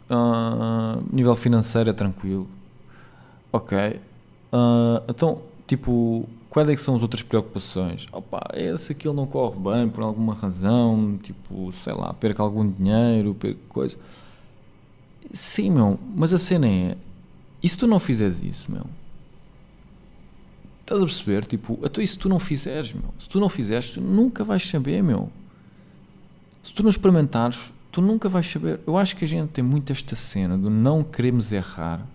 Uh, 0.10 1.04
nível 1.12 1.36
financeiro 1.36 1.90
é 1.90 1.94
tranquilo. 1.94 2.48
Ok. 3.52 3.78
Uh, 4.52 5.04
então, 5.08 5.42
tipo, 5.66 6.28
quais 6.50 6.70
é 6.70 6.76
são 6.76 6.96
as 6.96 7.02
outras 7.02 7.24
preocupações? 7.24 8.08
Opa, 8.12 8.42
é 8.52 8.76
se 8.78 8.92
aquilo 8.92 9.14
não 9.14 9.26
corre 9.26 9.60
bem 9.60 9.90
por 9.90 10.04
alguma 10.04 10.34
razão, 10.34 11.18
tipo, 11.22 11.72
sei 11.72 11.94
lá, 11.94 12.14
perca 12.14 12.44
algum 12.44 12.70
dinheiro, 12.70 13.34
perca 13.34 13.60
coisa. 13.70 13.98
Sim, 15.32 15.72
meu, 15.72 16.00
mas 16.16 16.34
a 16.34 16.38
cena 16.38 16.68
é, 16.68 16.98
e 17.64 17.70
se 17.70 17.78
tu 17.78 17.88
não 17.88 17.98
fizeres 17.98 18.42
isso, 18.44 18.72
meu? 18.72 18.86
Estás 20.82 21.02
a 21.02 21.06
perceber? 21.06 21.46
Tipo, 21.46 21.80
até 21.84 22.06
se 22.06 22.18
tu 22.18 22.28
não 22.28 22.38
fizeres, 22.38 22.94
meu, 22.94 23.14
se 23.18 23.30
tu 23.30 23.40
não 23.40 23.48
fizeres, 23.48 23.92
tu 23.92 24.02
nunca 24.02 24.44
vais 24.44 24.68
saber, 24.68 25.02
meu. 25.02 25.32
Se 26.62 26.74
tu 26.74 26.84
não 26.84 26.90
experimentares, 26.90 27.72
tu 27.90 28.02
nunca 28.02 28.28
vais 28.28 28.46
saber. 28.46 28.82
Eu 28.86 28.98
acho 28.98 29.16
que 29.16 29.24
a 29.24 29.28
gente 29.28 29.50
tem 29.50 29.64
muito 29.64 29.92
esta 29.92 30.16
cena 30.16 30.58
de 30.58 30.70
não 30.70 31.04
queremos 31.04 31.54
errar 31.54 32.06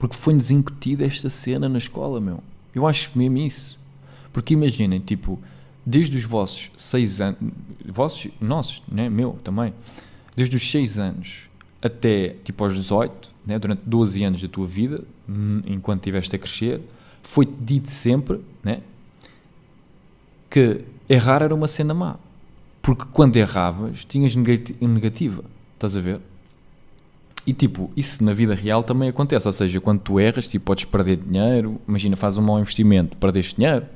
porque 0.00 0.16
foi-nos 0.16 0.50
incutida 0.50 1.04
esta 1.04 1.28
cena 1.28 1.68
na 1.68 1.76
escola, 1.76 2.18
meu. 2.22 2.42
Eu 2.74 2.86
acho 2.86 3.10
mesmo 3.14 3.36
isso. 3.36 3.78
Porque 4.32 4.54
imaginem, 4.54 4.98
tipo, 4.98 5.38
desde 5.84 6.16
os 6.16 6.24
vossos 6.24 6.70
seis 6.74 7.20
anos, 7.20 7.38
vossos, 7.84 8.32
nossos, 8.40 8.82
né, 8.90 9.10
meu 9.10 9.38
também, 9.44 9.74
desde 10.34 10.56
os 10.56 10.70
seis 10.70 10.98
anos 10.98 11.49
até 11.82 12.36
tipo 12.44 12.62
aos 12.62 12.74
18, 12.74 13.30
né, 13.46 13.58
durante 13.58 13.82
12 13.84 14.24
anos 14.24 14.42
da 14.42 14.48
tua 14.48 14.66
vida, 14.66 15.02
hum, 15.28 15.62
enquanto 15.66 16.00
estiveste 16.00 16.36
a 16.36 16.38
crescer, 16.38 16.80
foi-te 17.22 17.52
dito 17.60 17.88
sempre 17.88 18.40
né, 18.62 18.80
que 20.48 20.82
errar 21.08 21.42
era 21.42 21.54
uma 21.54 21.68
cena 21.68 21.94
má. 21.94 22.16
Porque 22.82 23.04
quando 23.12 23.36
erravas, 23.36 24.04
tinhas 24.04 24.34
negativa. 24.34 25.44
Estás 25.74 25.96
a 25.96 26.00
ver? 26.00 26.20
E 27.46 27.52
tipo, 27.52 27.90
isso 27.96 28.22
na 28.24 28.32
vida 28.32 28.54
real 28.54 28.82
também 28.82 29.08
acontece. 29.08 29.46
Ou 29.46 29.52
seja, 29.52 29.80
quando 29.80 30.00
tu 30.00 30.18
erras, 30.18 30.48
tipo, 30.48 30.66
podes 30.66 30.84
perder 30.84 31.16
dinheiro. 31.16 31.80
Imagina, 31.86 32.16
fazes 32.16 32.38
um 32.38 32.42
mau 32.42 32.58
investimento, 32.58 33.16
perdeste 33.16 33.56
dinheiro. 33.56 33.86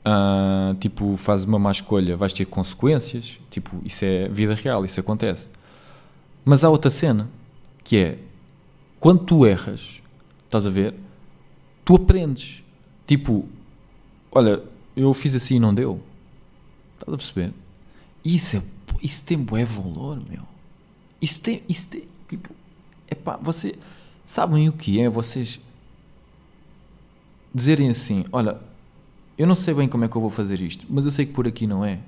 Uh, 0.00 0.74
tipo, 0.76 1.16
fazes 1.16 1.44
uma 1.44 1.58
má 1.58 1.70
escolha, 1.70 2.16
vais 2.16 2.32
ter 2.32 2.46
consequências. 2.46 3.38
Tipo, 3.50 3.80
isso 3.84 4.04
é 4.04 4.28
vida 4.28 4.54
real, 4.54 4.84
isso 4.84 4.98
acontece. 4.98 5.50
Mas 6.44 6.64
há 6.64 6.70
outra 6.70 6.90
cena, 6.90 7.28
que 7.84 7.96
é 7.96 8.18
quando 8.98 9.24
tu 9.24 9.46
erras, 9.46 10.02
estás 10.44 10.66
a 10.66 10.70
ver? 10.70 10.94
Tu 11.84 11.94
aprendes. 11.96 12.62
Tipo, 13.06 13.48
olha, 14.30 14.62
eu 14.94 15.12
fiz 15.14 15.34
assim 15.34 15.56
e 15.56 15.60
não 15.60 15.74
deu. 15.74 16.00
Estás 16.98 17.14
a 17.14 17.16
perceber? 17.16 17.54
Isso, 18.24 18.58
é, 18.58 18.62
isso 19.02 19.24
tem 19.24 19.38
bué 19.38 19.64
valor, 19.64 20.20
meu. 20.28 20.42
Isso 21.20 21.40
tem, 21.40 21.62
isso 21.68 21.88
tem, 21.88 22.04
tipo, 22.28 22.50
epá, 23.10 23.38
você, 23.40 23.78
sabem 24.24 24.68
o 24.68 24.72
que 24.72 25.00
é 25.00 25.08
vocês 25.08 25.60
dizerem 27.54 27.90
assim, 27.90 28.24
olha, 28.30 28.60
eu 29.36 29.46
não 29.46 29.54
sei 29.54 29.74
bem 29.74 29.88
como 29.88 30.04
é 30.04 30.08
que 30.08 30.16
eu 30.16 30.20
vou 30.20 30.30
fazer 30.30 30.60
isto, 30.60 30.86
mas 30.88 31.04
eu 31.04 31.10
sei 31.10 31.26
que 31.26 31.32
por 31.32 31.48
aqui 31.48 31.66
não 31.66 31.84
é. 31.84 32.00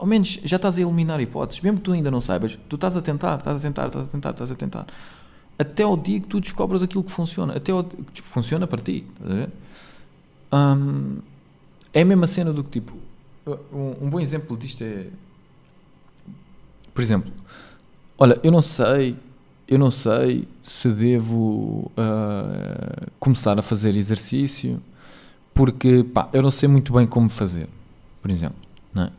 Ao 0.00 0.06
menos 0.06 0.40
já 0.42 0.56
estás 0.56 0.78
a 0.78 0.80
eliminar 0.80 1.20
hipóteses, 1.20 1.60
mesmo 1.60 1.76
que 1.76 1.84
tu 1.84 1.92
ainda 1.92 2.10
não 2.10 2.22
saibas, 2.22 2.58
tu 2.70 2.76
estás 2.76 2.96
a 2.96 3.02
tentar, 3.02 3.36
estás 3.36 3.58
a 3.58 3.60
tentar, 3.60 3.86
estás 3.88 4.08
a 4.08 4.10
tentar, 4.10 4.30
estás 4.30 4.50
a 4.50 4.54
tentar. 4.54 4.86
Até 5.58 5.82
ao 5.82 5.94
dia 5.94 6.18
que 6.18 6.26
tu 6.26 6.40
descobras 6.40 6.82
aquilo 6.82 7.04
que 7.04 7.12
funciona, 7.12 7.54
até 7.54 7.70
ao, 7.70 7.84
que 7.84 8.22
funciona 8.22 8.66
para 8.66 8.80
ti, 8.80 9.04
estás 9.12 9.30
a 9.30 9.34
ver? 9.34 9.50
Um, 10.52 11.18
é 11.92 12.00
a 12.00 12.04
mesma 12.06 12.26
cena 12.26 12.50
do 12.50 12.64
que 12.64 12.70
tipo, 12.70 12.96
um, 13.46 14.06
um 14.06 14.08
bom 14.08 14.18
exemplo 14.18 14.56
disto 14.56 14.82
é, 14.82 15.08
por 16.94 17.02
exemplo, 17.02 17.30
olha, 18.16 18.40
eu 18.42 18.50
não 18.50 18.62
sei 18.62 19.18
eu 19.68 19.78
não 19.78 19.90
sei 19.90 20.48
se 20.60 20.88
devo 20.88 21.92
uh, 21.92 23.10
começar 23.20 23.56
a 23.56 23.62
fazer 23.62 23.94
exercício 23.94 24.82
porque 25.54 26.02
pá, 26.02 26.28
eu 26.32 26.42
não 26.42 26.50
sei 26.50 26.68
muito 26.68 26.92
bem 26.92 27.06
como 27.06 27.28
fazer, 27.28 27.68
por 28.22 28.30
exemplo. 28.30 28.58
Não 28.92 29.04
é? 29.04 29.12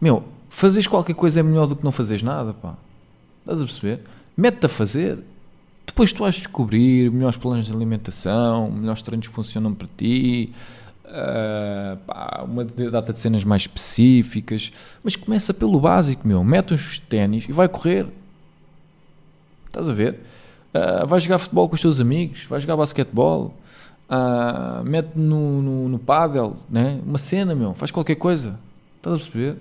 Meu, 0.00 0.24
fazeres 0.48 0.86
qualquer 0.86 1.14
coisa 1.14 1.40
é 1.40 1.42
melhor 1.42 1.66
do 1.66 1.76
que 1.76 1.84
não 1.84 1.92
fazeres 1.92 2.22
nada, 2.22 2.54
pá. 2.54 2.76
Estás 3.40 3.60
a 3.60 3.64
perceber? 3.64 4.00
Mete-te 4.36 4.66
a 4.66 4.68
fazer. 4.68 5.18
Depois 5.86 6.12
tu 6.12 6.22
vais 6.22 6.34
descobrir 6.34 7.10
melhores 7.10 7.36
planos 7.36 7.66
de 7.66 7.72
alimentação, 7.72 8.70
melhores 8.70 9.02
treinos 9.02 9.26
que 9.26 9.34
funcionam 9.34 9.74
para 9.74 9.88
ti, 9.96 10.52
uh, 11.06 11.96
pá, 12.06 12.44
uma 12.44 12.64
data 12.64 13.12
de 13.12 13.18
cenas 13.18 13.42
mais 13.42 13.62
específicas. 13.62 14.70
Mas 15.02 15.16
começa 15.16 15.52
pelo 15.52 15.80
básico, 15.80 16.28
meu. 16.28 16.44
Mete 16.44 16.74
uns 16.74 16.98
ténis 16.98 17.46
e 17.48 17.52
vai 17.52 17.68
correr. 17.68 18.06
Estás 19.66 19.88
a 19.88 19.92
ver? 19.92 20.20
Uh, 20.74 21.06
vai 21.06 21.18
jogar 21.18 21.38
futebol 21.38 21.68
com 21.68 21.74
os 21.74 21.80
teus 21.80 22.00
amigos, 22.00 22.44
vai 22.44 22.60
jogar 22.60 22.76
basquetebol, 22.76 23.54
uh, 24.08 24.84
mete 24.84 25.16
no, 25.16 25.62
no, 25.62 25.88
no 25.88 25.98
paddle, 25.98 26.56
né? 26.68 27.00
uma 27.04 27.18
cena, 27.18 27.54
meu, 27.54 27.74
faz 27.74 27.90
qualquer 27.90 28.16
coisa. 28.16 28.58
Estás 28.98 29.14
a 29.14 29.18
perceber? 29.18 29.56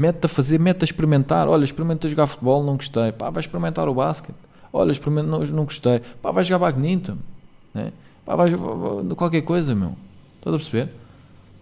Mete-te 0.00 0.24
a 0.24 0.28
fazer, 0.28 0.58
mete-te 0.58 0.84
a 0.84 0.86
experimentar. 0.86 1.46
Olha, 1.46 1.62
experimenta 1.62 2.08
jogar 2.08 2.26
futebol, 2.26 2.64
não 2.64 2.76
gostei. 2.76 3.12
Pá, 3.12 3.28
vai 3.28 3.42
experimentar 3.42 3.86
o 3.86 3.92
basquete. 3.92 4.34
Olha, 4.72 4.92
experimenta, 4.92 5.28
não, 5.28 5.40
não 5.40 5.64
gostei. 5.64 6.00
Pá, 6.22 6.30
vai 6.30 6.42
jogar 6.42 6.58
badminton. 6.60 7.18
Né? 7.74 7.92
Pá, 8.24 8.34
vai, 8.34 8.48
vai, 8.48 9.14
qualquer 9.14 9.42
coisa, 9.42 9.74
meu. 9.74 9.94
Estás 10.38 10.54
a 10.54 10.58
perceber? 10.58 10.94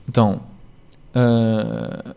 Então, 0.09 0.41
uh, 1.17 2.15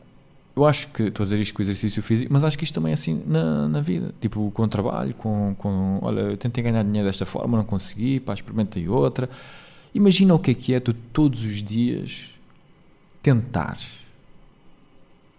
eu 0.55 0.63
acho 0.63 0.89
que 0.89 1.03
estou 1.05 1.23
a 1.23 1.25
dizer 1.25 1.39
isto 1.39 1.55
com 1.55 1.63
exercício 1.63 2.03
físico, 2.03 2.31
mas 2.31 2.43
acho 2.43 2.55
que 2.55 2.65
isto 2.65 2.75
também 2.75 2.91
é 2.91 2.93
assim 2.93 3.23
na, 3.25 3.67
na 3.67 3.81
vida. 3.81 4.13
Tipo, 4.21 4.51
com 4.51 4.61
o 4.61 4.67
trabalho, 4.67 5.15
com, 5.15 5.55
com. 5.57 5.97
Olha, 6.03 6.21
eu 6.21 6.37
tentei 6.37 6.63
ganhar 6.63 6.83
dinheiro 6.83 7.07
desta 7.07 7.25
forma, 7.25 7.57
não 7.57 7.65
consegui, 7.65 8.19
pá, 8.19 8.35
experimentei 8.35 8.87
outra. 8.87 9.27
Imagina 9.91 10.35
o 10.35 10.39
que 10.39 10.51
é 10.51 10.53
que 10.53 10.71
é 10.75 10.79
tu 10.79 10.93
todos 10.93 11.43
os 11.43 11.63
dias 11.63 12.29
tentares. 13.23 14.00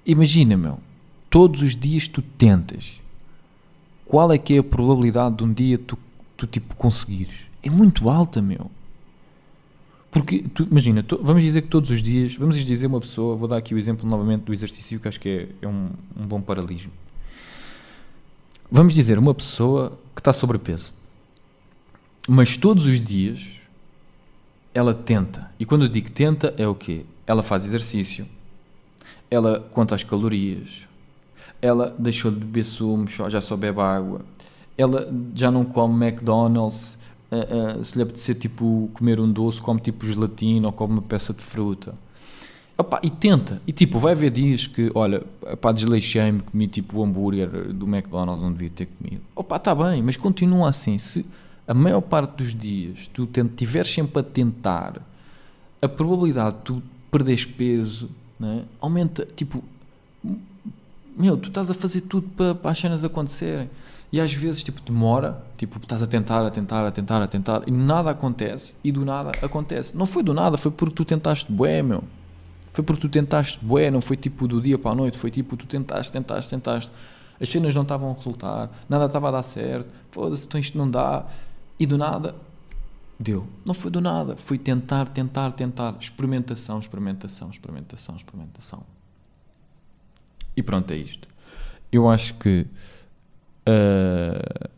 Imagina, 0.05 0.57
meu, 0.57 0.79
todos 1.31 1.63
os 1.63 1.77
dias 1.77 2.09
tu 2.09 2.23
tentas. 2.23 3.01
Qual 4.05 4.33
é 4.33 4.39
que 4.39 4.55
é 4.55 4.59
a 4.59 4.63
probabilidade 4.63 5.37
de 5.37 5.45
um 5.45 5.53
dia 5.53 5.79
tu, 5.79 5.99
tu 6.37 6.47
tipo, 6.47 6.75
conseguires? 6.77 7.47
É 7.63 7.71
muito 7.71 8.11
alta, 8.11 8.43
meu. 8.43 8.71
Porque, 10.11 10.41
tu, 10.43 10.65
imagina, 10.71 11.03
tu, 11.03 11.19
vamos 11.23 11.43
dizer 11.43 11.63
que 11.63 11.69
todos 11.69 11.91
os 11.91 12.03
dias, 12.03 12.37
vamos 12.37 12.57
dizer 12.57 12.87
uma 12.87 13.01
pessoa, 13.01 13.35
vou 13.35 13.49
dar 13.49 13.57
aqui 13.57 13.75
o 13.75 13.79
exemplo 13.79 14.07
novamente 14.07 14.43
do 14.43 14.53
exercício, 14.53 15.01
que 15.01 15.09
acho 15.09 15.19
que 15.19 15.29
é, 15.29 15.49
é 15.63 15.69
um, 15.69 15.89
um 16.15 16.27
bom 16.27 16.43
paralelismo. 16.43 16.93
Vamos 18.71 18.93
dizer 18.93 19.19
uma 19.19 19.33
pessoa 19.33 19.99
que 20.15 20.21
está 20.21 20.33
sobrepeso, 20.33 20.93
mas 22.29 22.57
todos 22.59 22.87
os 22.87 23.01
dias 23.01 23.61
ela 24.75 24.93
tenta. 24.93 25.51
E 25.59 25.65
quando 25.65 25.87
eu 25.87 25.89
digo 25.89 26.11
tenta, 26.11 26.55
é 26.59 26.69
o 26.69 26.75
quê? 26.75 27.07
Ela 27.27 27.43
faz 27.43 27.65
exercício, 27.65 28.27
ela 29.33 29.61
conta 29.71 29.95
as 29.95 30.05
calorias, 30.05 30.87
ela 31.63 31.97
deixou 31.99 32.31
de 32.31 32.39
beber 32.39 32.65
sumo, 32.65 33.07
já 33.09 33.41
só 33.41 33.57
bebe 33.57 33.81
água, 33.81 34.21
ela 34.77 35.11
já 35.35 35.51
não 35.51 35.65
come 35.65 36.07
McDonald's 36.07 36.99
uh, 37.31 37.79
uh, 37.81 37.85
se 37.85 37.97
lhe 37.97 38.03
apetecer 38.03 38.35
tipo 38.35 38.91
comer 38.93 39.19
um 39.19 39.33
doce, 39.33 39.63
come 39.63 39.81
tipo 39.81 40.05
gelatina 40.05 40.67
ou 40.67 40.73
come 40.73 40.93
uma 40.93 41.03
peça 41.03 41.33
de 41.33 41.41
fruta. 41.41 41.95
Opa, 42.77 43.01
e 43.03 43.09
tenta, 43.09 43.63
e 43.67 43.73
tipo, 43.73 43.99
vai 43.99 44.13
haver 44.13 44.31
dias 44.31 44.67
que, 44.67 44.91
olha, 44.95 45.23
pá, 45.61 45.73
desleixei-me, 45.73 46.41
comi 46.41 46.69
tipo 46.69 46.99
o 46.99 47.03
hambúrguer 47.03 47.73
do 47.73 47.87
McDonald's, 47.87 48.43
não 48.43 48.53
devia 48.53 48.71
ter 48.71 48.87
comido. 48.87 49.23
Opa, 49.35 49.57
está 49.57 49.75
bem, 49.75 50.03
mas 50.03 50.17
continua 50.19 50.69
assim. 50.69 50.99
Se 50.99 51.25
a 51.67 51.73
maior 51.73 52.03
parte 52.03 52.37
dos 52.37 52.55
dias 52.55 53.09
tu 53.09 53.27
estiveres 53.35 53.93
sempre 53.93 54.21
a 54.21 54.23
tentar, 54.23 55.01
a 55.81 55.89
probabilidade 55.89 56.57
de 56.57 56.63
tu 56.63 56.83
perderes 57.11 57.47
peso 57.47 58.11
né, 58.43 58.65
aumenta, 58.81 59.27
tipo, 59.37 59.63
meu, 61.17 61.37
tu 61.37 61.49
estás 61.49 61.71
a 61.71 61.75
fazer 61.75 62.03
tudo 62.03 62.29
para, 62.29 62.55
para 62.55 62.71
as 62.71 62.79
cenas 62.79 63.05
acontecerem. 63.05 63.71
E 64.13 64.21
às 64.21 64.33
vezes, 64.35 64.63
tipo, 64.63 64.81
demora, 64.83 65.43
tipo, 65.57 65.79
estás 65.79 66.03
a 66.03 66.07
tentar, 66.07 66.45
a 66.45 66.51
tentar, 66.51 66.87
a 66.87 66.91
tentar, 66.91 67.23
a 67.23 67.27
tentar, 67.27 67.63
e 67.67 67.71
nada 67.71 68.11
acontece, 68.11 68.75
e 68.85 68.93
do 68.93 69.05
nada 69.05 69.31
acontece. 69.41 69.97
Não 69.97 70.05
foi 70.05 70.23
do 70.23 70.35
nada, 70.35 70.59
foi 70.59 70.71
porque 70.71 70.95
tu 70.95 71.05
tentaste 71.05 71.51
bué, 71.51 71.83
meu. 71.83 72.05
Foi 72.73 72.85
porque 72.85 73.03
tu 73.03 73.09
tentaste 73.09 73.59
bué, 73.65 73.91
não 73.91 74.01
foi 74.01 74.17
tipo 74.17 74.47
do 74.47 74.61
dia 74.61 74.79
para 74.79 74.91
a 74.91 74.95
noite, 74.95 75.17
foi 75.17 75.31
tipo, 75.31 75.57
tu 75.57 75.67
tentaste, 75.67 76.13
tentaste, 76.13 76.51
tentaste. 76.51 76.93
As 77.41 77.49
cenas 77.49 77.75
não 77.75 77.83
estavam 77.83 78.11
a 78.11 78.15
resultar, 78.15 78.71
nada 78.89 79.07
estava 79.07 79.29
a 79.29 79.31
dar 79.31 79.43
certo, 79.43 79.89
foda-se, 80.11 80.47
então 80.47 80.61
isto 80.61 80.77
não 80.77 80.91
dá. 80.91 81.25
E 81.79 81.87
do 81.87 81.97
nada, 81.97 82.35
deu. 83.19 83.47
Não 83.65 83.75
foi 83.75 83.91
do 83.91 84.01
nada, 84.01 84.37
foi 84.37 84.59
tentar, 84.59 85.09
tentar, 85.09 85.53
tentar. 85.53 85.97
Experimentação, 86.01 86.79
experimentação, 86.79 87.51
experimentação, 87.51 88.17
experimentação. 88.17 88.83
E 90.57 90.63
pronto, 90.63 90.91
é 90.93 90.97
isto. 90.97 91.29
Eu 91.91 92.09
acho 92.09 92.35
que 92.35 92.67
uh, 93.69 94.69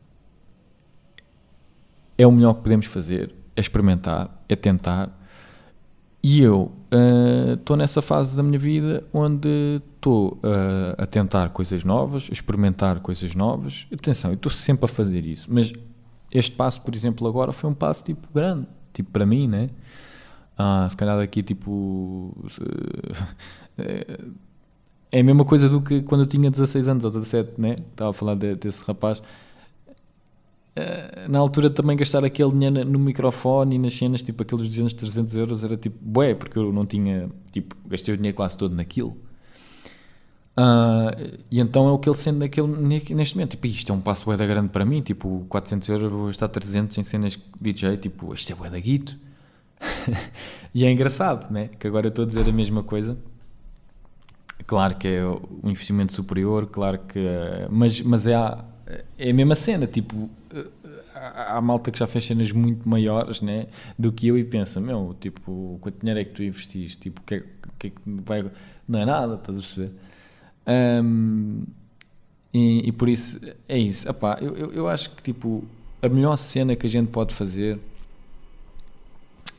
é 2.17 2.27
o 2.27 2.33
melhor 2.33 2.55
que 2.55 2.63
podemos 2.63 2.87
fazer, 2.87 3.35
é 3.57 3.61
experimentar, 3.61 4.31
é 4.49 4.57
tentar. 4.57 5.11
E 6.23 6.41
eu 6.41 6.73
estou 7.57 7.75
uh, 7.75 7.79
nessa 7.79 8.01
fase 8.01 8.37
da 8.37 8.43
minha 8.43 8.59
vida 8.59 9.05
onde 9.13 9.83
estou 9.95 10.35
uh, 10.35 10.95
a 10.97 11.07
tentar 11.07 11.51
coisas 11.51 11.85
novas, 11.85 12.29
a 12.31 12.33
experimentar 12.33 13.01
coisas 13.01 13.35
novas. 13.35 13.87
Atenção, 13.93 14.31
eu 14.31 14.37
estou 14.37 14.51
sempre 14.51 14.87
a 14.87 14.89
fazer 14.89 15.27
isso, 15.27 15.49
mas 15.53 15.73
este 16.35 16.53
passo, 16.53 16.83
por 16.83 16.95
exemplo, 16.95 17.27
agora 17.29 17.53
foi 17.53 17.71
um 17.71 17.75
passo 17.75 18.03
tipo 18.03 18.29
grande, 18.35 18.67
tipo 18.93 19.11
para 19.11 19.25
mim, 19.25 19.47
né? 19.47 19.71
Ah, 20.59 20.87
se 20.91 20.97
calhar 20.97 21.17
daqui 21.17 21.43
tipo 21.43 22.37
é 23.79 25.21
a 25.21 25.23
mesma 25.23 25.45
coisa 25.45 25.69
do 25.69 25.81
que 25.81 26.03
quando 26.03 26.23
eu 26.23 26.27
tinha 26.27 26.51
16 26.51 26.89
anos 26.89 27.05
ou 27.05 27.11
17, 27.11 27.61
né? 27.61 27.77
Estava 27.93 28.11
a 28.11 28.13
falar 28.13 28.35
de, 28.35 28.57
desse 28.57 28.83
rapaz. 28.83 29.23
Uh, 30.77 31.31
na 31.31 31.39
altura 31.39 31.71
também 31.71 31.97
gastar 31.97 32.25
aquele 32.25 32.51
dinheiro 32.51 32.85
no 32.85 32.99
microfone 32.99 33.77
e 33.77 33.79
nas 33.79 33.95
cenas, 33.95 34.25
tipo 34.25 34.43
aqueles 34.43 34.69
200, 34.71 34.93
300 34.95 35.37
euros, 35.37 35.63
era 35.63 35.77
tipo, 35.77 35.97
bué, 36.01 36.35
porque 36.35 36.59
eu 36.59 36.73
não 36.73 36.85
tinha, 36.85 37.31
tipo, 37.53 37.77
gastei 37.87 38.13
o 38.13 38.17
dinheiro 38.17 38.37
quase 38.37 38.59
todo 38.59 38.75
naquilo. 38.75 39.17
Uh, 40.57 41.41
e 41.51 41.59
então 41.59 41.89
é 41.89 41.91
o 41.91 41.99
que 41.99 42.09
ele 42.09 42.17
sente 42.17 42.39
naquele, 42.39 42.69
neste 42.69 43.35
momento. 43.35 43.51
Tipo, 43.53 43.67
isto 43.67 43.93
é 43.93 43.95
um 43.95 44.01
passo 44.01 44.37
da 44.37 44.47
grande 44.47 44.69
para 44.69 44.85
mim. 44.85 45.01
Tipo, 45.03 45.45
400 45.49 45.89
euros 45.89 46.13
vou 46.13 46.27
gastar 46.27 46.49
300 46.49 46.97
em 46.99 47.03
cenas 47.03 47.39
DJ. 47.61 47.97
Tipo, 47.97 48.33
isto 48.35 48.53
é 48.53 48.55
bué 48.55 48.71
da 48.71 48.79
guito. 48.79 49.19
e 50.75 50.85
é 50.85 50.91
engraçado, 50.91 51.53
né? 51.53 51.71
Que 51.79 51.87
agora 51.87 52.07
eu 52.07 52.11
estou 52.11 52.25
a 52.25 52.29
dizer 52.29 52.49
a 52.49 52.53
mesma 52.53 52.83
coisa 52.83 53.19
Claro 54.67 54.97
que 54.97 55.09
é 55.09 55.27
um 55.27 55.71
investimento 55.71 56.13
superior, 56.13 56.67
claro 56.67 56.99
que. 56.99 57.21
Mas, 57.71 58.01
mas 58.01 58.27
é, 58.27 58.35
a, 58.35 58.65
é 59.19 59.31
a 59.31 59.35
mesma 59.35 59.55
cena, 59.55 59.87
tipo. 59.87 60.31
Há, 61.15 61.61
malta 61.61 61.91
que 61.91 61.99
já 61.99 62.07
fez 62.07 62.25
cenas 62.25 62.51
muito 62.53 62.89
maiores 62.89 63.41
né, 63.41 63.69
do 63.99 64.13
que 64.13 64.27
eu 64.27 64.37
e 64.37 64.45
pensa, 64.45 64.81
meu, 64.81 65.17
tipo, 65.19 65.79
quanto 65.81 66.01
dinheiro 66.01 66.21
é 66.21 66.25
que 66.25 66.33
tu 66.33 66.43
investiste? 66.43 66.99
Tipo, 66.99 67.21
que, 67.23 67.37
é, 67.37 67.39
é 67.39 67.91
que 67.91 67.93
vai. 68.05 68.45
Não 68.87 69.01
é 69.01 69.05
nada, 69.05 69.35
estás 69.35 69.59
a 69.59 69.63
perceber? 69.63 69.93
Um, 70.67 71.63
e, 72.53 72.89
e, 72.89 72.93
por 72.93 73.09
isso, 73.09 73.41
é 73.69 73.79
isso. 73.79 74.09
Epá, 74.09 74.39
eu, 74.41 74.57
eu, 74.57 74.73
eu 74.73 74.89
acho 74.89 75.11
que, 75.11 75.23
tipo, 75.23 75.65
a 76.01 76.09
melhor 76.09 76.37
cena 76.37 76.77
que 76.77 76.87
a 76.87 76.91
gente 76.91 77.09
pode 77.09 77.35
fazer 77.35 77.79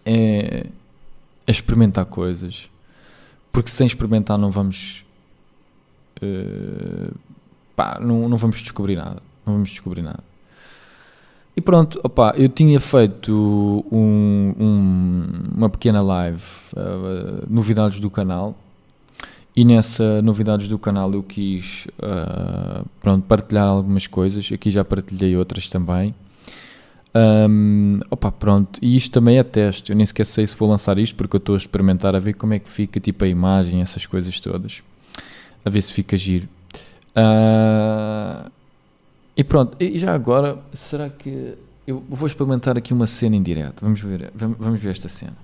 é 0.06 0.68
é 1.48 1.52
experimentar 1.52 2.06
coisas, 2.06 2.70
porque 3.52 3.70
sem 3.70 3.86
experimentar 3.86 4.38
não 4.38 4.50
vamos. 4.50 5.06
Uh, 6.22 7.14
pá, 7.76 8.00
não, 8.02 8.28
não 8.28 8.38
vamos 8.38 8.62
descobrir 8.62 8.96
nada. 8.96 9.22
Não 9.46 9.54
vamos 9.54 9.70
descobrir 9.70 10.02
nada. 10.02 10.24
E 11.56 11.62
pronto, 11.62 12.00
opa, 12.04 12.34
eu 12.36 12.50
tinha 12.50 12.80
feito 12.80 13.86
um, 13.92 14.54
um, 14.60 15.26
uma 15.56 15.70
pequena 15.70 16.02
live, 16.02 16.44
uh, 16.74 17.46
novidades 17.48 18.00
do 18.00 18.10
canal, 18.10 18.58
e 19.56 19.64
nessa 19.64 20.22
novidades 20.22 20.68
do 20.68 20.78
canal 20.78 21.14
eu 21.14 21.24
quis 21.24 21.88
uh, 22.00 22.86
pronto, 23.02 23.26
partilhar 23.26 23.68
algumas 23.68 24.06
coisas, 24.06 24.50
aqui 24.52 24.70
já 24.70 24.84
partilhei 24.84 25.38
outras 25.38 25.70
também. 25.70 26.14
Um, 27.50 27.98
opa, 28.12 28.30
pronto, 28.30 28.78
e 28.82 28.98
isto 28.98 29.14
também 29.14 29.38
é 29.38 29.44
teste, 29.44 29.90
eu 29.90 29.96
nem 29.96 30.06
sequer 30.06 30.26
sei 30.26 30.46
se 30.46 30.54
vou 30.54 30.70
lançar 30.70 30.98
isto 30.98 31.16
porque 31.16 31.38
eu 31.38 31.38
estou 31.38 31.56
a 31.56 31.58
experimentar 31.58 32.14
a 32.14 32.20
ver 32.20 32.34
como 32.34 32.54
é 32.54 32.60
que 32.60 32.68
fica 32.68 33.00
tipo 33.00 33.24
a 33.24 33.28
imagem, 33.28 33.82
essas 33.82 34.06
coisas 34.06 34.38
todas, 34.42 34.84
a 35.64 35.70
ver 35.70 35.82
se 35.82 35.94
fica 35.94 36.18
giro. 36.18 36.50
Uh, 37.16 38.52
e 39.38 39.44
pronto, 39.46 39.78
e 39.80 39.98
já 39.98 40.14
agora, 40.14 40.60
será 40.74 41.10
que 41.10 41.54
eu 41.88 42.04
vou 42.10 42.28
experimentar 42.28 42.78
aqui 42.78 42.94
uma 42.94 43.08
cena 43.08 43.38
em 43.38 43.42
direto? 43.42 43.82
Vamos 43.82 44.02
ver, 44.02 44.32
vamos 44.36 44.82
ver 44.82 44.90
esta 44.90 45.08
cena. 45.08 45.38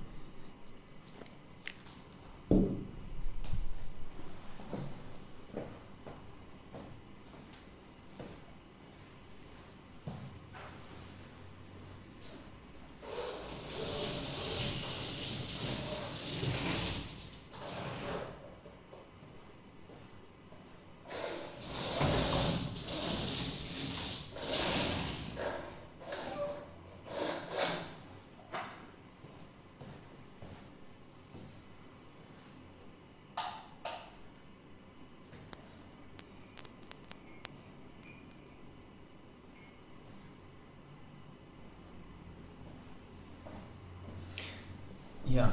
Yeah. 45.32 45.50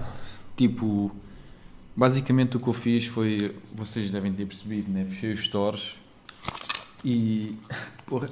Tipo, 0.57 1.09
basicamente 1.95 2.57
o 2.57 2.59
que 2.59 2.67
eu 2.67 2.73
fiz 2.73 3.05
foi, 3.05 3.55
vocês 3.73 4.11
devem 4.11 4.33
ter 4.33 4.45
percebido, 4.45 4.91
né? 4.91 5.05
Fechei 5.05 5.33
os 5.33 5.39
stores 5.39 5.97
e. 7.03 7.55
Porra, 8.05 8.29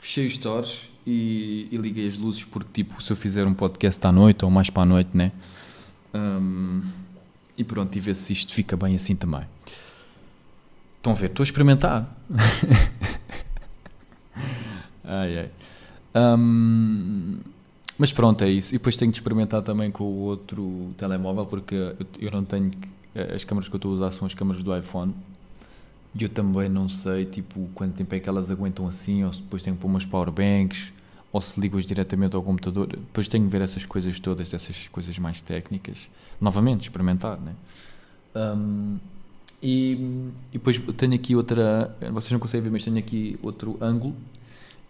fechei 0.00 0.26
os 0.26 0.34
stores 0.34 0.90
e, 1.06 1.68
e, 1.70 1.76
liguei 1.76 2.08
as 2.08 2.18
luzes 2.18 2.44
porque, 2.44 2.82
tipo, 2.82 3.00
se 3.00 3.12
eu 3.12 3.16
fizer 3.16 3.46
um 3.46 3.54
podcast 3.54 4.04
à 4.04 4.10
noite 4.10 4.44
ou 4.44 4.50
mais 4.50 4.68
para 4.68 4.82
a 4.82 4.86
noite, 4.86 5.10
né? 5.14 5.30
Um, 6.12 6.82
e 7.56 7.62
pronto, 7.62 7.96
e 7.96 8.00
ver 8.00 8.16
se 8.16 8.32
isto 8.32 8.52
fica 8.52 8.76
bem 8.76 8.96
assim 8.96 9.14
também. 9.14 9.46
Estão 10.96 11.12
a 11.12 11.14
ver? 11.14 11.26
Estou 11.26 11.42
a 11.42 11.44
experimentar. 11.44 12.18
ai 15.04 15.38
ai. 15.38 15.50
Um, 16.14 17.38
mas 17.98 18.12
pronto, 18.12 18.44
é 18.44 18.48
isso. 18.48 18.72
E 18.74 18.78
depois 18.78 18.96
tenho 18.96 19.10
de 19.10 19.18
experimentar 19.18 19.60
também 19.62 19.90
com 19.90 20.04
o 20.04 20.20
outro 20.20 20.94
telemóvel, 20.96 21.44
porque 21.44 21.74
eu, 22.20 22.30
não 22.30 22.44
tenho. 22.44 22.70
As 23.34 23.42
câmaras 23.42 23.68
que 23.68 23.74
eu 23.74 23.78
estou 23.78 23.92
a 23.92 23.94
usar 23.96 24.10
são 24.12 24.24
as 24.24 24.34
câmaras 24.34 24.62
do 24.62 24.74
iPhone. 24.76 25.12
E 26.14 26.22
eu 26.22 26.28
também 26.28 26.68
não 26.68 26.88
sei, 26.88 27.24
tipo, 27.24 27.68
quanto 27.74 27.96
tempo 27.96 28.14
é 28.14 28.20
que 28.20 28.28
elas 28.28 28.50
aguentam 28.50 28.86
assim, 28.86 29.24
ou 29.24 29.32
se 29.32 29.40
depois 29.40 29.62
tenho 29.62 29.74
que 29.74 29.82
pôr 29.82 29.88
umas 29.88 30.06
powerbanks, 30.06 30.92
ou 31.32 31.40
se 31.40 31.60
ligo-as 31.60 31.84
diretamente 31.84 32.36
ao 32.36 32.42
computador. 32.42 32.86
Depois 32.86 33.26
tenho 33.28 33.44
que 33.44 33.50
ver 33.50 33.62
essas 33.62 33.84
coisas 33.84 34.18
todas, 34.20 34.54
essas 34.54 34.86
coisas 34.86 35.18
mais 35.18 35.40
técnicas. 35.40 36.08
Novamente, 36.40 36.82
experimentar, 36.82 37.38
né? 37.38 37.52
Um, 38.34 38.98
e, 39.60 39.92
e 40.50 40.52
depois 40.52 40.78
tenho 40.96 41.14
aqui 41.14 41.34
outra. 41.34 41.96
Vocês 42.12 42.30
não 42.30 42.38
conseguem 42.38 42.62
ver, 42.62 42.70
mas 42.70 42.84
tenho 42.84 42.96
aqui 42.96 43.36
outro 43.42 43.76
ângulo 43.80 44.14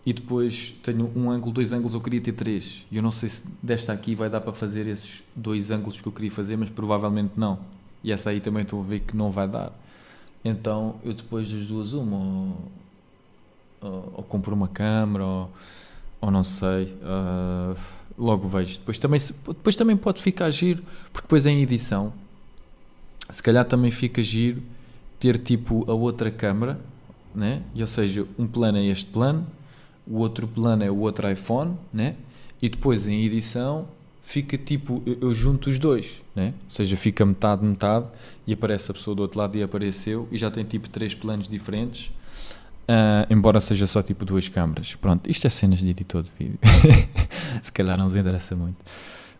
e 0.09 0.13
depois 0.15 0.75
tenho 0.83 1.13
um 1.15 1.31
ângulo, 1.31 1.53
dois 1.53 1.71
ângulos, 1.71 1.93
eu 1.93 2.01
queria 2.01 2.19
ter 2.19 2.33
três. 2.33 2.87
E 2.91 2.97
eu 2.97 3.03
não 3.03 3.11
sei 3.11 3.29
se 3.29 3.45
desta 3.63 3.93
aqui 3.93 4.15
vai 4.15 4.31
dar 4.31 4.41
para 4.41 4.55
fazer 4.55 4.87
esses 4.87 5.23
dois 5.37 5.71
ângulos 5.71 6.01
que 6.01 6.09
eu 6.09 6.13
queria 6.13 6.31
fazer, 6.31 6.57
mas 6.57 6.71
provavelmente 6.71 7.33
não. 7.37 7.59
E 8.03 8.11
essa 8.11 8.31
aí 8.31 8.41
também 8.41 8.63
estou 8.63 8.81
a 8.81 8.87
ver 8.87 9.01
que 9.01 9.15
não 9.15 9.31
vai 9.31 9.47
dar. 9.47 9.71
Então 10.43 10.95
eu 11.05 11.13
depois 11.13 11.53
das 11.53 11.67
duas, 11.67 11.93
uma, 11.93 12.17
ou, 12.17 12.57
ou, 13.83 14.13
ou 14.17 14.23
compro 14.23 14.55
uma 14.55 14.67
câmera, 14.67 15.27
ou, 15.27 15.51
ou 16.23 16.31
não 16.31 16.43
sei, 16.43 16.85
uh, 17.03 17.79
logo 18.17 18.49
vejo. 18.49 18.79
Depois 18.79 18.97
também, 18.97 19.21
depois 19.47 19.77
também 19.77 19.95
pode 19.95 20.23
ficar 20.23 20.51
giro, 20.51 20.83
porque 21.13 21.27
depois 21.27 21.45
em 21.45 21.61
edição, 21.61 22.15
se 23.29 23.43
calhar 23.43 23.67
também 23.67 23.91
fica 23.91 24.23
giro 24.23 24.63
ter 25.21 25.37
tipo 25.37 25.85
a 25.87 25.93
outra 25.93 26.31
câmera, 26.31 26.81
né? 27.35 27.63
E, 27.75 27.83
ou 27.83 27.87
seja, 27.87 28.27
um 28.39 28.47
plano 28.47 28.79
é 28.79 28.87
este 28.87 29.05
plano, 29.05 29.47
o 30.09 30.19
outro 30.19 30.49
plano 30.49 30.83
é 30.83 30.91
o 30.91 30.99
outro 30.99 31.31
iPhone, 31.31 31.77
né? 31.93 32.15
E 32.61 32.69
depois 32.69 33.07
em 33.07 33.25
edição 33.25 33.87
fica 34.23 34.59
tipo, 34.59 35.03
eu, 35.07 35.33
junto 35.33 35.71
os 35.71 35.79
dois, 35.79 36.21
né? 36.35 36.53
Ou 36.65 36.71
seja, 36.71 36.97
fica 36.97 37.25
metade, 37.25 37.65
metade 37.65 38.07
e 38.47 38.53
aparece 38.53 38.91
a 38.91 38.95
pessoa 38.95 39.15
do 39.15 39.23
outro 39.23 39.39
lado 39.39 39.57
e 39.57 39.63
apareceu 39.63 40.29
e 40.31 40.37
já 40.37 40.51
tem 40.51 40.65
tipo 40.65 40.89
três 40.89 41.15
planos 41.15 41.49
diferentes, 41.49 42.09
uh, 42.89 43.31
embora 43.31 43.61
seja 43.61 43.87
só 43.87 44.03
tipo 44.03 44.25
duas 44.25 44.49
câmaras. 44.49 44.95
Pronto, 44.95 45.31
isto 45.31 45.47
é 45.47 45.51
cenas 45.51 45.79
de 45.79 45.91
editor 45.91 46.23
de 46.23 46.31
vídeo. 46.39 46.59
Se 47.63 47.73
calhar 47.73 47.97
não 47.97 48.07
vos 48.07 48.17
interessa 48.17 48.55
muito. 48.55 48.77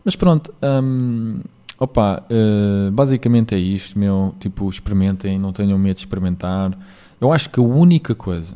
Mas 0.03 0.15
pronto, 0.15 0.53
um, 0.63 1.41
opa, 1.77 2.23
uh, 2.25 2.91
basicamente 2.91 3.53
é 3.53 3.59
isto, 3.59 3.97
meu. 3.99 4.33
Tipo, 4.39 4.69
experimentem, 4.69 5.37
não 5.37 5.51
tenham 5.51 5.77
medo 5.77 5.95
de 5.95 6.01
experimentar. 6.01 6.77
Eu 7.19 7.31
acho 7.33 7.49
que 7.49 7.59
a 7.59 7.63
única 7.63 8.15
coisa 8.15 8.55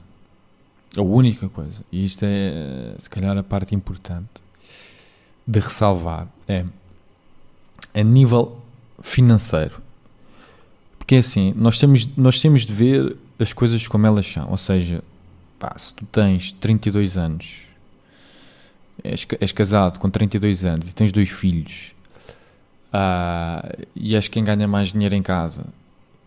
a 0.95 1.01
única 1.01 1.49
coisa, 1.49 1.81
e 1.91 2.03
isto 2.03 2.23
é 2.23 2.95
se 2.99 3.09
calhar 3.09 3.37
a 3.37 3.43
parte 3.43 3.73
importante 3.73 4.43
de 5.45 5.59
ressalvar, 5.59 6.27
é 6.47 6.65
a 7.93 8.03
nível 8.03 8.59
financeiro. 9.01 9.81
Porque 10.97 11.15
é 11.15 11.17
assim, 11.17 11.53
nós 11.55 11.77
temos, 11.77 12.07
nós 12.15 12.39
temos 12.41 12.65
de 12.65 12.73
ver 12.73 13.17
as 13.37 13.51
coisas 13.51 13.87
como 13.87 14.07
elas 14.07 14.25
são. 14.25 14.49
Ou 14.49 14.57
seja, 14.57 15.03
pá, 15.59 15.73
se 15.77 15.93
tu 15.93 16.05
tens 16.05 16.53
32 16.53 17.17
anos, 17.17 17.61
és, 19.03 19.27
és 19.39 19.51
casado 19.51 19.99
com 19.99 20.09
32 20.09 20.63
anos 20.63 20.89
e 20.89 20.95
tens 20.95 21.11
dois 21.11 21.29
filhos, 21.29 21.93
uh, 22.93 23.85
e 23.95 24.15
és 24.15 24.27
quem 24.27 24.43
ganha 24.43 24.67
mais 24.67 24.89
dinheiro 24.89 25.15
em 25.15 25.21
casa, 25.21 25.65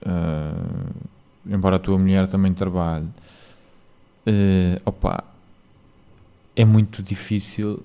uh, 0.02 0.94
embora 1.46 1.76
a 1.76 1.78
tua 1.78 1.96
mulher 1.98 2.26
também 2.26 2.52
trabalhe, 2.52 3.08
uh, 4.26 4.80
opa, 4.84 5.24
é 6.54 6.64
muito 6.64 7.02
difícil. 7.02 7.82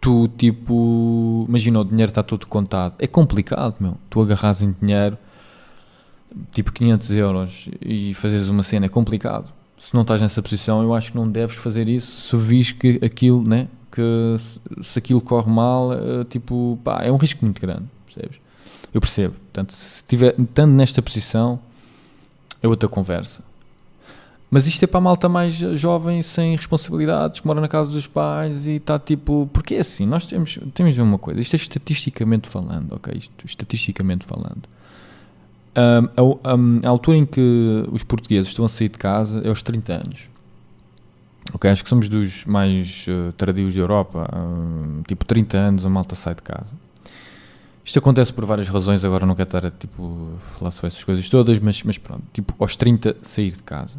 Tu, 0.00 0.28
tipo, 0.38 1.44
imagina, 1.48 1.80
o 1.80 1.84
dinheiro 1.84 2.10
está 2.10 2.22
todo 2.22 2.46
contado. 2.46 2.94
É 2.98 3.06
complicado, 3.06 3.76
meu. 3.80 3.96
Tu 4.08 4.20
agarras 4.20 4.62
em 4.62 4.74
dinheiro, 4.80 5.18
tipo 6.52 6.72
500 6.72 7.10
euros, 7.12 7.68
e 7.82 8.14
fazes 8.14 8.48
uma 8.48 8.62
cena, 8.62 8.86
é 8.86 8.88
complicado. 8.88 9.52
Se 9.78 9.94
não 9.94 10.02
estás 10.02 10.20
nessa 10.20 10.42
posição, 10.42 10.82
eu 10.82 10.94
acho 10.94 11.12
que 11.12 11.18
não 11.18 11.28
deves 11.28 11.56
fazer 11.56 11.88
isso 11.88 12.28
se 12.28 12.36
vis 12.36 12.72
que 12.72 12.98
aquilo, 13.02 13.42
né? 13.42 13.68
Que 13.90 14.36
se, 14.82 14.98
aquilo 14.98 15.20
corre 15.20 15.50
mal, 15.50 15.90
uh, 15.90 16.24
tipo, 16.24 16.78
pá, 16.84 17.02
é 17.02 17.10
um 17.10 17.16
risco 17.16 17.44
muito 17.44 17.60
grande, 17.60 17.84
percebes? 18.06 18.38
Eu 18.92 19.00
percebo. 19.00 19.34
Portanto, 19.34 19.72
se 19.72 19.96
estiver 19.96 20.34
estando 20.38 20.72
nesta 20.72 21.02
posição, 21.02 21.58
é 22.62 22.68
outra 22.68 22.88
conversa. 22.88 23.42
Mas 24.50 24.66
isto 24.66 24.82
é 24.82 24.86
para 24.86 24.98
a 24.98 25.00
malta 25.00 25.28
mais 25.28 25.54
jovem, 25.54 26.22
sem 26.22 26.56
responsabilidades, 26.56 27.38
que 27.38 27.46
mora 27.46 27.60
na 27.60 27.68
casa 27.68 27.90
dos 27.92 28.08
pais 28.08 28.66
e 28.66 28.72
está 28.72 28.98
tipo. 28.98 29.48
Porque 29.52 29.76
é 29.76 29.78
assim, 29.78 30.04
nós 30.04 30.26
temos, 30.26 30.58
temos 30.74 30.92
de 30.92 31.00
ver 31.00 31.04
uma 31.06 31.18
coisa, 31.18 31.40
isto 31.40 31.54
é 31.54 31.56
estatisticamente 31.56 32.48
falando, 32.48 32.92
ok? 32.94 33.14
Isto, 33.16 33.46
estatisticamente 33.46 34.26
falando. 34.26 34.62
Um, 35.76 36.34
a, 36.42 36.88
a, 36.88 36.90
altura 36.90 37.18
em 37.18 37.24
que 37.24 37.84
os 37.92 38.02
portugueses 38.02 38.48
estão 38.48 38.64
a 38.64 38.68
sair 38.68 38.88
de 38.88 38.98
casa 38.98 39.40
é 39.44 39.48
aos 39.48 39.62
30 39.62 39.92
anos. 39.92 40.28
Ok? 41.52 41.70
Acho 41.70 41.84
que 41.84 41.88
somos 41.88 42.08
dos 42.08 42.44
mais 42.44 43.06
uh, 43.06 43.32
tardios 43.32 43.74
da 43.74 43.80
Europa. 43.80 44.28
Uh, 44.34 45.02
tipo, 45.06 45.24
30 45.24 45.56
anos 45.56 45.86
a 45.86 45.88
malta 45.88 46.16
sai 46.16 46.34
de 46.34 46.42
casa. 46.42 46.74
Isto 47.84 47.98
acontece 47.98 48.32
por 48.32 48.44
várias 48.44 48.68
razões, 48.68 49.04
agora 49.04 49.24
não 49.24 49.34
quero 49.34 49.48
estar 49.48 49.66
a 49.66 49.70
tipo, 49.70 50.34
falar 50.58 50.70
sobre 50.70 50.88
essas 50.88 51.02
coisas 51.02 51.28
todas, 51.28 51.58
mas, 51.58 51.82
mas 51.82 51.98
pronto, 51.98 52.22
tipo, 52.32 52.54
aos 52.58 52.76
30 52.76 53.16
sair 53.22 53.52
de 53.52 53.62
casa. 53.62 53.96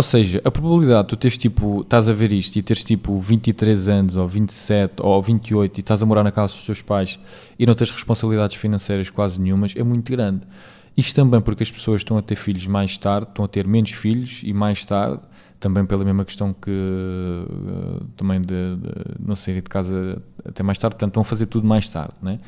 Ou 0.00 0.02
seja, 0.02 0.40
a 0.46 0.50
probabilidade 0.50 1.02
de 1.02 1.08
tu 1.10 1.16
teres 1.18 1.36
tipo, 1.36 1.82
estás 1.82 2.08
a 2.08 2.14
ver 2.14 2.32
isto 2.32 2.56
e 2.56 2.62
teres 2.62 2.82
tipo 2.82 3.20
23 3.20 3.86
anos 3.86 4.16
ou 4.16 4.26
27 4.26 4.94
ou 5.02 5.22
28 5.22 5.76
e 5.76 5.80
estás 5.80 6.02
a 6.02 6.06
morar 6.06 6.24
na 6.24 6.32
casa 6.32 6.54
dos 6.54 6.64
teus 6.64 6.80
pais 6.80 7.18
e 7.58 7.66
não 7.66 7.74
tens 7.74 7.90
responsabilidades 7.90 8.56
financeiras 8.56 9.10
quase 9.10 9.38
nenhumas 9.38 9.74
é 9.76 9.82
muito 9.82 10.10
grande. 10.10 10.40
Isto 10.96 11.16
também 11.16 11.42
porque 11.42 11.62
as 11.62 11.70
pessoas 11.70 12.00
estão 12.00 12.16
a 12.16 12.22
ter 12.22 12.36
filhos 12.36 12.66
mais 12.66 12.96
tarde, 12.96 13.28
estão 13.28 13.44
a 13.44 13.48
ter 13.48 13.66
menos 13.66 13.90
filhos 13.90 14.40
e 14.42 14.54
mais 14.54 14.86
tarde, 14.86 15.20
também 15.60 15.84
pela 15.84 16.02
mesma 16.02 16.24
questão 16.24 16.54
que 16.54 16.70
uh, 16.70 18.02
também 18.16 18.40
de, 18.40 18.46
de, 18.46 18.90
não 19.22 19.36
sair 19.36 19.56
de 19.56 19.68
casa 19.68 20.22
até 20.42 20.62
mais 20.62 20.78
tarde, 20.78 20.94
portanto 20.94 21.10
estão 21.10 21.20
a 21.20 21.26
fazer 21.26 21.44
tudo 21.44 21.66
mais 21.66 21.90
tarde, 21.90 22.14
né? 22.22 22.38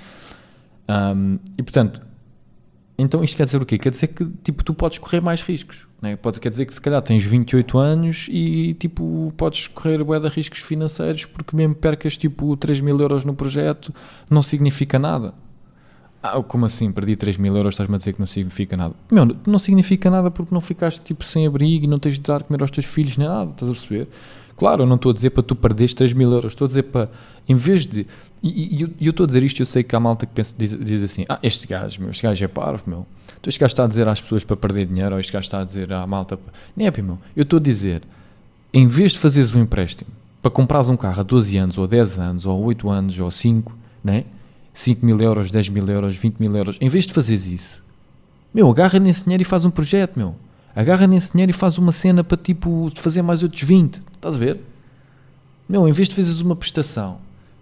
Um, 0.89 1.39
e 1.59 1.63
portanto, 1.63 2.01
então 2.97 3.23
isto 3.23 3.37
quer 3.37 3.45
dizer 3.45 3.61
o 3.61 3.67
quê? 3.67 3.77
Quer 3.77 3.91
dizer 3.91 4.07
que 4.07 4.25
tipo, 4.43 4.65
tu 4.65 4.73
podes 4.73 4.97
correr 4.97 5.21
mais 5.21 5.43
riscos. 5.43 5.92
Né? 6.03 6.17
Pode, 6.17 6.41
quer 6.41 6.49
dizer 6.49 6.67
que 6.67 6.75
se 6.75 6.81
calhar 6.81 7.01
tens 7.01 7.23
28 7.23 7.79
anos 7.79 8.27
e 8.29 8.75
tipo, 8.75 9.33
podes 9.37 9.69
correr 9.69 10.03
bué 10.03 10.19
de 10.19 10.27
riscos 10.27 10.59
financeiros 10.59 11.25
porque 11.25 11.55
mesmo 11.55 11.77
percas 11.77 12.19
tipo 12.19 12.57
3 12.57 12.81
mil 12.81 12.99
euros 12.99 13.25
no 13.25 13.35
projeto 13.35 13.95
não 14.29 14.43
significa 14.43 14.99
nada. 14.99 15.33
Ah, 16.21 16.41
como 16.43 16.67
assim? 16.67 16.91
Perdi 16.91 17.17
3 17.17 17.37
mil 17.37 17.57
euros, 17.57 17.75
estás-me 17.75 17.95
a 17.95 17.99
dizer 17.99 18.13
que 18.13 18.21
não 18.21 18.27
significa 18.27 18.77
nada. 18.77 18.95
Meu, 19.11 19.27
não 19.47 19.59
significa 19.59 20.11
nada 20.11 20.31
porque 20.31 20.53
não 20.53 20.61
ficaste 20.61 21.01
tipo 21.01 21.25
sem 21.25 21.47
abrigo 21.47 21.85
e 21.85 21.89
não 21.89 21.99
tens 21.99 22.15
de 22.15 22.21
dar 22.21 22.43
comer 22.43 22.61
aos 22.63 22.71
teus 22.71 22.87
filhos 22.87 23.17
nem 23.17 23.29
nada, 23.29 23.51
estás 23.51 23.71
a 23.71 23.75
perceber? 23.75 24.09
Claro, 24.63 24.85
eu 24.85 24.87
não 24.87 24.95
estou 24.95 25.11
a 25.11 25.13
dizer 25.13 25.31
para 25.31 25.43
tu 25.43 25.57
perderes 25.57 25.93
3 25.93 26.13
mil 26.13 26.31
euros, 26.31 26.53
estou 26.53 26.67
a 26.67 26.69
dizer 26.69 26.85
para, 26.85 27.11
em 27.49 27.55
vez 27.57 27.85
de. 27.85 28.07
E, 28.41 28.77
e, 28.77 29.05
eu 29.05 29.11
estou 29.11 29.25
a 29.25 29.27
dizer 29.27 29.43
isto, 29.43 29.61
eu 29.61 29.67
sei 29.67 29.83
que 29.83 29.97
há 29.97 29.99
malta 29.99 30.25
que 30.25 30.33
pensa, 30.33 30.55
diz, 30.57 30.79
diz 30.79 31.03
assim: 31.03 31.25
ah, 31.29 31.37
este 31.43 31.67
gajo, 31.67 32.01
meu, 32.01 32.11
este 32.11 32.23
gajo 32.23 32.45
é 32.45 32.47
parvo, 32.47 32.85
meu. 32.87 33.05
Tu 33.43 33.49
este 33.49 33.59
gajo 33.59 33.73
está 33.73 33.83
a 33.83 33.89
dizer 33.89 34.07
às 34.07 34.21
pessoas 34.21 34.45
para 34.45 34.57
perder 34.57 34.87
dinheiro, 34.87 35.15
ou 35.17 35.21
este 35.21 35.33
gajo 35.33 35.43
está 35.43 35.63
a 35.63 35.65
dizer 35.65 35.93
à 35.93 36.07
malta. 36.07 36.39
Nem 36.77 36.87
é, 36.87 36.93
meu. 37.03 37.19
Eu 37.35 37.43
estou 37.43 37.57
a 37.57 37.61
dizer, 37.61 38.03
em 38.73 38.87
vez 38.87 39.11
de 39.11 39.19
fazeres 39.19 39.53
um 39.53 39.61
empréstimo 39.61 40.13
para 40.41 40.53
comprares 40.53 40.89
um 40.89 40.97
carro 40.97 41.19
a 41.19 41.25
12 41.25 41.57
anos, 41.57 41.77
ou 41.77 41.89
10 41.89 42.19
anos, 42.21 42.47
ou 42.47 42.63
8 42.63 42.89
anos, 42.89 43.19
ou 43.19 43.33
5, 43.33 43.77
né? 44.05 44.27
5 44.73 45.05
mil 45.05 45.21
euros, 45.21 45.51
10 45.51 45.71
mil 45.71 45.89
euros, 45.89 46.17
20 46.17 46.39
mil 46.39 46.55
euros, 46.57 46.79
em 46.81 46.89
vez 46.89 47.05
de 47.05 47.13
fazeres 47.13 47.47
isso, 47.47 47.83
meu, 48.55 48.71
agarra 48.71 49.01
nesse 49.01 49.25
dinheiro 49.25 49.43
e 49.43 49.45
faz 49.45 49.65
um 49.65 49.73
projeto, 49.73 50.17
meu. 50.17 50.37
Agarra 50.73 51.09
nesse 51.09 51.33
dinheiro 51.33 51.51
e 51.51 51.53
faz 51.53 51.79
uma 51.79 51.91
cena 51.91 52.23
para 52.23 52.37
tipo 52.37 52.89
fazer 52.95 53.23
mais 53.23 53.43
outros 53.43 53.65
20. 53.65 54.12
Estás 54.23 54.37
a 54.37 54.39
ver? 54.39 54.61
Meu, 55.69 55.89
em 55.89 55.91
vez 55.91 56.09
de 56.09 56.15
fazeres 56.15 56.41
uma 56.41 56.55
prestação 56.55 57.19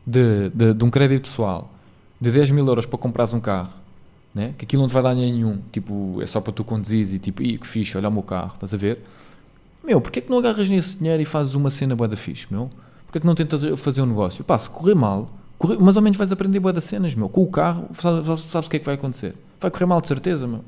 de, 0.07 0.51
de, 0.51 0.75
de 0.75 0.85
um 0.85 0.91
crédito 0.91 1.23
pessoal 1.23 1.73
de 2.21 2.31
10 2.31 2.51
mil 2.51 2.67
euros 2.67 2.85
para 2.85 2.99
comprares 2.99 3.33
um 3.33 3.41
carro, 3.41 3.73
né? 4.35 4.53
que 4.59 4.67
aquilo 4.67 4.83
não 4.83 4.87
te 4.87 4.93
vai 4.93 5.03
dar 5.03 5.15
nenhum, 5.15 5.59
tipo, 5.73 6.21
é 6.21 6.27
só 6.27 6.39
para 6.39 6.53
tu 6.53 6.63
conduzires 6.63 7.15
e 7.15 7.19
tipo, 7.19 7.43
ih, 7.43 7.57
que 7.57 7.67
fixe, 7.67 7.97
olha 7.97 8.11
o 8.11 8.13
meu 8.13 8.23
carro, 8.23 8.53
estás 8.53 8.75
a 8.75 8.77
ver? 8.77 8.99
Meu, 9.83 10.03
porquê 10.03 10.19
é 10.19 10.23
que 10.23 10.31
não 10.31 10.37
agarras 10.37 10.69
nesse 10.69 10.99
dinheiro 10.99 11.23
e 11.23 11.25
fazes 11.25 11.55
uma 11.55 11.71
cena 11.71 11.97
boa 11.97 12.07
da 12.07 12.15
fixe, 12.15 12.47
meu? 12.51 12.69
Porquê 13.07 13.17
é 13.17 13.21
que 13.23 13.27
não 13.27 13.35
tentas 13.35 13.65
fazer 13.81 14.03
um 14.03 14.07
negócio? 14.07 14.45
Pá, 14.45 14.59
se 14.59 14.69
correr 14.69 14.95
mal, 14.95 15.31
correr, 15.57 15.79
mais 15.79 15.97
ou 15.97 16.03
menos 16.03 16.19
vais 16.19 16.31
aprender 16.31 16.61
boa 16.61 16.75
das 16.75 16.85
cenas, 16.85 17.15
meu. 17.15 17.31
Com 17.31 17.43
o 17.43 17.51
carro, 17.51 17.89
sabes, 17.95 18.41
sabes 18.43 18.67
o 18.67 18.71
que 18.71 18.77
é 18.77 18.81
que 18.81 18.85
vai 18.85 18.97
acontecer? 18.97 19.35
Vai 19.59 19.71
correr 19.71 19.87
mal 19.87 20.03
de 20.03 20.09
certeza, 20.09 20.47
meu. 20.47 20.63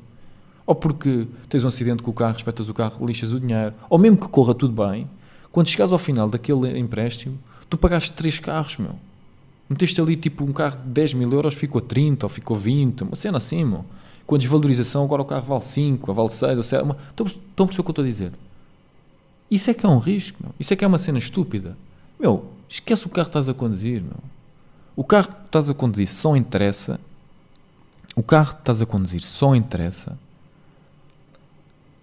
Ou 0.65 0.73
porque 0.73 1.27
tens 1.47 1.63
um 1.63 1.67
acidente 1.67 2.01
com 2.01 2.09
o 2.09 2.13
carro, 2.15 2.33
respeitas 2.33 2.67
o 2.67 2.73
carro, 2.73 3.05
lixas 3.05 3.31
o 3.31 3.39
dinheiro. 3.39 3.75
Ou 3.91 3.99
mesmo 3.99 4.17
que 4.17 4.27
corra 4.27 4.55
tudo 4.55 4.73
bem, 4.73 5.07
quando 5.53 5.69
chegares 5.69 5.93
ao 5.93 5.99
final 5.99 6.27
daquele 6.27 6.77
empréstimo, 6.77 7.39
tu 7.69 7.77
pagaste 7.77 8.11
três 8.11 8.39
carros, 8.39 8.77
meu. 8.77 8.95
Meteste 9.69 10.01
ali 10.01 10.17
tipo 10.17 10.43
um 10.43 10.51
carro 10.51 10.79
de 10.79 10.89
10 10.89 11.13
mil 11.13 11.31
euros, 11.31 11.53
ficou 11.53 11.79
30 11.79 12.25
ou 12.25 12.29
ficou 12.29 12.57
20, 12.57 13.03
uma 13.03 13.15
cena 13.15 13.37
assim, 13.37 13.63
meu. 13.63 13.85
Com 14.25 14.35
a 14.35 14.37
desvalorização, 14.37 15.03
agora 15.05 15.21
o 15.21 15.25
carro 15.25 15.45
vale 15.45 15.61
5, 15.61 16.11
ou 16.11 16.15
vale 16.15 16.29
6, 16.29 16.57
ou 16.57 16.63
7. 16.63 16.83
Uma... 16.83 16.97
Estão 17.07 17.25
a 17.25 17.67
perceber 17.67 17.81
o 17.81 17.83
que 17.83 17.89
eu 17.89 17.91
estou 17.91 18.03
a 18.03 18.07
dizer? 18.07 18.33
Isso 19.49 19.69
é 19.69 19.73
que 19.73 19.85
é 19.85 19.89
um 19.89 19.99
risco, 19.99 20.39
meu. 20.41 20.53
Isso 20.59 20.73
é 20.73 20.75
que 20.75 20.83
é 20.83 20.87
uma 20.87 20.97
cena 20.97 21.19
estúpida. 21.19 21.77
Meu, 22.19 22.49
esquece 22.67 23.05
o 23.05 23.09
carro 23.09 23.27
que 23.27 23.29
estás 23.29 23.47
a 23.47 23.53
conduzir, 23.53 24.01
meu. 24.01 24.17
O 24.95 25.03
carro 25.03 25.27
que 25.29 25.45
estás 25.45 25.69
a 25.69 25.73
conduzir 25.73 26.07
só 26.07 26.35
interessa. 26.35 26.99
O 28.15 28.23
carro 28.23 28.55
que 28.55 28.61
estás 28.61 28.81
a 28.81 28.85
conduzir 28.85 29.21
só 29.21 29.55
interessa 29.55 30.17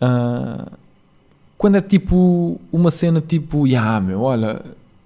Uh, 0.00 0.72
quando 1.60 1.74
é 1.74 1.82
tipo 1.82 2.58
uma 2.72 2.90
cena 2.90 3.20
tipo, 3.20 3.66
yeah, 3.66 4.00
meu, 4.00 4.22
olha, 4.22 4.64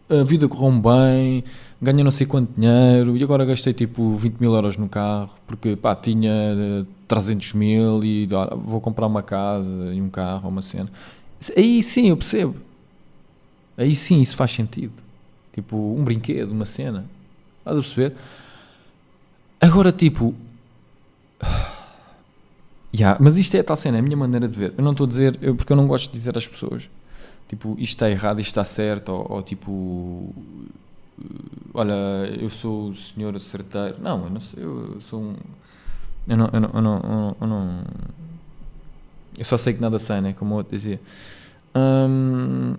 a 0.09 0.23
vida 0.23 0.47
correu 0.47 0.71
bem, 0.71 1.43
ganhei 1.83 2.05
não 2.05 2.13
sei 2.13 2.29
quanto 2.29 2.49
dinheiro 2.57 3.17
e 3.17 3.25
agora 3.25 3.45
gastei 3.45 3.73
tipo 3.73 4.15
20 4.15 4.37
mil 4.39 4.55
euros 4.55 4.77
no 4.77 4.89
carro 4.89 5.31
porque 5.49 5.75
pá, 5.75 5.97
tinha 5.97 6.33
300 7.09 7.55
mil 7.55 8.05
e 8.05 8.29
olha, 8.33 8.55
vou 8.55 8.81
comprar 8.81 9.09
uma 9.09 9.21
casa 9.21 9.93
e 9.93 10.01
um 10.01 10.09
carro, 10.09 10.49
uma 10.49 10.63
cena. 10.63 10.89
Aí 11.57 11.83
sim 11.83 12.11
eu 12.11 12.17
percebo. 12.17 12.55
Aí 13.77 13.93
sim 13.97 14.23
isso 14.23 14.37
faz 14.37 14.53
sentido. 14.53 15.03
Tipo 15.53 15.77
um 15.77 16.05
brinquedo, 16.05 16.53
uma 16.53 16.67
cena. 16.67 17.05
Estás 17.59 17.77
a 17.77 17.81
perceber? 17.81 18.17
Agora 19.61 19.91
tipo 19.91 20.33
Yeah, 22.95 23.19
mas 23.21 23.37
isto 23.37 23.57
é 23.57 23.61
a 23.61 23.65
tal 23.65 23.77
cena, 23.77 23.97
é 23.97 24.01
a 24.01 24.03
minha 24.03 24.17
maneira 24.17 24.47
de 24.47 24.57
ver. 24.57 24.73
Eu 24.79 24.85
não 24.85 24.93
estou 24.93 25.05
a 25.05 25.09
dizer, 25.09 25.37
eu, 25.43 25.57
porque 25.57 25.73
eu 25.73 25.77
não 25.77 25.89
gosto 25.89 26.07
de 26.07 26.13
dizer 26.13 26.39
às 26.39 26.47
pessoas, 26.47 26.89
tipo, 27.49 27.73
isto 27.73 27.95
está 27.95 28.09
errado, 28.09 28.41
isto 28.41 28.51
está 28.51 28.65
certo, 28.65 29.09
ou, 29.09 29.33
ou 29.33 29.43
tipo, 29.43 30.33
olha, 31.73 31.93
eu 32.41 32.49
sou 32.49 32.91
o 32.91 32.95
senhor 32.95 33.39
certeiro. 33.41 33.97
Não, 34.01 34.25
eu 34.25 34.31
não 34.31 34.41
sei, 34.41 34.63
eu 34.63 35.01
sou 35.01 35.21
um. 35.21 35.35
Eu 36.29 36.37
não, 36.37 36.51
eu 36.53 36.61
não, 36.61 36.71
eu 36.73 36.83
não, 36.83 37.37
eu 37.41 37.47
não, 37.47 37.85
eu 39.37 39.45
só 39.45 39.57
sei 39.57 39.75
que 39.75 39.81
nada 39.81 39.99
sei, 39.99 40.21
né? 40.21 40.33
Como 40.33 40.55
o 40.55 40.59
outro 40.59 40.75
dizia. 40.75 41.01
Hum, 41.75 42.77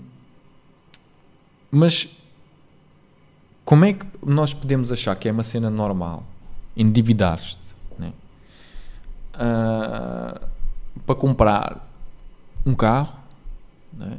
mas 1.70 2.07
como 3.66 3.84
é 3.84 3.93
que 3.93 4.05
nós 4.26 4.53
podemos 4.53 4.91
achar 4.91 5.16
que 5.18 5.28
é 5.28 5.32
uma 5.32 5.43
cena 5.43 5.70
normal 5.70 6.24
endividar-te 6.78 7.64
uh, 9.36 10.40
para 11.06 11.16
comprar 11.16 11.88
um 12.66 12.74
carro, 12.74 13.20
né? 13.94 14.18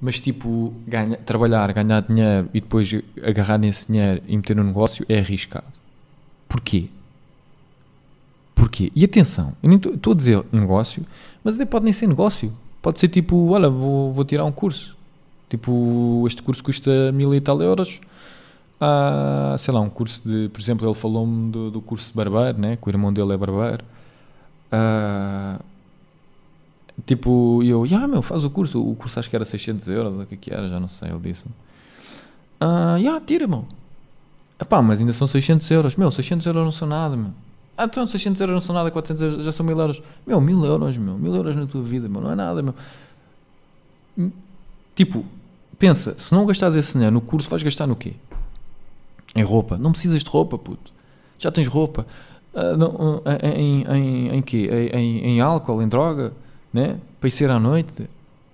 mas 0.00 0.20
tipo, 0.20 0.74
ganha, 0.86 1.16
trabalhar, 1.16 1.72
ganhar 1.72 2.02
dinheiro 2.02 2.48
e 2.52 2.60
depois 2.60 2.90
agarrar 3.22 3.58
nesse 3.58 3.86
dinheiro 3.86 4.22
e 4.26 4.36
meter 4.36 4.56
no 4.56 4.64
negócio 4.64 5.04
é 5.08 5.18
arriscado. 5.18 5.66
Porquê? 6.48 6.88
Porquê? 8.54 8.92
E 8.94 9.04
atenção, 9.04 9.54
eu 9.62 9.68
nem 9.68 9.78
estou 9.78 10.12
a 10.12 10.16
dizer 10.16 10.44
negócio, 10.52 11.04
mas 11.42 11.54
até 11.54 11.64
pode 11.64 11.84
nem 11.84 11.92
ser 11.92 12.06
negócio. 12.06 12.52
Pode 12.82 12.98
ser 12.98 13.08
tipo, 13.08 13.48
olha, 13.48 13.70
vou, 13.70 14.12
vou 14.12 14.24
tirar 14.24 14.44
um 14.44 14.52
curso. 14.52 14.94
Tipo, 15.48 16.24
este 16.26 16.42
curso 16.42 16.62
custa 16.62 17.10
mil 17.12 17.34
e 17.34 17.40
tal 17.40 17.62
euros. 17.62 18.00
Ah, 18.80 19.56
sei 19.58 19.72
lá, 19.72 19.80
um 19.80 19.88
curso 19.88 20.20
de, 20.26 20.48
por 20.50 20.60
exemplo, 20.60 20.86
ele 20.86 20.94
falou-me 20.94 21.50
do, 21.50 21.70
do 21.70 21.80
curso 21.80 22.10
de 22.10 22.16
barbeiro, 22.16 22.58
né? 22.58 22.76
que 22.76 22.86
o 22.86 22.90
irmão 22.90 23.12
dele 23.12 23.32
é 23.32 23.36
barbeiro. 23.36 23.84
Uh, 24.74 25.62
tipo, 27.06 27.62
eu, 27.62 27.84
ah, 27.92 28.08
meu, 28.08 28.22
faz 28.22 28.44
o 28.44 28.50
curso. 28.50 28.82
O 28.82 28.96
curso 28.96 29.18
acho 29.18 29.30
que 29.30 29.36
era 29.36 29.44
600 29.44 29.88
euros, 29.88 30.20
o 30.20 30.26
que, 30.26 30.34
é 30.34 30.38
que 30.38 30.52
era, 30.52 30.66
já 30.66 30.80
não 30.80 30.88
sei, 30.88 31.10
ele 31.10 31.20
disse. 31.20 31.44
Ah, 32.60 32.96
yeah, 32.96 33.24
tira, 33.24 33.46
meu. 33.46 33.66
Epá, 34.60 34.80
mas 34.80 35.00
ainda 35.00 35.12
são 35.12 35.26
600 35.26 35.70
euros. 35.70 35.96
Meu, 35.96 36.10
600 36.10 36.46
euros 36.46 36.64
não 36.64 36.72
são 36.72 36.88
nada, 36.88 37.16
meu. 37.16 37.30
Ah, 37.76 37.84
então 37.84 38.06
600 38.06 38.40
euros 38.40 38.54
não 38.54 38.60
são 38.60 38.74
nada, 38.74 38.90
400 38.90 39.22
euros 39.22 39.44
já 39.44 39.52
são 39.52 39.66
1000 39.66 39.78
euros. 39.78 40.02
Meu, 40.26 40.40
1000 40.40 40.64
euros, 40.64 40.96
meu. 40.96 41.18
1000 41.18 41.34
euros 41.34 41.56
na 41.56 41.66
tua 41.66 41.82
vida, 41.82 42.08
meu. 42.08 42.20
Não 42.20 42.30
é 42.30 42.34
nada, 42.34 42.62
meu. 44.16 44.32
Tipo, 44.94 45.24
pensa, 45.78 46.16
se 46.18 46.32
não 46.34 46.46
gastares 46.46 46.76
esse 46.76 46.92
dinheiro 46.92 47.12
no 47.12 47.20
curso, 47.20 47.50
vais 47.50 47.62
gastar 47.62 47.86
no 47.86 47.96
quê? 47.96 48.14
Em 49.34 49.42
roupa. 49.42 49.76
Não 49.76 49.90
precisas 49.90 50.22
de 50.22 50.30
roupa, 50.30 50.56
puto. 50.56 50.92
Já 51.38 51.50
tens 51.50 51.66
roupa. 51.66 52.06
Uh, 52.54 52.76
não, 52.76 53.16
uh, 53.16 53.22
em, 53.56 53.82
em, 53.82 54.36
em 54.36 54.42
quê? 54.42 54.68
Em, 54.92 55.26
em, 55.26 55.40
álcool, 55.40 55.82
em 55.82 55.88
droga, 55.88 56.32
né? 56.72 56.98
Para 57.18 57.28
ir 57.28 57.30
ser 57.30 57.50
à 57.50 57.58
noite. 57.58 58.08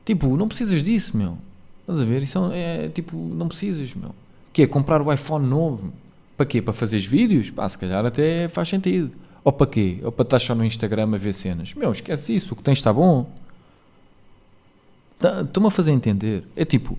Tipo, 0.05 0.36
não 0.36 0.48
precisas 0.48 0.82
disso, 0.82 1.16
meu. 1.16 1.36
Estás 1.80 2.01
a 2.01 2.05
ver? 2.05 2.22
Isso 2.22 2.51
é, 2.53 2.86
é 2.86 2.88
tipo, 2.88 3.16
não 3.16 3.46
precisas, 3.46 3.94
meu. 3.94 4.14
Que 4.53 4.62
é 4.62 4.66
comprar 4.66 5.03
o 5.03 5.12
iPhone 5.12 5.46
novo. 5.46 5.92
Para 6.36 6.46
quê? 6.46 6.62
Para 6.62 6.72
fazeres 6.72 7.05
vídeos? 7.05 7.51
Pá, 7.51 7.68
se 7.68 7.76
calhar 7.76 8.05
até 8.07 8.48
faz 8.48 8.68
sentido. 8.68 9.11
Ou 9.44 9.53
para 9.53 9.66
quê? 9.66 9.98
Ou 10.03 10.11
para 10.11 10.22
estar 10.22 10.38
só 10.38 10.55
no 10.55 10.64
Instagram 10.64 11.14
a 11.14 11.18
ver 11.18 11.34
cenas? 11.34 11.74
Meu, 11.74 11.92
esquece 11.92 12.34
isso. 12.34 12.55
O 12.55 12.57
que 12.57 12.62
tens 12.62 12.78
está 12.78 12.92
bom. 12.92 13.30
Tá, 15.18 15.42
estou-me 15.42 15.68
a 15.68 15.70
fazer 15.70 15.92
entender. 15.92 16.44
É 16.57 16.64
tipo, 16.64 16.98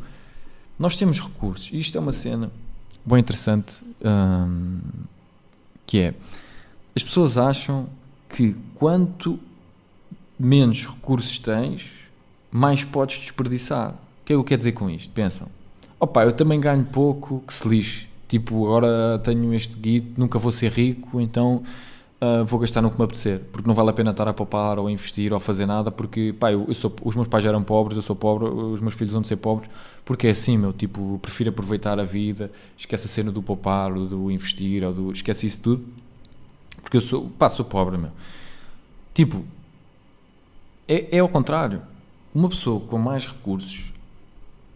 nós 0.78 0.96
temos 0.96 1.20
recursos. 1.20 1.72
E 1.74 1.80
isto 1.80 1.98
é 1.98 2.02
uma 2.02 2.12
cena 2.12 2.52
bem 3.04 3.20
interessante. 3.20 3.84
Hum, 4.06 4.80
que 5.88 6.00
é 6.00 6.14
as 6.96 7.04
pessoas 7.04 7.38
acham 7.38 7.88
que 8.30 8.56
quanto 8.76 9.40
menos 10.40 10.86
recursos 10.86 11.38
tens, 11.38 11.92
mais 12.52 12.84
podes 12.84 13.18
desperdiçar. 13.18 13.92
O 13.92 14.26
que 14.26 14.34
é 14.34 14.36
que 14.36 14.40
eu 14.40 14.44
quero 14.44 14.58
dizer 14.58 14.72
com 14.72 14.90
isto? 14.90 15.12
Pensam, 15.14 15.48
opa, 16.00 16.24
eu 16.24 16.32
também 16.32 16.60
ganho 16.60 16.84
pouco, 16.84 17.44
que 17.46 17.54
se 17.54 17.68
lixe. 17.68 18.08
Tipo, 18.28 18.66
agora 18.66 19.20
tenho 19.20 19.54
este 19.54 19.76
guito, 19.76 20.20
nunca 20.20 20.40
vou 20.40 20.52
ser 20.52 20.72
rico, 20.72 21.20
então 21.20 21.64
uh, 22.22 22.46
vou 22.46 22.60
gastar 22.60 22.82
no 22.82 22.90
que 22.90 22.98
me 22.98 23.04
apetecer, 23.04 23.42
porque 23.52 23.68
não 23.68 23.76
vale 23.76 23.90
a 23.90 23.94
pena 23.94 24.12
estar 24.12 24.28
a 24.28 24.34
poupar 24.34 24.80
ou 24.80 24.88
a 24.88 24.92
investir 24.92 25.34
ou 25.34 25.38
a 25.38 25.40
fazer 25.40 25.66
nada, 25.66 25.92
porque 25.92 26.34
pá, 26.40 26.52
eu, 26.52 26.66
eu 26.68 26.74
sou, 26.74 26.94
os 27.04 27.16
meus 27.16 27.28
pais 27.28 27.44
já 27.44 27.50
eram 27.50 27.62
pobres, 27.62 27.98
eu 27.98 28.02
sou 28.02 28.16
pobre, 28.16 28.48
os 28.48 28.80
meus 28.80 28.94
filhos 28.94 29.14
vão 29.14 29.24
ser 29.24 29.36
pobres, 29.36 29.70
porque 30.06 30.28
é 30.28 30.30
assim, 30.30 30.58
meu, 30.58 30.72
tipo, 30.72 31.20
prefiro 31.22 31.50
aproveitar 31.50 32.00
a 32.00 32.04
vida, 32.04 32.50
esquece 32.78 33.06
a 33.08 33.10
cena 33.10 33.32
do 33.32 33.42
poupar, 33.42 33.92
ou 33.92 34.06
do 34.06 34.32
investir, 34.32 34.84
ou 34.84 34.94
do, 34.94 35.12
esquece 35.12 35.46
isso 35.48 35.62
tudo, 35.62 35.84
porque 36.82 36.98
eu 36.98 37.02
sou, 37.02 37.30
pá, 37.38 37.50
sou 37.50 37.66
pobre, 37.66 37.98
meu. 37.98 38.12
Tipo, 39.14 39.44
é, 40.88 41.18
é 41.18 41.20
ao 41.20 41.30
contrário, 41.30 41.82
uma 42.34 42.50
pessoa 42.50 42.80
com 42.80 42.98
mais 42.98 43.28
recursos 43.28 43.92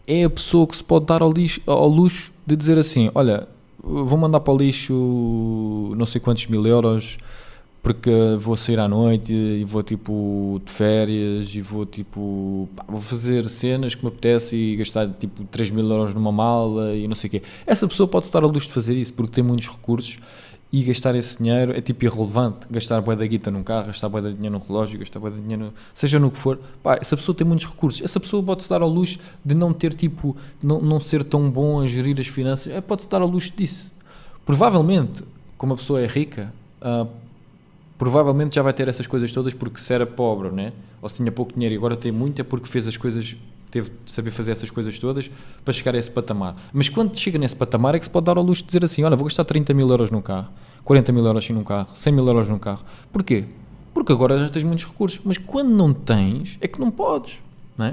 é 0.07 0.23
a 0.23 0.29
pessoa 0.29 0.67
que 0.67 0.75
se 0.75 0.83
pode 0.83 1.05
dar 1.05 1.21
ao, 1.21 1.31
lixo, 1.31 1.61
ao 1.65 1.87
luxo 1.87 2.31
de 2.45 2.55
dizer 2.55 2.77
assim, 2.77 3.09
olha, 3.15 3.47
vou 3.81 4.17
mandar 4.17 4.39
para 4.39 4.53
o 4.53 4.57
lixo 4.57 5.93
não 5.97 6.05
sei 6.05 6.21
quantos 6.21 6.47
mil 6.47 6.65
euros 6.65 7.17
porque 7.81 8.09
vou 8.39 8.55
sair 8.55 8.79
à 8.79 8.87
noite 8.87 9.31
e 9.31 9.63
vou 9.63 9.83
tipo 9.83 10.59
de 10.65 10.71
férias 10.71 11.53
e 11.53 11.61
vou 11.61 11.85
tipo 11.85 12.67
pá, 12.75 12.83
vou 12.87 12.99
fazer 12.99 13.47
cenas 13.47 13.93
que 13.93 14.03
me 14.03 14.09
apetece 14.09 14.55
e 14.55 14.75
gastar 14.75 15.07
tipo 15.19 15.43
3 15.45 15.69
mil 15.69 15.87
euros 15.87 16.13
numa 16.15 16.31
mala 16.31 16.95
e 16.95 17.07
não 17.07 17.13
sei 17.13 17.27
o 17.27 17.31
quê. 17.31 17.43
Essa 17.65 17.87
pessoa 17.87 18.07
pode 18.07 18.25
estar 18.25 18.43
à 18.43 18.47
luz 18.47 18.63
de 18.63 18.71
fazer 18.71 18.95
isso 18.95 19.13
porque 19.13 19.33
tem 19.33 19.43
muitos 19.43 19.67
recursos 19.67 20.17
e 20.75 20.83
gastar 20.83 21.15
esse 21.15 21.37
dinheiro 21.37 21.71
é 21.71 21.79
tipo 21.79 22.03
irrelevante. 22.03 22.67
Gastar 22.69 22.99
boa 22.99 23.15
da 23.15 23.25
guita 23.25 23.49
num 23.49 23.63
carro, 23.63 23.87
gastar 23.87 24.09
boa 24.09 24.21
de 24.21 24.33
dinheiro 24.33 24.59
num 24.59 24.65
relógio, 24.65 24.99
gastar 24.99 25.21
boa 25.21 25.31
de 25.31 25.39
dinheiro, 25.39 25.73
seja 25.93 26.19
no 26.19 26.29
que 26.29 26.37
for. 26.37 26.59
Pá, 26.83 26.97
essa 26.99 27.15
pessoa 27.15 27.33
tem 27.33 27.47
muitos 27.47 27.65
recursos. 27.65 28.01
Essa 28.01 28.19
pessoa 28.19 28.43
pode-se 28.43 28.69
dar 28.69 28.81
ao 28.81 28.89
luxo 28.89 29.17
de 29.43 29.55
não 29.55 29.71
ter 29.71 29.93
tipo, 29.93 30.35
não, 30.61 30.81
não 30.81 30.99
ser 30.99 31.23
tão 31.23 31.49
bom 31.49 31.79
a 31.79 31.87
gerir 31.87 32.19
as 32.19 32.27
finanças. 32.27 32.73
É, 32.73 32.81
pode-se 32.81 33.09
dar 33.09 33.21
ao 33.21 33.27
luxo 33.29 33.53
disso. 33.55 33.89
Provavelmente, 34.45 35.23
como 35.57 35.71
a 35.71 35.77
pessoa 35.77 36.01
é 36.01 36.07
rica, 36.07 36.53
uh, 36.81 37.07
provavelmente 37.97 38.55
já 38.55 38.61
vai 38.61 38.73
ter 38.73 38.89
essas 38.89 39.07
coisas 39.07 39.31
todas 39.31 39.53
porque 39.53 39.79
se 39.79 39.93
era 39.93 40.05
pobre, 40.05 40.51
né? 40.51 40.73
ou 41.05 41.09
se 41.09 41.17
tinha 41.17 41.31
pouco 41.31 41.53
dinheiro 41.53 41.75
e 41.75 41.77
agora 41.77 41.95
tem 41.95 42.11
muito, 42.11 42.41
é 42.41 42.43
porque 42.43 42.67
fez 42.67 42.87
as 42.87 42.97
coisas, 42.97 43.37
teve 43.75 43.91
de 44.05 44.11
saber 44.11 44.31
fazer 44.31 44.53
essas 44.53 44.71
coisas 44.71 44.97
todas 44.97 45.29
para 45.65 45.73
chegar 45.73 45.93
a 45.93 45.97
esse 45.97 46.09
patamar. 46.09 46.55
Mas 46.71 46.87
quando 46.87 47.17
chega 47.17 47.37
nesse 47.37 47.55
patamar 47.55 47.93
é 47.93 47.99
que 47.99 48.05
se 48.05 48.09
pode 48.09 48.25
dar 48.25 48.37
ao 48.37 48.43
luxo 48.43 48.61
de 48.61 48.67
dizer 48.67 48.85
assim: 48.85 49.03
olha, 49.03 49.17
vou 49.17 49.25
gastar 49.25 49.43
30 49.43 49.73
mil 49.73 49.89
euros 49.89 50.09
num 50.09 50.21
carro, 50.21 50.47
40 50.85 51.11
mil 51.11 51.25
euros 51.25 51.49
num 51.49 51.63
carro, 51.63 51.89
100 51.93 52.13
mil 52.13 52.25
euros 52.25 52.47
num 52.47 52.57
carro. 52.57 52.85
Porquê? 53.11 53.49
Porque 53.93 54.13
agora 54.13 54.39
já 54.39 54.47
tens 54.47 54.63
muitos 54.63 54.85
recursos. 54.85 55.19
Mas 55.25 55.37
quando 55.37 55.69
não 55.71 55.93
tens, 55.93 56.57
é 56.61 56.67
que 56.69 56.79
não 56.79 56.89
podes, 56.89 57.37
não 57.77 57.87
é? 57.87 57.89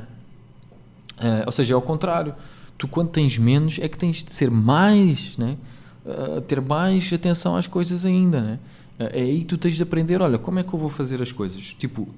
Uh, 1.18 1.46
ou 1.46 1.52
seja, 1.52 1.74
é 1.74 1.76
ao 1.76 1.82
contrário. 1.82 2.34
Tu, 2.78 2.86
quando 2.86 3.10
tens 3.10 3.38
menos, 3.38 3.78
é 3.80 3.88
que 3.88 3.98
tens 3.98 4.22
de 4.22 4.32
ser 4.32 4.50
mais, 4.50 5.36
né? 5.36 5.56
a 6.04 6.40
ter 6.40 6.60
mais 6.60 7.12
atenção 7.12 7.54
às 7.56 7.66
coisas 7.66 8.04
ainda, 8.04 8.40
né? 8.40 8.58
É 9.12 9.22
aí 9.22 9.40
que 9.40 9.46
tu 9.46 9.58
tens 9.58 9.76
de 9.76 9.82
aprender, 9.82 10.20
olha, 10.20 10.38
como 10.38 10.58
é 10.58 10.62
que 10.62 10.72
eu 10.72 10.78
vou 10.78 10.88
fazer 10.88 11.22
as 11.22 11.32
coisas? 11.32 11.74
Tipo, 11.74 12.08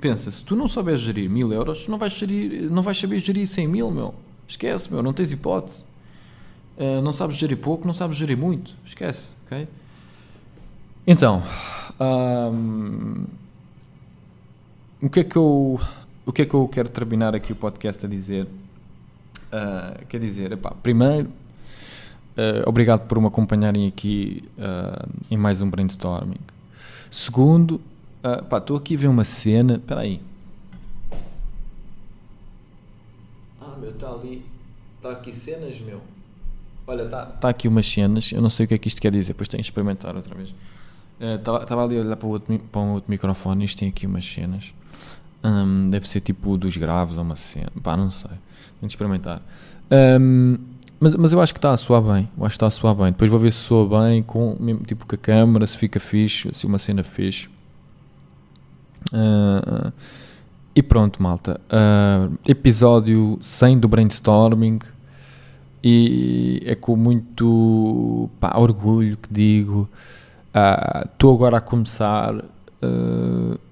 pensa, 0.00 0.30
se 0.30 0.44
tu 0.44 0.56
não 0.56 0.66
souberes 0.66 1.00
gerir 1.00 1.28
mil 1.30 1.52
euros, 1.52 1.88
não 1.88 1.98
vais, 1.98 2.12
gerir, 2.12 2.70
não 2.70 2.82
vais 2.82 2.98
saber 2.98 3.18
gerir 3.18 3.46
100 3.46 3.68
mil, 3.68 3.90
meu. 3.90 4.14
Esquece, 4.46 4.92
meu, 4.92 5.02
não 5.02 5.12
tens 5.12 5.32
hipótese. 5.32 5.84
Uh, 6.76 7.00
não 7.02 7.12
sabes 7.12 7.36
gerir 7.36 7.56
pouco, 7.56 7.86
não 7.86 7.94
sabes 7.94 8.16
gerir 8.16 8.36
muito. 8.36 8.76
Esquece, 8.84 9.34
ok? 9.46 9.68
Então, 11.06 11.42
um, 12.00 13.24
o 15.00 15.08
que 15.08 15.20
é 15.20 15.24
que 15.24 15.36
eu 15.36 15.78
o 16.26 16.32
que 16.32 16.42
é 16.42 16.46
que 16.46 16.54
eu 16.54 16.66
quero 16.66 16.88
terminar 16.88 17.34
aqui 17.34 17.52
o 17.52 17.56
podcast 17.56 18.06
a 18.06 18.08
dizer? 18.08 18.46
Uh, 19.52 20.04
quer 20.08 20.18
dizer, 20.18 20.52
epá, 20.52 20.70
primeiro 20.70 21.30
Uh, 22.36 22.68
obrigado 22.68 23.06
por 23.06 23.20
me 23.20 23.28
acompanharem 23.28 23.86
aqui 23.86 24.42
uh, 24.58 25.08
em 25.30 25.36
mais 25.36 25.60
um 25.60 25.70
brainstorming. 25.70 26.40
Segundo, 27.08 27.80
uh, 28.24 28.56
estou 28.56 28.76
aqui 28.76 28.94
a 28.94 28.98
ver 28.98 29.06
uma 29.08 29.24
cena. 29.24 29.74
Espera 29.74 30.00
aí. 30.00 30.20
Ah, 33.60 33.76
meu, 33.80 33.90
está 33.90 34.10
ali. 34.10 34.44
Está 34.96 35.10
aqui 35.10 35.32
cenas, 35.32 35.78
meu. 35.80 36.00
Olha, 36.86 37.02
está 37.02 37.26
tá 37.26 37.48
aqui 37.50 37.68
umas 37.68 37.86
cenas. 37.86 38.32
Eu 38.32 38.42
não 38.42 38.50
sei 38.50 38.64
o 38.64 38.68
que 38.68 38.74
é 38.74 38.78
que 38.78 38.88
isto 38.88 39.00
quer 39.00 39.12
dizer, 39.12 39.32
depois 39.32 39.46
tenho 39.46 39.62
que 39.62 39.68
experimentar 39.68 40.16
outra 40.16 40.34
vez. 40.34 40.52
Estava 41.20 41.82
uh, 41.82 41.84
ali 41.84 41.96
a 41.96 42.00
olhar 42.00 42.16
para, 42.16 42.26
o 42.26 42.30
outro, 42.30 42.58
para 42.58 42.80
um 42.80 42.94
outro 42.94 43.08
microfone. 43.08 43.64
Isto 43.64 43.78
tem 43.78 43.88
aqui 43.90 44.06
umas 44.06 44.24
cenas. 44.24 44.74
Um, 45.44 45.88
deve 45.88 46.08
ser 46.08 46.20
tipo 46.20 46.56
dos 46.58 46.76
graves 46.76 47.16
ou 47.16 47.22
uma 47.22 47.36
cena. 47.36 47.70
Pá, 47.80 47.96
não 47.96 48.10
sei. 48.10 48.30
Tenho 48.30 48.80
que 48.80 48.86
experimentar. 48.86 49.40
Um, 50.20 50.58
mas, 51.04 51.14
mas 51.16 51.32
eu 51.34 51.40
acho 51.42 51.52
que 51.52 51.58
está 51.58 51.70
a 51.70 51.76
soar 51.76 52.00
bem. 52.00 52.30
Eu 52.34 52.46
acho 52.46 52.54
que 52.54 52.56
está 52.56 52.66
a 52.66 52.70
soar 52.70 52.94
bem. 52.94 53.12
Depois 53.12 53.28
vou 53.28 53.38
ver 53.38 53.52
se 53.52 53.58
soa 53.58 54.00
bem, 54.00 54.22
com, 54.22 54.56
mesmo, 54.58 54.84
tipo 54.84 55.04
com 55.04 55.14
a 55.14 55.18
câmera, 55.18 55.66
se 55.66 55.76
fica 55.76 56.00
fixe, 56.00 56.48
se 56.54 56.64
uma 56.64 56.78
cena 56.78 57.04
fixe. 57.04 57.46
Uh, 59.12 59.92
e 60.74 60.82
pronto, 60.82 61.22
malta. 61.22 61.60
Uh, 61.68 62.38
episódio 62.48 63.36
100 63.38 63.80
do 63.80 63.86
Brainstorming. 63.86 64.78
E 65.82 66.62
é 66.64 66.74
com 66.74 66.96
muito 66.96 68.30
pá, 68.40 68.56
orgulho 68.56 69.18
que 69.18 69.28
digo. 69.30 69.86
Estou 71.04 71.32
uh, 71.32 71.36
agora 71.36 71.58
a 71.58 71.60
começar 71.60 72.42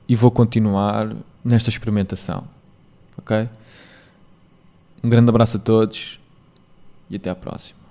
e 0.07 0.15
vou 0.15 0.31
continuar 0.31 1.17
nesta 1.43 1.71
experimentação. 1.71 2.45
Ok? 3.17 3.49
Um 5.03 5.09
grande 5.09 5.31
abraço 5.31 5.57
a 5.57 5.61
todos 5.61 6.21
e 7.13 7.17
até 7.17 7.29
à 7.31 7.35
próxima. 7.35 7.82